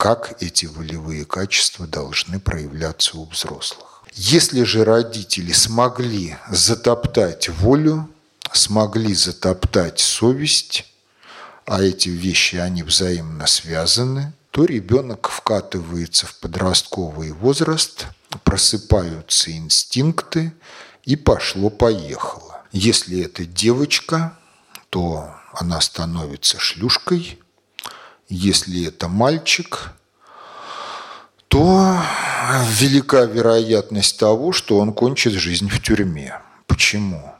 как 0.03 0.41
эти 0.41 0.65
волевые 0.65 1.23
качества 1.23 1.87
должны 1.87 2.39
проявляться 2.39 3.17
у 3.17 3.25
взрослых. 3.25 4.03
Если 4.13 4.63
же 4.63 4.83
родители 4.83 5.53
смогли 5.53 6.35
затоптать 6.49 7.47
волю, 7.47 8.09
смогли 8.51 9.13
затоптать 9.13 9.99
совесть, 9.99 10.85
а 11.65 11.81
эти 11.81 12.09
вещи, 12.09 12.57
они 12.57 12.83
взаимно 12.83 13.47
связаны– 13.47 14.33
то 14.53 14.65
ребенок 14.65 15.29
вкатывается 15.29 16.27
в 16.27 16.35
подростковый 16.35 17.31
возраст, 17.31 18.05
просыпаются 18.43 19.51
инстинкты 19.51 20.53
и 21.05 21.15
пошло-поехало. 21.15 22.61
Если 22.71 23.19
это 23.25 23.45
девочка, 23.45 24.37
то 24.91 25.33
она 25.53 25.81
становится 25.81 26.59
шлюшкой. 26.59 27.39
Если 28.29 28.87
это 28.87 29.07
мальчик, 29.07 29.91
то 31.47 31.99
велика 32.79 33.25
вероятность 33.25 34.17
того, 34.19 34.51
что 34.51 34.79
он 34.79 34.93
кончит 34.93 35.33
жизнь 35.33 35.69
в 35.69 35.81
тюрьме. 35.81 36.39
Почему? 36.67 37.35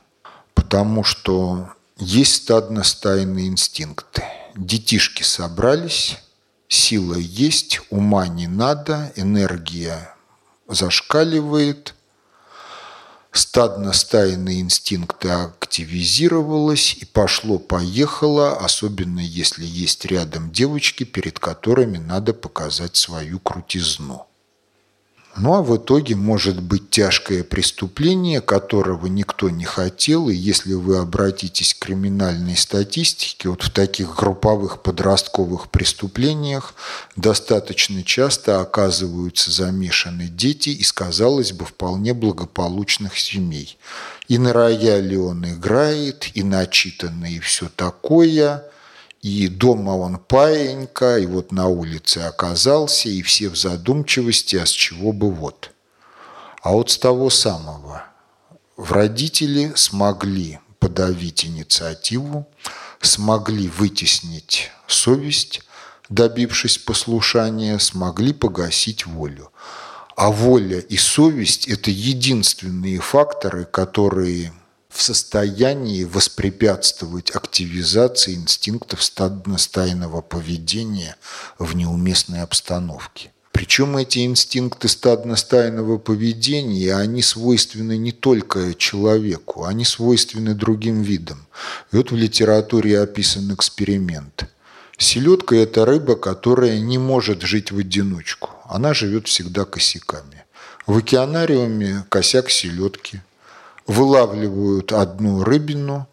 Потому 0.54 1.04
что 1.04 1.70
есть 1.98 2.44
стадно-стайные 2.44 3.48
инстинкты. 3.48 4.24
Детишки 4.56 5.24
собрались, 5.24 6.18
сила 6.68 7.16
есть, 7.16 7.82
ума 7.90 8.28
не 8.28 8.48
надо, 8.48 9.12
энергия 9.16 10.14
зашкаливает, 10.68 11.96
стадно-стайные 13.34 14.62
инстинкты 14.62 15.30
активизировалось 15.30 16.96
и 17.00 17.06
пошло-поехало, 17.06 18.58
особенно 18.58 19.20
если 19.20 19.66
есть 19.66 20.06
рядом 20.06 20.52
девочки, 20.52 21.04
перед 21.04 21.40
которыми 21.40 21.98
надо 21.98 22.34
показать 22.34 22.96
свою 22.96 23.40
крутизну. 23.40 24.28
Ну 25.36 25.56
а 25.56 25.64
в 25.64 25.76
итоге 25.76 26.16
может 26.16 26.62
быть 26.62 26.92
тяжкое 26.92 27.44
преступление, 27.44 28.40
которого 28.40 29.08
никто 29.08 29.50
не 29.50 29.66
хотел, 29.66 30.30
и 30.30 30.36
если 30.36 30.74
вы 30.74 30.98
обратитесь 30.98 31.74
к 31.74 31.80
криминальной 31.80 32.56
статистике, 32.56 33.50
вот 33.50 33.64
в 33.64 33.72
таких 33.72 34.16
групповых 34.16 34.84
подростковых 34.84 35.70
преступлениях 35.70 36.76
достаточно 37.16 38.04
часто 38.04 38.62
оказываются 38.62 39.50
замешаны 39.50 40.28
дети 40.28 40.70
из, 40.70 40.94
казалось 40.94 41.52
бы, 41.52 41.66
вполне 41.66 42.14
благополучных 42.14 43.18
семей. 43.18 43.80
И 44.28 44.38
на 44.38 44.54
рояле 44.54 45.20
он 45.20 45.46
играет, 45.50 46.30
и 46.36 46.44
начитанный, 46.44 47.34
и 47.34 47.40
все 47.40 47.70
такое– 47.76 48.64
и 49.24 49.48
дома 49.48 49.92
он 49.92 50.18
паенька, 50.18 51.18
и 51.18 51.26
вот 51.26 51.54
на 51.54 51.68
улице 51.68 52.18
оказался, 52.18 53.08
и 53.08 53.22
все 53.22 53.48
в 53.48 53.56
задумчивости, 53.56 54.58
а 54.58 54.66
с 54.66 54.70
чего 54.70 55.14
бы 55.14 55.32
вот. 55.32 55.72
А 56.62 56.74
вот 56.74 56.92
с 56.92 56.98
того 56.98 57.30
самого. 57.30 58.04
В 58.76 58.92
родители 58.92 59.72
смогли 59.76 60.60
подавить 60.80 61.46
инициативу, 61.46 62.46
смогли 63.00 63.70
вытеснить 63.70 64.72
совесть, 64.88 65.62
добившись 66.10 66.78
послушания, 66.78 67.80
смогли 67.80 68.34
погасить 68.34 69.06
волю. 69.06 69.52
А 70.18 70.32
воля 70.32 70.80
и 70.80 70.98
совесть– 70.98 71.68
это 71.70 71.92
единственные 71.92 73.00
факторы, 73.00 73.64
которые 73.64 74.52
в 74.94 75.02
состоянии 75.02 76.04
воспрепятствовать 76.04 77.32
активизации 77.32 78.36
инстинктов 78.36 79.04
стадно-стайного 79.04 80.22
поведения 80.22 81.16
в 81.58 81.76
неуместной 81.76 82.42
обстановке. 82.42 83.32
Причем 83.52 83.98
эти 83.98 84.26
инстинкты 84.26 84.88
стадно-стайного 84.88 85.98
поведения, 85.98 86.96
они 86.96 87.22
свойственны 87.22 87.98
не 87.98 88.12
только 88.12 88.74
человеку, 88.76 89.66
они 89.66 89.84
свойственны 89.84 90.54
другим 90.54 91.02
видам. 91.02 91.46
И 91.92 91.98
вот 91.98 92.12
в 92.12 92.16
литературе 92.16 93.00
описан 93.00 93.54
эксперимент. 93.54 94.48
Селедка– 94.98 95.56
это 95.58 95.86
рыба, 95.86 96.16
которая 96.16 96.80
не 96.80 96.98
может 96.98 97.42
жить 97.42 97.72
в 97.72 97.80
одиночку. 97.80 98.52
Она 98.66 98.94
живет 98.94 99.28
всегда 99.28 99.66
косяками. 99.66 100.46
В 100.86 100.98
океанариуме 100.98 102.06
косяк 102.10 102.50
селедки– 102.52 103.22
вылавливают 103.88 104.92
одну 104.92 105.44
рыбину, 105.44 106.08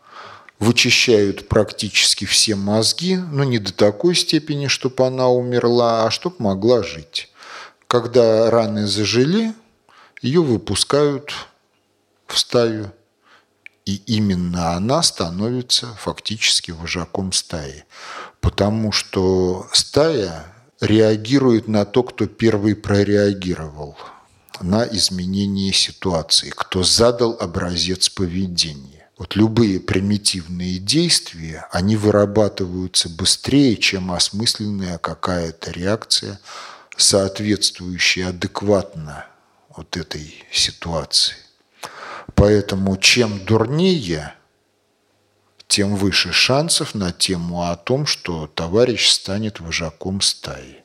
вычищают 0.59 1.49
практически 1.49 2.25
все 2.25 2.55
мозги, 2.55 3.17
но 3.17 3.45
не 3.45 3.59
до 3.59 3.73
такой 3.73 4.15
степени, 4.15 4.67
чтобы 4.67 5.07
она 5.07 5.29
умерла, 5.29 6.05
а 6.07 6.11
чтобы 6.11 6.37
могла 6.39 6.83
жить. 6.83 7.31
Когда 7.87 8.51
раны 8.51 8.87
зажили, 8.87 9.55
ее 10.23 10.43
выпускают 10.43 11.33
в 12.27 12.39
стаю, 12.39 12.93
и 13.87 13.97
именно 14.07 14.75
она 14.75 15.03
становится 15.03 15.87
фактически 15.99 16.71
вожаком 16.71 17.33
стаи. 17.33 17.85
Потому 18.41 18.93
что 18.93 19.67
стая 19.73 20.47
реагирует 20.81 21.69
на 21.69 21.85
то, 21.85 22.03
кто 22.03 22.27
первый 22.27 22.77
прореагировал 22.77 23.97
на 24.63 24.85
изменение 24.85 25.73
ситуации, 25.73 26.51
кто 26.51 26.83
задал 26.83 27.37
образец 27.41 28.09
поведения. 28.09 29.09
Вот 29.19 29.37
любые 29.37 29.81
примитивные 29.81 30.79
действия, 30.79 31.69
они 31.73 31.97
вырабатываются 31.97 33.09
быстрее, 33.09 33.77
чем 33.77 34.13
осмысленная 34.13 34.99
какая-то 34.99 35.71
реакция 35.73 36.41
соответствующий 36.97 38.25
адекватно 38.25 39.27
вот 39.77 39.97
этой 39.97 40.45
ситуации. 40.51 41.37
Поэтому 42.35 42.97
чем 42.97 43.45
дурнее, 43.45 44.35
тем 45.67 45.97
выше 45.97 46.33
шансов 46.33 46.95
на 46.95 47.13
тему 47.13 47.63
о 47.63 47.77
том, 47.77 48.07
что 48.07 48.47
товарищ 48.47 49.09
станет 49.09 49.61
вожаком 49.61 50.21
стаи. 50.21 50.83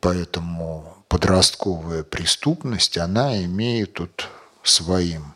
Поэтому 0.00 0.95
подростковая 1.08 2.02
преступность, 2.02 2.98
она 2.98 3.42
имеет 3.44 3.94
тут 3.94 4.28
своим 4.62 5.34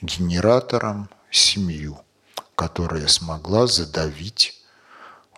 генератором 0.00 1.08
семью, 1.30 1.98
которая 2.54 3.06
смогла 3.08 3.66
задавить 3.66 4.60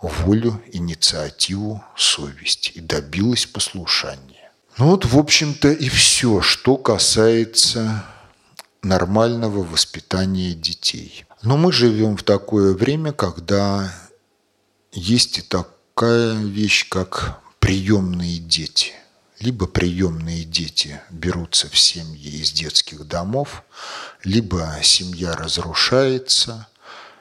волю, 0.01 0.63
инициативу, 0.73 1.83
совесть 1.97 2.73
и 2.75 2.81
добилась 2.81 3.47
послушания. 3.47 4.53
Ну 4.79 4.91
вот, 4.91 5.07
в 5.07 5.19
общем-то, 5.19 5.71
и 5.73 5.89
все, 5.89 6.43
что 6.43 6.77
касается 6.77 8.05
нормального 8.83 9.65
воспитания 9.65 10.53
детей. 10.53 11.25
Но 11.43 11.57
мы 11.57 11.73
живем 11.73 12.17
в 12.17 12.23
такое 12.23 12.75
время, 12.75 13.13
когда 13.13 13.93
есть 14.93 15.39
и 15.39 15.43
такая 15.43 16.35
вещь, 16.35 16.89
как 16.89 17.41
приемные 17.59 18.39
дети. 18.39 18.93
Либо 19.39 19.67
приемные 19.67 20.45
дети 20.45 21.01
берутся 21.11 21.69
в 21.69 21.79
семьи 21.79 22.41
из 22.41 22.53
детских 22.53 23.07
домов, 23.07 23.65
либо 24.25 24.79
семья 24.83 25.35
разрушается, 25.35 26.69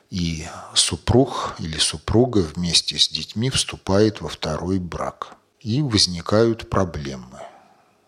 и 0.09 0.47
супруг 0.73 1.55
или 1.59 1.77
супруга 1.77 2.39
вместе 2.39 2.97
с 2.97 3.09
детьми 3.09 3.49
вступает 3.49 4.21
во 4.21 4.29
второй 4.29 4.79
брак. 4.79 5.35
И 5.59 5.81
возникают 5.81 6.69
проблемы. 6.69 7.39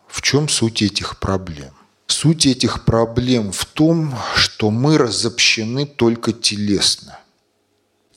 В 0.08 0.22
чем 0.22 0.48
суть 0.48 0.82
этих 0.82 1.20
проблем? 1.20 1.74
Суть 2.06 2.46
этих 2.46 2.86
проблем 2.86 3.52
в 3.52 3.66
том, 3.66 4.16
что 4.36 4.70
мы 4.70 4.98
разобщены 4.98 5.86
только 5.86 6.32
телесно. 6.32 7.20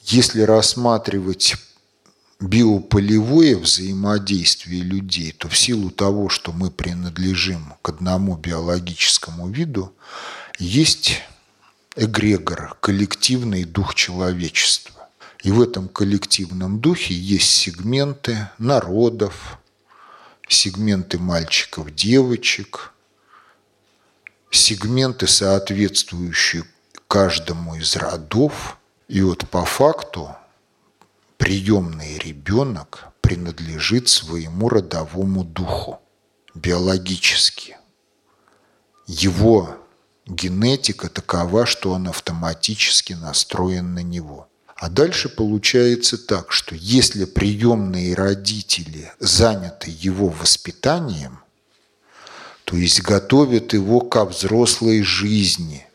Если 0.05 0.43
рассматривать 0.43 1.57
биополевое 2.41 3.57
взаимодействие 3.57 4.83
людей, 4.83 5.33
то 5.33 5.49
в 5.49 5.57
силу 5.57 5.91
того, 5.91 6.29
что 6.29 6.53
мы 6.53 6.71
принадлежим 6.71 7.75
к 7.83 7.91
одному 7.91 8.37
биологическому 8.37 9.49
виду, 9.51 9.95
есть 10.59 11.23
эгрегор, 11.97 12.77
коллективный 12.81 13.65
дух 13.65 13.95
человечества. 13.95 15.09
И 15.43 15.51
в 15.51 15.61
этом 15.61 15.89
коллективном 15.89 16.81
духе 16.81 17.15
есть 17.15 17.51
сегменты 17.51 18.49
народов, 18.59 19.59
сегменты 20.49 21.19
мальчиков, 21.19 21.95
девочек, 21.95 22.93
сегменты, 24.51 25.27
соответствующие 25.27 26.65
каждому 27.09 27.77
из 27.77 27.97
родов. 27.97 28.77
И 29.09 29.23
вот 29.23 29.49
по 29.49 29.65
факту 29.65 30.37
приемный 31.41 32.19
ребенок 32.19 33.09
принадлежит 33.23 34.11
своему 34.11 34.69
родовому 34.69 35.43
духу 35.43 35.99
биологически. 36.55 37.79
Его 39.07 39.79
генетика 40.27 41.09
такова, 41.09 41.65
что 41.65 41.93
он 41.93 42.09
автоматически 42.09 43.15
настроен 43.15 43.95
на 43.95 44.03
него. 44.03 44.49
А 44.77 44.91
дальше 44.91 45.31
получается 45.31 46.19
так, 46.19 46.53
что 46.53 46.75
если 46.75 47.25
приемные 47.25 48.15
родители 48.15 49.11
заняты 49.19 49.91
его 49.99 50.29
воспитанием, 50.29 51.41
то 52.65 52.77
есть 52.77 53.01
готовят 53.01 53.73
его 53.73 54.01
ко 54.01 54.27
взрослой 54.27 55.03
жизни, 55.03 55.87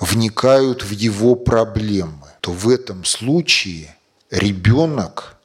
вникают 0.00 0.82
в 0.82 0.92
его 0.92 1.34
проблемы, 1.34 2.28
то 2.40 2.52
в 2.52 2.70
этом 2.70 3.04
случае 3.04 3.97
ребенок 4.30 5.36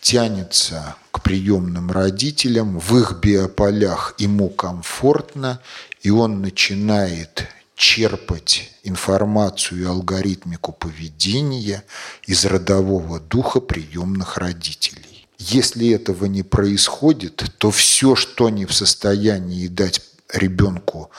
тянется 0.00 0.96
к 1.10 1.22
приемным 1.22 1.90
родителям, 1.90 2.78
в 2.78 2.98
их 2.98 3.18
биополях 3.20 4.14
ему 4.18 4.48
комфортно, 4.48 5.60
и 6.02 6.10
он 6.10 6.40
начинает 6.40 7.48
черпать 7.74 8.72
информацию 8.82 9.82
и 9.82 9.84
алгоритмику 9.84 10.72
поведения 10.72 11.84
из 12.26 12.44
родового 12.44 13.20
духа 13.20 13.60
приемных 13.60 14.36
родителей. 14.36 15.28
Если 15.38 15.90
этого 15.90 16.24
не 16.24 16.42
происходит, 16.42 17.44
то 17.58 17.70
все, 17.70 18.16
что 18.16 18.48
не 18.50 18.66
в 18.66 18.74
состоянии 18.74 19.68
дать 19.68 20.00
ребенку 20.32 21.10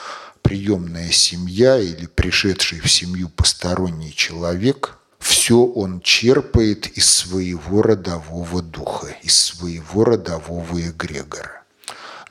приемная 0.42 1.12
семья 1.12 1.78
или 1.78 2.06
пришедший 2.08 2.82
в 2.82 2.92
семью 2.92 3.30
посторонний 3.30 4.14
человек, 4.14 4.99
все 5.20 5.66
он 5.66 6.02
черпает 6.02 6.88
из 6.98 7.10
своего 7.10 7.82
родового 7.82 8.62
духа, 8.62 9.08
из 9.22 9.38
своего 9.38 10.06
родового 10.06 10.82
эгрегора. 10.82 11.64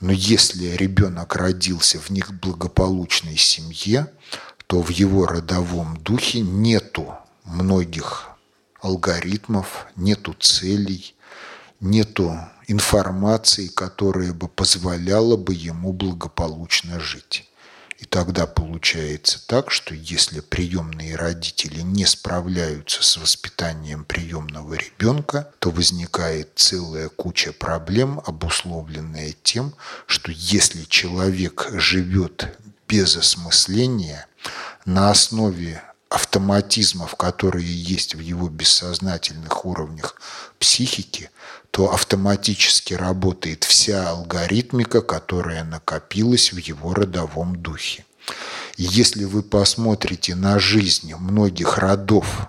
Но 0.00 0.12
если 0.12 0.66
ребенок 0.76 1.36
родился 1.36 1.98
в 1.98 2.10
них 2.10 2.32
благополучной 2.32 3.36
семье, 3.36 4.12
то 4.66 4.82
в 4.82 4.90
его 4.90 5.26
родовом 5.26 5.96
духе 5.96 6.40
нету 6.40 7.14
многих 7.44 8.28
алгоритмов, 8.80 9.86
нету 9.96 10.34
целей, 10.38 11.14
нету 11.80 12.38
информации, 12.68 13.68
которая 13.68 14.32
бы 14.32 14.46
позволяла 14.48 15.36
бы 15.36 15.54
ему 15.54 15.92
благополучно 15.92 17.00
жить. 17.00 17.47
И 17.98 18.04
тогда 18.04 18.46
получается 18.46 19.44
так, 19.48 19.72
что 19.72 19.92
если 19.92 20.38
приемные 20.38 21.16
родители 21.16 21.80
не 21.80 22.06
справляются 22.06 23.02
с 23.02 23.16
воспитанием 23.16 24.04
приемного 24.04 24.74
ребенка, 24.74 25.50
то 25.58 25.72
возникает 25.72 26.52
целая 26.54 27.08
куча 27.08 27.52
проблем, 27.52 28.20
обусловленная 28.24 29.34
тем, 29.42 29.74
что 30.06 30.30
если 30.30 30.84
человек 30.84 31.70
живет 31.72 32.56
без 32.86 33.16
осмысления, 33.16 34.26
на 34.84 35.10
основе 35.10 35.82
автоматизмов, 36.08 37.16
которые 37.16 37.66
есть 37.66 38.14
в 38.14 38.20
его 38.20 38.48
бессознательных 38.48 39.64
уровнях 39.64 40.20
психики, 40.60 41.30
то 41.78 41.92
автоматически 41.92 42.94
работает 42.94 43.62
вся 43.62 44.10
алгоритмика, 44.10 45.00
которая 45.00 45.62
накопилась 45.62 46.52
в 46.52 46.56
его 46.56 46.92
родовом 46.92 47.54
духе. 47.54 48.04
Если 48.76 49.22
вы 49.22 49.44
посмотрите 49.44 50.34
на 50.34 50.58
жизнь 50.58 51.14
многих 51.14 51.78
родов, 51.78 52.48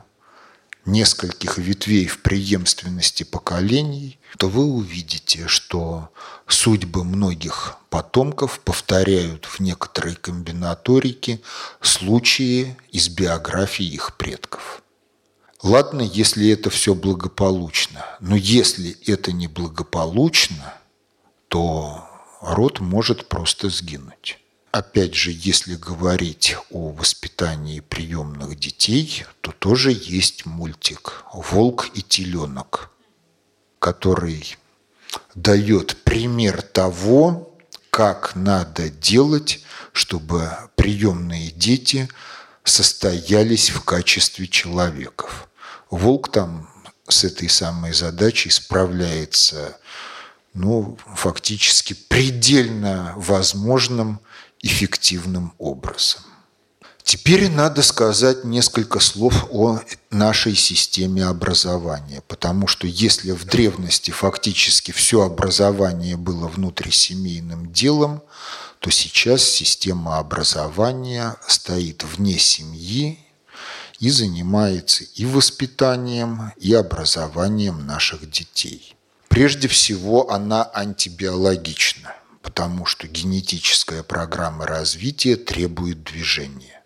нескольких 0.84 1.60
ветвей 1.60 2.08
в 2.08 2.24
преемственности 2.24 3.22
поколений, 3.22 4.20
то 4.40 4.50
вы 4.50 4.64
увидите, 4.66 5.46
что 5.46 6.10
судьбы 6.48 7.04
многих 7.04 7.76
потомков 7.92 8.60
повторяют 8.62 9.46
в 9.46 9.60
некоторой 9.60 10.16
комбинаторике 10.16 11.40
случаи 11.82 12.76
из 12.92 13.10
биографии 13.10 13.86
их 13.86 14.18
предков. 14.18 14.82
Ладно, 15.62 16.02
если 16.02 16.50
это 16.50 16.70
все 16.70 16.96
благополучно, 16.96 18.06
но 18.22 18.38
если 18.38 18.98
это 19.12 19.34
не 19.34 19.48
благополучно, 19.48 20.74
то 21.50 22.08
род 22.40 22.80
может 22.80 23.28
просто 23.28 23.70
сгинуть. 23.70 24.40
Опять 24.72 25.16
же, 25.16 25.32
если 25.34 25.76
говорить 25.76 26.56
о 26.70 26.92
воспитании 26.92 27.82
приемных 27.82 28.58
детей, 28.58 29.26
то 29.42 29.52
тоже 29.52 29.92
есть 29.92 30.46
мультик 30.46 31.26
«Волк 31.34 31.90
и 31.94 32.04
теленок», 32.04 32.92
который 33.80 34.58
дает 35.36 35.98
пример 36.04 36.62
того, 36.62 37.58
как 37.90 38.36
надо 38.36 38.90
делать, 38.90 39.62
чтобы 39.92 40.52
приемные 40.76 41.52
дети 41.52 42.08
состоялись 42.64 43.72
в 43.72 43.82
качестве 43.82 44.48
человеков. 44.48 45.49
Волк 45.90 46.32
там 46.32 46.70
с 47.08 47.24
этой 47.24 47.50
самой 47.50 47.94
задачей 47.94 48.50
справляется 48.50 49.78
ну, 50.54 50.98
фактически 51.16 51.94
предельно 51.94 53.14
возможным 53.16 54.20
эффективным 54.62 55.54
образом. 55.58 56.22
Теперь 57.04 57.50
надо 57.50 57.82
сказать 57.82 58.44
несколько 58.44 59.00
слов 59.00 59.48
о 59.50 59.80
нашей 60.12 60.54
системе 60.54 61.26
образования, 61.26 62.22
потому 62.28 62.68
что 62.68 62.86
если 62.86 63.32
в 63.32 63.46
древности 63.46 64.12
фактически 64.12 64.92
все 64.92 65.24
образование 65.24 66.18
было 66.18 66.48
внутрисемейным 66.48 67.72
делом, 67.72 68.22
то 68.80 68.92
сейчас 68.92 69.42
система 69.42 70.20
образования 70.20 71.36
стоит 71.48 72.04
вне 72.04 72.38
семьи 72.38 73.18
и 74.00 74.10
занимается 74.10 75.04
и 75.16 75.26
воспитанием, 75.26 76.54
и 76.58 76.74
образованием 76.74 77.86
наших 77.86 78.30
детей. 78.30 78.96
Прежде 79.28 79.68
всего, 79.68 80.32
она 80.32 80.64
антибиологична, 80.74 82.16
потому 82.42 82.86
что 82.86 83.08
генетическая 83.08 84.04
программа 84.04 84.66
развития 84.66 85.36
требует 85.36 86.04
движения. 86.04 86.84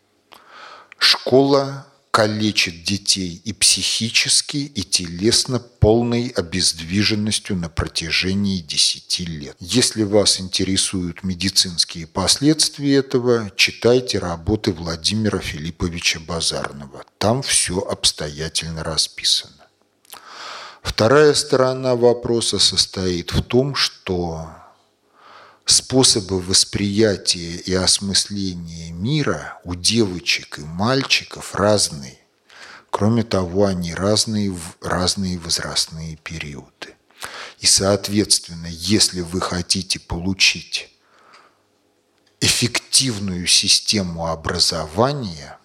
Школа 0.97 1.87
калечит 2.13 2.83
детей 2.83 3.41
и 3.43 3.53
психически, 3.53 4.57
и 4.57 4.83
телесно 4.83 5.57
полной 5.57 6.27
обездвиженностью 6.27 7.55
на 7.55 7.69
протяжении 7.69 8.59
10 8.59 9.19
лет. 9.21 9.55
Если 9.59 10.03
вас 10.03 10.39
интересуют 10.39 11.23
медицинские 11.23 12.05
последствия 12.05 12.97
этого, 12.97 13.51
читайте 13.55 14.19
работы 14.19 14.73
Владимира 14.73 15.39
Филипповича 15.39 16.19
Базарного. 16.19 17.03
Там 17.17 17.41
все 17.41 17.79
обстоятельно 17.79 18.83
расписано. 18.83 19.65
Вторая 20.83 21.33
сторона 21.33 21.95
вопроса 21.95 22.59
состоит 22.59 23.33
в 23.33 23.41
том, 23.41 23.73
что 23.73 24.51
способы 25.65 26.39
восприятия 26.41 27.55
и 27.55 27.73
осмысления 27.73 28.91
мира 28.91 29.59
у 29.63 29.75
девочек 29.75 30.59
и 30.59 30.61
мальчиков 30.61 31.55
разные. 31.55 32.17
Кроме 32.89 33.23
того, 33.23 33.65
они 33.65 33.93
разные 33.93 34.51
в 34.51 34.77
разные 34.81 35.39
возрастные 35.39 36.17
периоды. 36.17 36.95
И, 37.59 37.65
соответственно, 37.65 38.67
если 38.67 39.21
вы 39.21 39.41
хотите 39.41 39.99
получить 39.99 40.89
эффективную 42.41 43.47
систему 43.47 44.27
образования, 44.27 45.57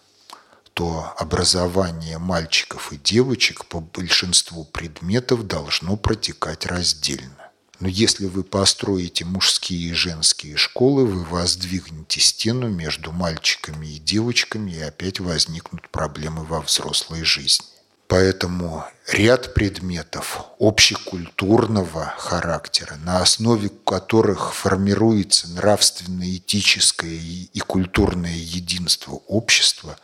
то 0.75 1.13
образование 1.19 2.19
мальчиков 2.19 2.93
и 2.93 2.97
девочек 2.97 3.67
по 3.67 3.81
большинству 3.81 4.65
предметов 4.65 5.45
должно 5.47 5.97
протекать 5.97 6.67
раздельно. 6.67 7.48
Но 7.81 7.87
если 7.87 8.27
вы 8.27 8.43
построите 8.43 9.25
мужские 9.25 9.91
и 9.91 9.93
женские 9.93 10.57
школы, 10.57 11.07
вы 11.07 11.25
воздвигнете 11.25 12.21
стену 12.21 12.69
между 12.69 13.13
мальчиками 13.13 13.87
и 13.87 13.99
девочками, 14.01 14.73
и 14.73 14.81
опять 14.81 15.21
возникнут 15.21 15.89
проблемы 15.91 16.45
во 16.45 16.61
взрослой 16.61 17.23
жизни. 17.23 17.67
Поэтому 18.09 18.85
ряд 19.07 19.53
предметов 19.53 20.41
общекультурного 20.59 22.15
характера, 22.17 22.97
на 23.05 23.21
основе 23.21 23.69
которых 23.69 24.55
формируется 24.55 25.49
нравственно-этическое 25.51 27.11
и 27.53 27.61
культурное 27.61 28.35
единство 28.35 29.13
общества, 29.29 29.99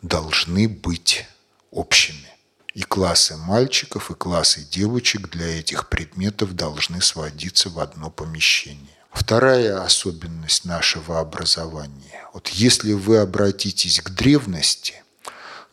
должны 0.00 0.68
быть 0.68 1.26
общими. 1.70 2.28
И 2.74 2.82
классы 2.82 3.36
мальчиков, 3.36 4.10
и 4.10 4.14
классы 4.14 4.66
девочек 4.70 5.28
для 5.30 5.46
этих 5.58 5.88
предметов 5.88 6.54
должны 6.54 7.02
сводиться 7.02 7.68
в 7.68 7.80
одно 7.80 8.10
помещение. 8.10 8.96
Вторая 9.12 9.82
особенность 9.82 10.64
нашего 10.64 11.18
образования. 11.18 12.28
Вот 12.32 12.48
если 12.48 12.92
вы 12.92 13.18
обратитесь 13.18 14.00
к 14.00 14.10
древности, 14.10 15.02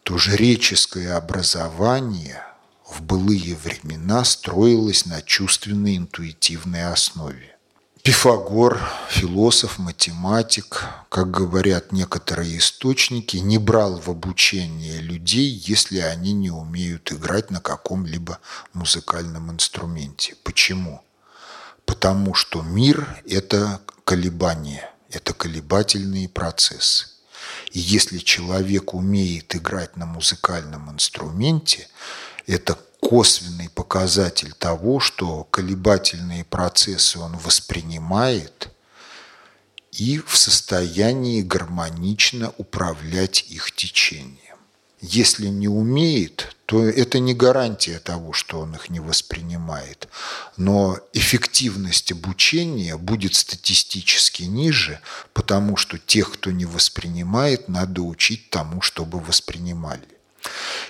то 0.02 0.18
жреческое 0.18 1.16
образование 1.16 2.44
в 2.90 3.04
былые 3.04 3.56
времена 3.56 4.24
строилось 4.24 5.06
на 5.06 5.22
чувственной 5.22 5.98
интуитивной 5.98 6.92
основе. 6.92 7.57
Пифагор, 8.04 8.80
философ, 9.10 9.80
математик, 9.80 10.86
как 11.10 11.30
говорят 11.32 11.92
некоторые 11.92 12.58
источники, 12.58 13.38
не 13.38 13.58
брал 13.58 14.00
в 14.00 14.10
обучение 14.10 15.00
людей, 15.00 15.50
если 15.50 16.00
они 16.00 16.34
не 16.34 16.50
умеют 16.50 17.12
играть 17.12 17.52
на 17.52 17.60
каком-либо 17.60 18.40
музыкальном 18.74 19.52
инструменте. 19.52 20.36
Почему? 20.44 21.02
Потому 21.86 22.34
что 22.34 22.62
мир– 22.62 23.22
это 23.28 23.82
колебания, 24.04 24.90
это 25.10 25.34
колебательные 25.34 26.30
процессы. 26.30 27.08
И 27.72 27.80
если 27.80 28.20
человек 28.20 28.94
умеет 28.94 29.56
играть 29.56 29.98
на 29.98 30.06
музыкальном 30.06 30.92
инструменте, 30.92 31.88
это 32.46 32.78
косвенный 33.02 33.70
показатель 33.70 34.54
того, 34.54 35.00
что 35.00 35.44
колебательные 35.46 36.44
процессы 36.44 37.20
он 37.20 37.38
воспринимает 37.38 38.70
и 39.92 40.20
в 40.20 40.38
состоянии 40.38 41.42
гармонично 41.42 42.54
управлять 42.58 43.46
их 43.50 43.72
течением. 43.72 44.38
Если 45.00 45.48
не 45.48 45.68
умеет, 45.68 46.56
то 46.66 46.84
это 46.84 47.20
не 47.20 47.34
гарантия 47.34 48.00
того, 48.00 48.34
что 48.34 48.60
он 48.60 48.74
их 48.74 48.90
не 48.90 49.00
воспринимает. 49.00 50.08
Но 50.58 51.00
эффективность 51.14 52.12
обучения 52.12 52.98
будет 52.98 53.36
статистически 53.36 54.44
ниже, 54.44 55.00
потому 55.34 55.78
что 55.78 56.00
тех, 56.00 56.34
кто 56.34 56.52
не 56.52 56.66
воспринимает, 56.66 57.70
надо 57.70 58.02
учить 58.02 58.50
тому, 58.50 58.82
чтобы 58.82 59.20
воспринимали. 59.20 60.17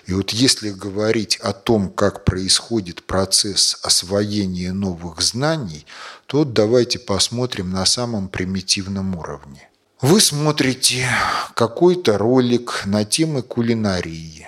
И 0.06 0.14
вот 0.14 0.32
если 0.32 0.70
говорить 0.70 1.38
о 1.38 1.54
том, 1.54 1.90
как 1.90 2.24
происходит 2.24 3.04
процесс 3.04 3.80
освоения 3.84 4.72
новых 4.72 5.22
знаний, 5.22 5.86
то 6.26 6.46
давайте 6.46 7.00
посмотрим 7.00 7.72
на 7.72 7.86
самом 7.86 8.30
примитивном 8.30 9.16
уровне. 9.16 9.70
Вы 10.02 10.22
смотрите 10.22 11.10
какой-то 11.56 12.18
ролик 12.18 12.84
на 12.86 13.04
темы 13.04 13.42
кулинарии. 13.42 14.48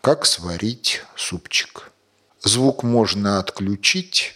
Как 0.00 0.26
сварить 0.26 1.02
супчик. 1.16 1.92
Звук 2.42 2.82
можно 2.82 3.38
отключить. 3.38 4.34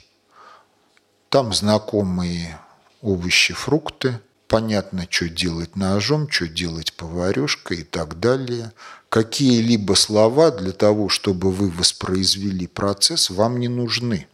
Там 1.28 1.52
знакомые 1.52 2.58
овощи, 3.02 3.52
фрукты. 3.52 4.20
Понятно, 4.48 5.06
что 5.10 5.28
делать 5.28 5.76
ножом, 5.76 6.26
что 6.30 6.48
делать 6.48 6.94
поварешкой 6.94 7.80
и 7.80 7.84
так 7.84 8.18
далее 8.18 8.72
какие-либо 9.10 9.92
слова 9.92 10.50
для 10.50 10.72
того, 10.72 11.10
чтобы 11.10 11.52
вы 11.52 11.70
воспроизвели 11.70 12.66
процесс, 12.66 13.28
вам 13.28 13.60
не 13.60 13.68
нужны. 13.68 14.26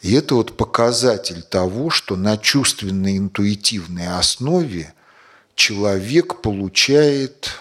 И 0.00 0.12
это 0.12 0.34
вот 0.34 0.56
показатель 0.56 1.42
того, 1.42 1.88
что 1.88 2.16
на 2.16 2.36
чувственной 2.36 3.16
интуитивной 3.16 4.08
основе 4.08 4.92
человек 5.54 6.40
получает 6.42 7.52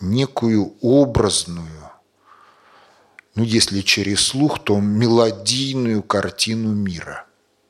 некую 0.00 0.74
образную, 0.80 1.90
ну 3.34 3.44
если 3.44 3.82
через 3.82 4.20
слух, 4.20 4.64
то 4.64 4.80
мелодийную 4.80 6.02
картину 6.02 6.72
мира– 6.72 7.26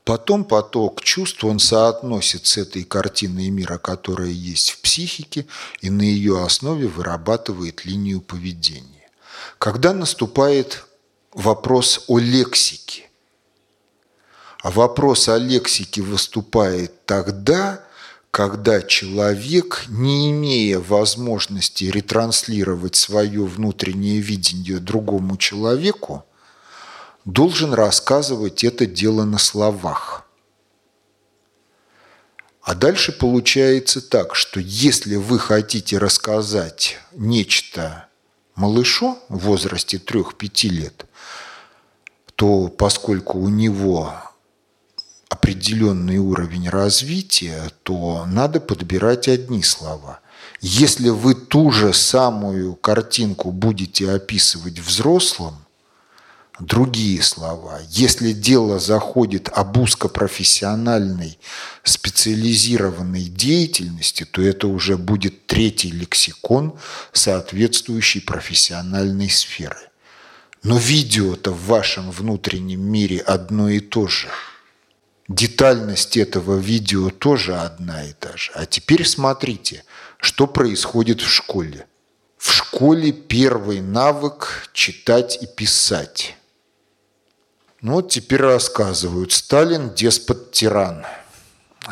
Потом 0.08 0.44
поток 0.44 1.02
чувств, 1.02 1.44
он 1.44 1.58
соотносит 1.58 2.46
с 2.46 2.56
этой 2.56 2.84
картиной 2.84 3.50
мира, 3.50 3.76
которая 3.76 4.30
есть 4.30 4.70
в 4.70 4.80
психике, 4.80 5.44
и 5.82 5.90
на 5.90 6.00
ее 6.00 6.42
основе 6.42 6.86
вырабатывает 6.86 7.84
линию 7.84 8.22
поведения. 8.22 9.10
Когда 9.58 9.92
наступает 9.92 10.86
вопрос 11.34 12.04
о 12.08 12.18
лексике, 12.18 13.10
а 14.62 14.70
вопрос 14.70 15.28
о 15.28 15.36
лексике 15.36 16.00
выступает 16.00 17.04
тогда, 17.04 17.84
когда 18.30 18.80
человек, 18.80 19.84
не 19.88 20.30
имея 20.30 20.78
возможности 20.78 21.84
ретранслировать 21.84 22.96
свое 22.96 23.44
внутреннее 23.44 24.20
видение 24.20 24.78
другому 24.78 25.36
человеку, 25.36 26.24
должен 27.32 27.74
рассказывать 27.74 28.64
это 28.64 28.86
дело 28.86 29.24
на 29.24 29.38
словах. 29.38 30.26
А 32.62 32.74
дальше 32.74 33.12
получается 33.12 34.00
так, 34.00 34.34
что 34.34 34.60
если 34.60 35.16
вы 35.16 35.38
хотите 35.38 35.98
рассказать 35.98 36.98
нечто 37.12 38.06
малышу 38.54 39.18
в 39.28 39.38
возрасте 39.38 39.98
3-5 39.98 40.68
лет, 40.68 41.06
то 42.34 42.68
поскольку 42.68 43.38
у 43.38 43.48
него 43.48 44.14
определенный 45.28 46.18
уровень 46.18 46.70
развития, 46.70 47.70
то 47.82 48.24
надо 48.26 48.58
подбирать 48.58 49.28
одни 49.28 49.62
слова. 49.62 50.20
Если 50.60 51.10
вы 51.10 51.34
ту 51.34 51.70
же 51.72 51.92
самую 51.92 52.74
картинку 52.74 53.50
будете 53.50 54.10
описывать 54.10 54.78
взрослым, 54.78 55.54
Другие 56.58 57.22
слова. 57.22 57.78
Если 57.88 58.32
дело 58.32 58.80
заходит 58.80 59.48
об 59.52 59.76
узкопрофессиональной 59.76 61.38
специализированной 61.84 63.24
деятельности, 63.26 64.24
то 64.24 64.42
это 64.42 64.66
уже 64.66 64.96
будет 64.96 65.46
третий 65.46 65.92
лексикон 65.92 66.76
соответствующей 67.12 68.20
профессиональной 68.20 69.30
сферы. 69.30 69.78
Но 70.64 70.78
видео-то 70.78 71.52
в 71.52 71.66
вашем 71.66 72.10
внутреннем 72.10 72.80
мире 72.80 73.20
одно 73.20 73.68
и 73.68 73.78
то 73.78 74.08
же. 74.08 74.26
Детальность 75.28 76.16
этого 76.16 76.58
видео 76.58 77.10
тоже 77.10 77.54
одна 77.54 78.02
и 78.02 78.14
та 78.14 78.36
же. 78.36 78.50
А 78.54 78.66
теперь 78.66 79.06
смотрите, 79.06 79.84
что 80.16 80.48
происходит 80.48 81.20
в 81.20 81.28
школе. 81.28 81.86
В 82.36 82.50
школе 82.50 83.12
первый 83.12 83.80
навык 83.80 84.70
читать 84.72 85.38
и 85.40 85.46
писать 85.46 86.37
Ну 87.80 87.94
вот 87.94 88.10
теперь 88.10 88.40
рассказывают. 88.40 89.30
Сталин– 89.30 89.94
деспот-тиран. 89.94 91.06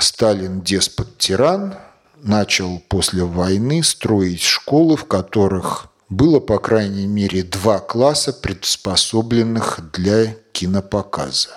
Сталин– 0.01 0.61
деспот-тиран 0.62 1.76
начал 2.22 2.82
после 2.89 3.22
войны 3.22 3.84
строить 3.84 4.43
школы, 4.43 4.97
в 4.97 5.05
которых 5.05 5.87
было, 6.09 6.41
по 6.41 6.59
крайней 6.59 7.07
мере, 7.07 7.45
два 7.45 7.78
класса, 7.78 8.32
приспособленных 8.32 9.78
для 9.93 10.34
кинопоказа. 10.51 11.51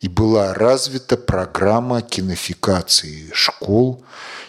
И 0.00 0.08
была 0.08 0.52
развита 0.52 1.16
программа 1.16 2.02
кинофикации 2.02 3.30
школ. 3.32 4.04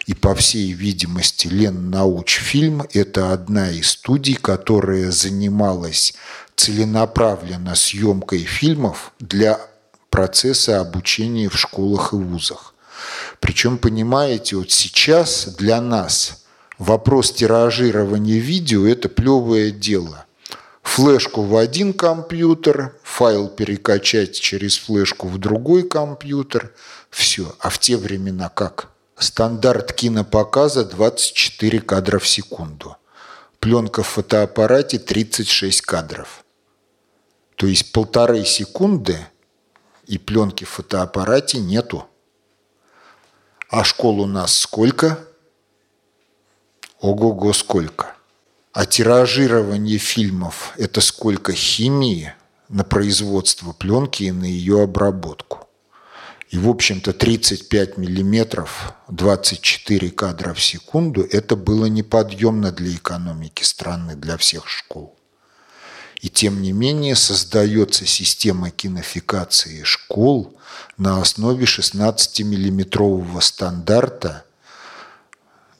И, 0.06 0.14
по 0.14 0.34
всей 0.34 0.72
видимости, 0.72 1.46
Леннаучфильм– 1.46 2.82
это 2.92 3.32
одна 3.32 3.70
из 3.70 3.90
студий, 3.90 4.34
которая 4.34 5.12
занималась 5.12 6.14
целенаправленно 6.58 7.76
съемкой 7.76 8.40
фильмов 8.40 9.12
для 9.20 9.60
процесса 10.10 10.80
обучения 10.80 11.48
в 11.48 11.56
школах 11.56 12.12
и 12.12 12.16
вузах. 12.16 12.74
Причем, 13.38 13.78
понимаете, 13.78 14.56
вот 14.56 14.72
сейчас 14.72 15.46
для 15.56 15.80
нас 15.80 16.44
вопрос 16.76 17.32
тиражирования 17.32 18.40
видео– 18.40 18.86
это 18.88 19.08
плевое 19.08 19.70
дело. 19.70 20.26
Флешку 20.82 21.42
в 21.42 21.56
один 21.56 21.92
компьютер, 21.92 22.96
файл 23.04 23.48
перекачать 23.48 24.40
через 24.40 24.78
флешку 24.78 25.28
в 25.28 25.38
другой 25.38 25.88
компьютер– 25.88 26.72
все. 27.10 27.54
А 27.60 27.70
в 27.70 27.78
те 27.78 27.96
времена 27.96 28.48
как? 28.48 28.88
Стандарт 29.16 29.92
кинопоказа 29.92 30.84
24 30.84 31.80
кадра 31.80 32.18
в 32.18 32.26
секунду. 32.26 32.96
Пленка 33.60 34.02
в 34.02 34.08
фотоаппарате 34.08 34.98
36 34.98 35.80
кадров. 35.82 36.44
То 37.58 37.66
есть 37.66 37.90
полторы 37.90 38.44
секунды 38.44 39.18
и 40.06 40.16
пленки 40.16 40.62
в 40.62 40.68
фотоаппарате 40.68 41.58
нету. 41.58 42.06
А 43.68 43.82
школ 43.82 44.20
у 44.20 44.26
нас 44.26 44.56
сколько? 44.56 45.18
Ого-го, 47.00 47.52
сколько. 47.52 48.14
А 48.72 48.86
тиражирование 48.86 49.98
фильмов– 49.98 50.72
это 50.78 51.00
сколько 51.00 51.52
химии 51.52 52.32
на 52.68 52.84
производство 52.84 53.72
пленки 53.72 54.22
и 54.22 54.30
на 54.30 54.44
ее 54.44 54.84
обработку. 54.84 55.66
И, 56.50 56.58
в 56.58 56.68
общем-то, 56.68 57.12
35 57.12 57.98
миллиметров, 57.98 58.94
24 59.08 60.10
кадра 60.10 60.54
в 60.54 60.62
секунду– 60.62 61.26
это 61.32 61.56
было 61.56 61.86
неподъемно 61.86 62.70
для 62.70 62.94
экономики 62.94 63.64
страны, 63.64 64.14
для 64.14 64.36
всех 64.36 64.68
школ. 64.68 65.17
И 66.20 66.28
тем 66.28 66.62
не 66.62 66.72
менее 66.72 67.14
создается 67.14 68.04
система 68.06 68.70
кинофикации 68.70 69.84
школ 69.84 70.56
на 70.96 71.20
основе 71.20 71.64
16-миллиметрового 71.64 73.40
стандарта 73.40 74.44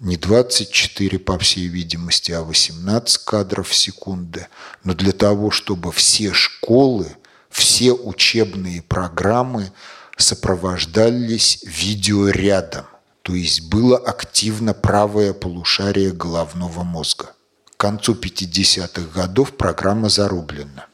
не 0.00 0.16
24, 0.16 1.18
по 1.18 1.38
всей 1.38 1.66
видимости, 1.66 2.30
а 2.30 2.42
18 2.42 3.18
кадров 3.24 3.68
в 3.68 3.74
секунду. 3.74 4.40
Но 4.84 4.94
для 4.94 5.10
того, 5.10 5.50
чтобы 5.50 5.90
все 5.90 6.32
школы, 6.32 7.16
все 7.50 7.92
учебные 7.92 8.82
программы 8.82 9.72
сопровождались 10.16 11.64
видеорядом. 11.64 12.86
То 13.22 13.34
есть 13.34 13.68
было 13.68 13.98
активно 13.98 14.72
правое 14.72 15.32
полушарие 15.32 16.12
головного 16.12 16.84
мозга. 16.84 17.32
Концу 17.78 18.14
50-х 18.14 19.02
годов 19.14 19.56
программа 19.56 20.08
зарублена. 20.08 20.86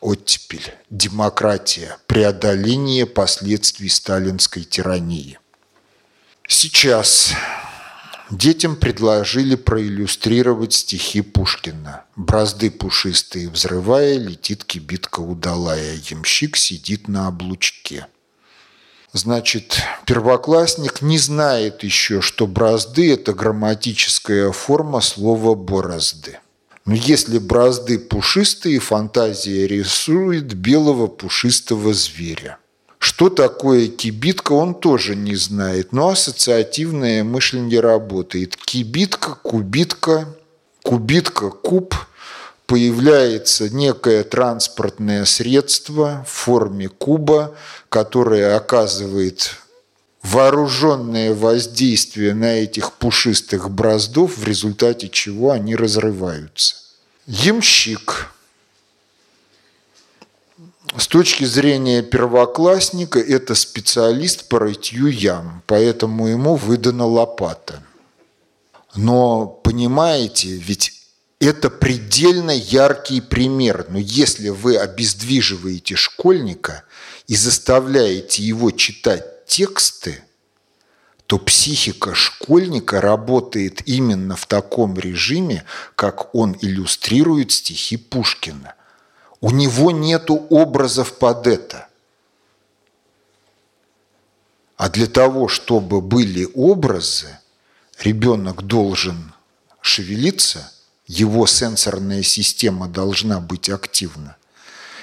Оттепель, 0.00 0.74
демократия, 0.90 1.96
преодоление 2.06 3.06
последствий 3.06 3.88
сталинской 3.88 4.64
тирании. 4.64 5.38
Сейчас 6.46 7.32
детям 8.30 8.76
предложили 8.76 9.54
проиллюстрировать 9.54 10.74
стихи 10.74 11.22
Пушкина. 11.22 12.04
Бразды 12.16 12.70
пушистые 12.70 13.48
взрывая, 13.48 14.18
летит 14.18 14.64
кибитка 14.64 15.20
удалая, 15.20 15.94
ямщик 16.10 16.58
сидит 16.58 17.08
на 17.08 17.28
облучке– 17.28 18.06
Значит, 19.12 19.82
первоклассник 20.06 21.02
не 21.02 21.18
знает 21.18 21.82
еще, 21.82 22.20
что 22.20 22.46
бразды– 22.46 23.12
это 23.14 23.32
грамматическая 23.32 24.52
форма 24.52 25.00
слова 25.00 25.54
«борозды». 25.54 26.38
Но 26.86 26.94
если 26.94 27.38
бразды 27.38 27.98
пушистые, 27.98 28.78
фантазия 28.78 29.66
рисует 29.66 30.54
белого 30.54 31.08
пушистого 31.08 31.92
зверя. 31.92 32.58
Что 32.98 33.30
такое 33.30 33.88
кибитка, 33.88 34.52
он 34.52 34.74
тоже 34.74 35.16
не 35.16 35.34
знает, 35.34 35.92
но 35.92 36.10
ассоциативное 36.10 37.24
мышление 37.24 37.80
работает. 37.80 38.56
Кибитка, 38.56 39.34
кубитка, 39.34 40.28
кубитка, 40.82 41.50
куб– 41.50 41.94
появляется 42.70 43.68
некое 43.68 44.22
транспортное 44.22 45.24
средство 45.24 46.24
в 46.24 46.30
форме 46.30 46.88
куба, 46.88 47.52
которое 47.88 48.54
оказывает 48.54 49.56
вооруженное 50.22 51.34
воздействие 51.34 52.32
на 52.32 52.60
этих 52.60 52.92
пушистых 52.92 53.68
браздов, 53.72 54.38
в 54.38 54.44
результате 54.44 55.08
чего 55.08 55.50
они 55.50 55.74
разрываются. 55.74 56.76
Ямщик. 57.26 58.28
С 60.96 61.08
точки 61.08 61.42
зрения 61.42 62.02
первоклассника 62.02 63.18
это 63.18 63.56
специалист 63.56 64.48
по 64.48 64.60
рытью 64.60 65.08
ям, 65.08 65.64
поэтому 65.66 66.28
ему 66.28 66.54
выдана 66.54 67.04
лопата. 67.04 67.82
Но 68.94 69.48
понимаете, 69.48 70.50
ведь 70.50 70.99
это 71.40 71.70
предельно 71.70 72.50
яркий 72.50 73.22
пример. 73.22 73.86
Но 73.88 73.98
если 73.98 74.50
вы 74.50 74.76
обездвиживаете 74.76 75.96
школьника 75.96 76.84
и 77.26 77.34
заставляете 77.34 78.42
его 78.42 78.70
читать 78.70 79.46
тексты, 79.46 80.22
то 81.26 81.38
психика 81.38 82.14
школьника 82.14 83.00
работает 83.00 83.88
именно 83.88 84.36
в 84.36 84.46
таком 84.46 84.98
режиме, 84.98 85.64
как 85.94 86.34
он 86.34 86.56
иллюстрирует 86.60 87.52
стихи 87.52 87.96
Пушкина. 87.96 88.74
У 89.40 89.50
него 89.50 89.90
нет 89.90 90.28
образов 90.28 91.14
под 91.18 91.46
это. 91.46 91.88
А 94.76 94.90
для 94.90 95.06
того, 95.06 95.48
чтобы 95.48 96.00
были 96.02 96.48
образы, 96.52 97.38
ребенок 97.98 98.62
должен 98.62 99.32
шевелиться– 99.80 100.70
его 101.10 101.44
сенсорная 101.44 102.22
система 102.22 102.86
должна 102.86 103.40
быть 103.40 103.68
активна. 103.68 104.36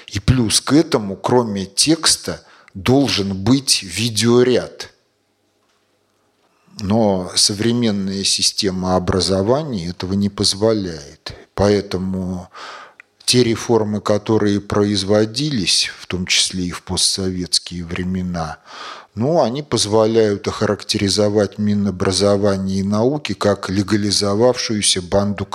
И 0.06 0.20
плюс 0.20 0.62
к 0.62 0.72
этому, 0.72 1.16
кроме 1.16 1.66
текста, 1.66 2.42
должен 2.72 3.36
быть 3.36 3.82
видеоряд. 3.82 4.90
Но 6.80 7.30
современная 7.36 8.24
система 8.24 8.96
образования 8.96 9.88
этого 9.88 10.14
не 10.14 10.30
позволяет. 10.30 11.34
Поэтому 11.54 12.48
те 13.26 13.44
реформы, 13.44 14.00
которые 14.00 14.62
производились, 14.62 15.90
в 16.00 16.06
том 16.06 16.24
числе 16.24 16.68
и 16.68 16.70
в 16.70 16.84
постсоветские 16.84 17.84
времена, 17.84 18.60
ну, 19.18 19.42
они 19.42 19.64
позволяют 19.64 20.46
охарактеризовать 20.46 21.58
Минобразование 21.58 22.78
и 22.78 22.82
науки 22.84 23.34
как 23.34 23.68
легализовавшуюся 23.68 25.02
банду 25.02 25.46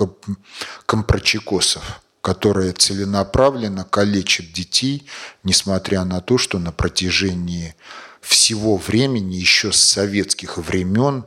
компрочекосов, 0.86 2.02
которая 2.20 2.74
целенаправленно 2.74 3.86
калечит 3.86 4.52
детей, 4.52 5.08
несмотря 5.44 6.04
на 6.04 6.20
то, 6.20 6.38
что 6.38 6.60
на 6.60 6.74
протяжении 6.74 7.74
всего 8.20 8.76
времени, 8.76 9.36
еще 9.36 9.72
с 9.72 9.80
советских 9.80 10.58
времен, 10.58 11.24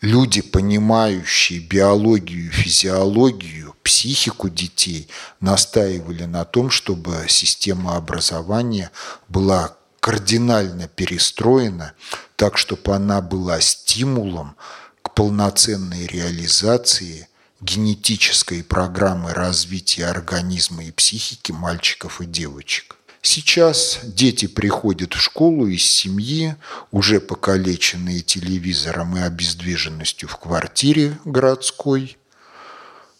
люди, 0.00 0.42
понимающие 0.42 1.58
биологию, 1.58 2.52
физиологию, 2.52 3.74
психику 3.82 4.48
детей, 4.48 5.08
настаивали 5.40 6.24
на 6.24 6.44
том, 6.44 6.70
чтобы 6.70 7.24
система 7.26 7.96
образования 7.96 8.92
была 9.28 9.76
кардинально 10.02 10.88
перестроена 10.88 11.92
так, 12.34 12.58
чтобы 12.58 12.96
она 12.96 13.20
была 13.20 13.60
стимулом 13.60 14.56
к 15.00 15.14
полноценной 15.14 16.08
реализации 16.08 17.28
генетической 17.60 18.64
программы 18.64 19.32
развития 19.32 20.06
организма 20.06 20.84
и 20.84 20.90
психики 20.90 21.52
мальчиков 21.52 22.20
и 22.20 22.26
девочек. 22.26 22.96
Сейчас 23.22 24.00
дети 24.02 24.48
приходят 24.48 25.14
в 25.14 25.20
школу 25.20 25.68
из 25.68 25.84
семьи, 25.84 26.56
уже 26.90 27.20
покалеченные 27.20 28.22
телевизором 28.22 29.16
и 29.16 29.20
обездвиженностью 29.20 30.28
в 30.28 30.36
квартире 30.36 31.16
городской. 31.24 32.18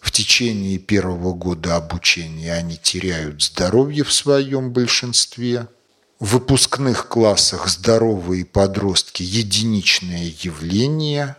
В 0.00 0.10
течение 0.10 0.78
первого 0.78 1.32
года 1.32 1.76
обучения 1.76 2.52
они 2.52 2.76
теряют 2.76 3.40
здоровье 3.40 4.02
в 4.02 4.12
своем 4.12 4.72
большинстве– 4.72 5.68
В 6.22 6.34
выпускных 6.34 7.08
классах 7.08 7.68
здоровые 7.68 8.44
подростки– 8.44 9.22
единичное 9.24 10.32
явление. 10.38 11.34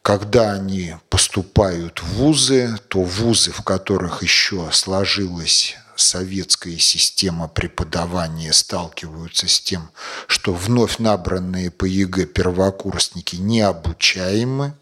Когда 0.00 0.52
они 0.52 0.96
поступают 1.10 2.02
в 2.02 2.14
вузы, 2.14 2.78
то 2.88 3.02
вузы, 3.02 3.52
в 3.52 3.60
которых 3.60 4.22
еще 4.22 4.70
сложилась 4.72 5.76
советская 5.94 6.78
система 6.78 7.48
преподавания 7.48 8.54
сталкиваются 8.54 9.46
с 9.46 9.60
тем, 9.60 9.90
что 10.26 10.54
вновь 10.54 10.96
набранные 10.96 11.70
по 11.70 11.84
ЕГЭ 11.84 12.24
первокурсники 12.24 13.36
необучаемы. 13.36 14.72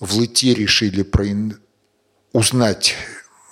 В 0.00 0.18
ЛЭТИ 0.18 0.54
решили 0.54 1.02
про... 1.02 1.26
узнать, 2.32 2.94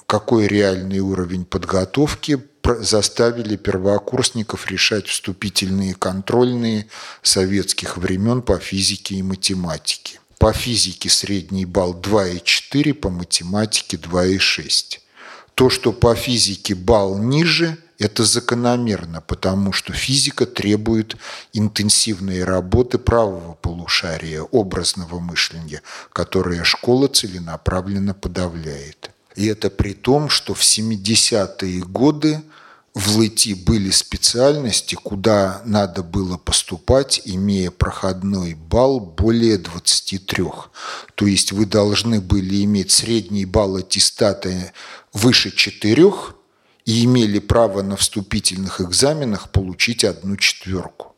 какой 0.07 0.47
реальный 0.47 1.01
уровень 1.01 1.45
подготовки, 1.45 2.43
заставили 2.81 3.57
первокурсников 3.57 4.71
решать 4.71 5.07
вступительные 5.07 5.95
контрольные 5.95 6.87
советских 7.23 7.97
времен 7.97 8.43
по 8.43 8.59
физике 8.59 9.17
и 9.17 9.23
математике. 9.23 10.21
По 10.39 10.53
физике 10.53 11.09
средний 11.09 11.65
балл 11.65 11.95
2,4, 11.95 12.95
по 12.95 13.11
математике 13.11 13.97
2,6. 13.97 15.01
То, 15.55 15.71
что 15.71 15.93
по 15.93 16.15
физике 16.15 16.75
балл 16.75 17.19
ниже, 17.19 17.79
это 17.99 18.25
закономерно, 18.25 19.21
потому 19.21 19.73
что 19.73 19.93
физика 19.93 20.47
требует 20.47 21.17
интенсивной 21.53 22.43
работы 22.43 22.99
правого 22.99 23.55
полушария, 23.55 24.43
образного 24.43 25.21
мышления, 25.21 25.81
которое 26.13 26.65
школа 26.65 27.07
целенаправленно 27.09 28.15
подавляет. 28.15 29.11
И 29.37 29.47
это 29.47 29.71
при 29.71 29.95
том, 29.95 30.29
что 30.29 30.55
в 30.55 30.61
70-е 30.61 31.81
годы 31.81 32.43
в 32.95 33.17
ЛЭТИ 33.17 33.55
были 33.55 33.91
специальности, 33.91 34.95
куда 34.95 35.63
надо 35.65 36.05
было 36.05 36.37
поступать, 36.37 37.21
имея 37.25 37.73
проходной 37.73 38.55
балл 38.55 39.01
более 39.01 39.59
23. 39.59 40.45
То 41.17 41.27
есть 41.27 41.51
вы 41.51 41.67
должны 41.67 42.21
были 42.21 42.63
иметь 42.63 42.93
средний 42.93 43.47
балл 43.47 43.77
аттестата 43.77 44.73
выше 45.13 45.51
4 45.51 46.13
и 46.85 47.05
имели 47.05 47.41
право 47.41 47.83
на 47.83 47.97
вступительных 47.97 48.81
экзаменах 48.81 49.51
получить 49.51 50.05
одну 50.05 50.37
четверку. 50.37 51.14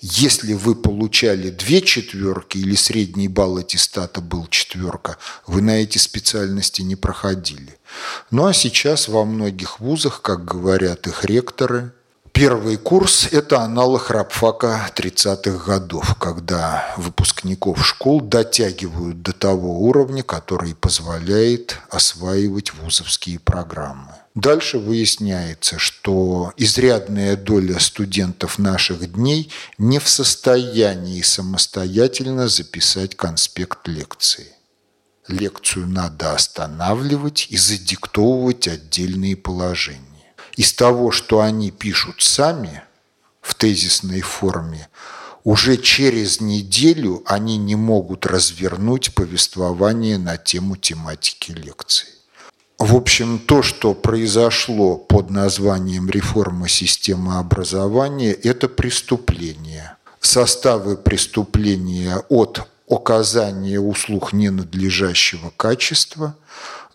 Если 0.00 0.54
вы 0.54 0.76
получали 0.76 1.50
две 1.50 1.80
четверки 1.80 2.58
или 2.58 2.76
средний 2.76 3.26
балл 3.26 3.56
аттестата 3.56 4.20
был 4.20 4.46
четверка, 4.46 5.16
вы 5.46 5.60
на 5.60 5.82
эти 5.82 5.98
специальности 5.98 6.82
не 6.82 6.94
проходили. 6.94 7.78
Ну 8.30 8.46
а 8.46 8.52
сейчас 8.52 9.08
во 9.08 9.24
многих 9.24 9.80
вузах, 9.80 10.22
как 10.22 10.44
говорят 10.44 11.06
их 11.06 11.24
ректоры, 11.24 11.92
Первый 12.38 12.76
курс– 12.76 13.26
это 13.32 13.62
аналог 13.62 14.10
рабфака 14.10 14.88
30-х 14.94 15.64
годов, 15.64 16.14
когда 16.20 16.94
выпускников 16.96 17.84
школ 17.84 18.20
дотягивают 18.20 19.22
до 19.22 19.32
того 19.32 19.80
уровня, 19.80 20.22
который 20.22 20.76
позволяет 20.76 21.78
осваивать 21.90 22.72
вузовские 22.74 23.40
программы. 23.40 24.12
Дальше 24.34 24.78
выясняется, 24.78 25.78
что 25.78 26.52
изрядная 26.56 27.36
доля 27.36 27.78
студентов 27.80 28.58
наших 28.58 29.12
дней 29.12 29.50
не 29.78 29.98
в 29.98 30.08
состоянии 30.08 31.22
самостоятельно 31.22 32.48
записать 32.48 33.16
конспект 33.16 33.88
лекции. 33.88 34.52
Лекцию 35.26 35.86
надо 35.88 36.34
останавливать 36.34 37.48
и 37.50 37.56
задиктовывать 37.56 38.68
отдельные 38.68 39.36
положения. 39.36 40.02
Из 40.56 40.72
того, 40.72 41.10
что 41.10 41.40
они 41.40 41.70
пишут 41.70 42.22
сами 42.22 42.82
в 43.40 43.54
тезисной 43.54 44.20
форме, 44.20 44.88
уже 45.44 45.76
через 45.76 46.40
неделю 46.40 47.22
они 47.26 47.56
не 47.56 47.76
могут 47.76 48.26
развернуть 48.26 49.14
повествование 49.14 50.18
на 50.18 50.36
тему 50.36 50.76
тематики 50.76 51.52
лекции. 51.52 52.17
В 52.78 52.94
общем, 52.94 53.40
то, 53.40 53.62
что 53.62 53.92
произошло 53.92 54.96
под 54.96 55.30
названием 55.30 56.08
реформа 56.08 56.68
системы 56.68 57.38
образования, 57.38 58.30
это 58.32 58.68
преступление. 58.68 59.96
Составы 60.20 60.96
преступления 60.96 62.22
от 62.28 62.68
оказания 62.88 63.80
услуг 63.80 64.32
ненадлежащего 64.32 65.52
качества 65.56 66.36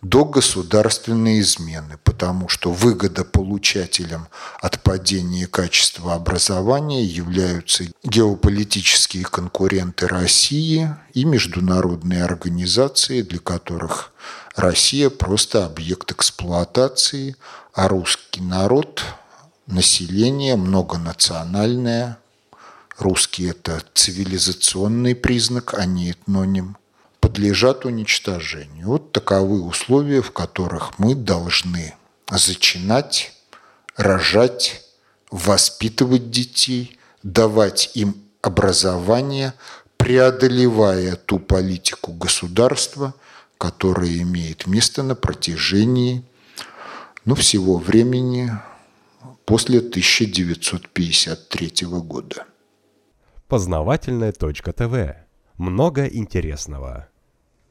до 0.04 0.26
государственной 0.26 1.40
измены, 1.40 1.98
потому 2.04 2.48
что 2.48 2.70
выгодополучателем 2.70 4.28
от 4.60 4.82
падения 4.82 5.46
качества 5.46 6.14
образования 6.14 7.02
являются 7.02 7.84
геополитические 8.02 9.24
конкуренты 9.24 10.06
России 10.06 10.94
и 11.14 11.24
международные 11.24 12.22
организации, 12.22 13.22
для 13.22 13.38
которых 13.38 14.12
Россия 14.54 15.08
просто 15.08 15.64
объект 15.64 16.12
эксплуатации, 16.12 17.36
а 17.72 17.88
русский 17.88 18.42
народ, 18.42 19.02
население 19.66 20.56
многонациональное. 20.56 22.18
Русский– 22.98 23.46
это 23.48 23.82
цивилизационный 23.94 25.16
признак, 25.16 25.74
а 25.78 25.86
не 25.86 26.10
этноним. 26.10 26.76
Подлежат 27.34 27.84
уничтожению. 27.84 28.86
Вот 28.86 29.12
таковы 29.12 29.62
условия, 29.62 30.22
в 30.22 30.30
которых 30.30 30.98
мы 30.98 31.14
должны 31.14 31.94
зачинать, 32.30 33.32
рожать, 33.96 34.82
воспитывать 35.30 36.30
детей, 36.30 36.98
давать 37.22 37.90
им 37.94 38.14
образование, 38.40 39.54
преодолевая 39.96 41.16
ту 41.16 41.38
политику 41.38 42.12
государства– 42.12 43.14
которое 43.58 44.18
имеет 44.18 44.66
место 44.66 45.02
на 45.02 45.14
протяжении 45.14 46.22
ну, 47.24 47.34
всего 47.34 47.78
времени 47.78 48.50
после 49.46 49.78
1953 49.78 51.72
года. 51.86 52.44
Познавательная 53.48 54.32
точка 54.32 54.74
ТВ. 54.74 55.16
Много 55.56 56.04
интересного. 56.06 57.08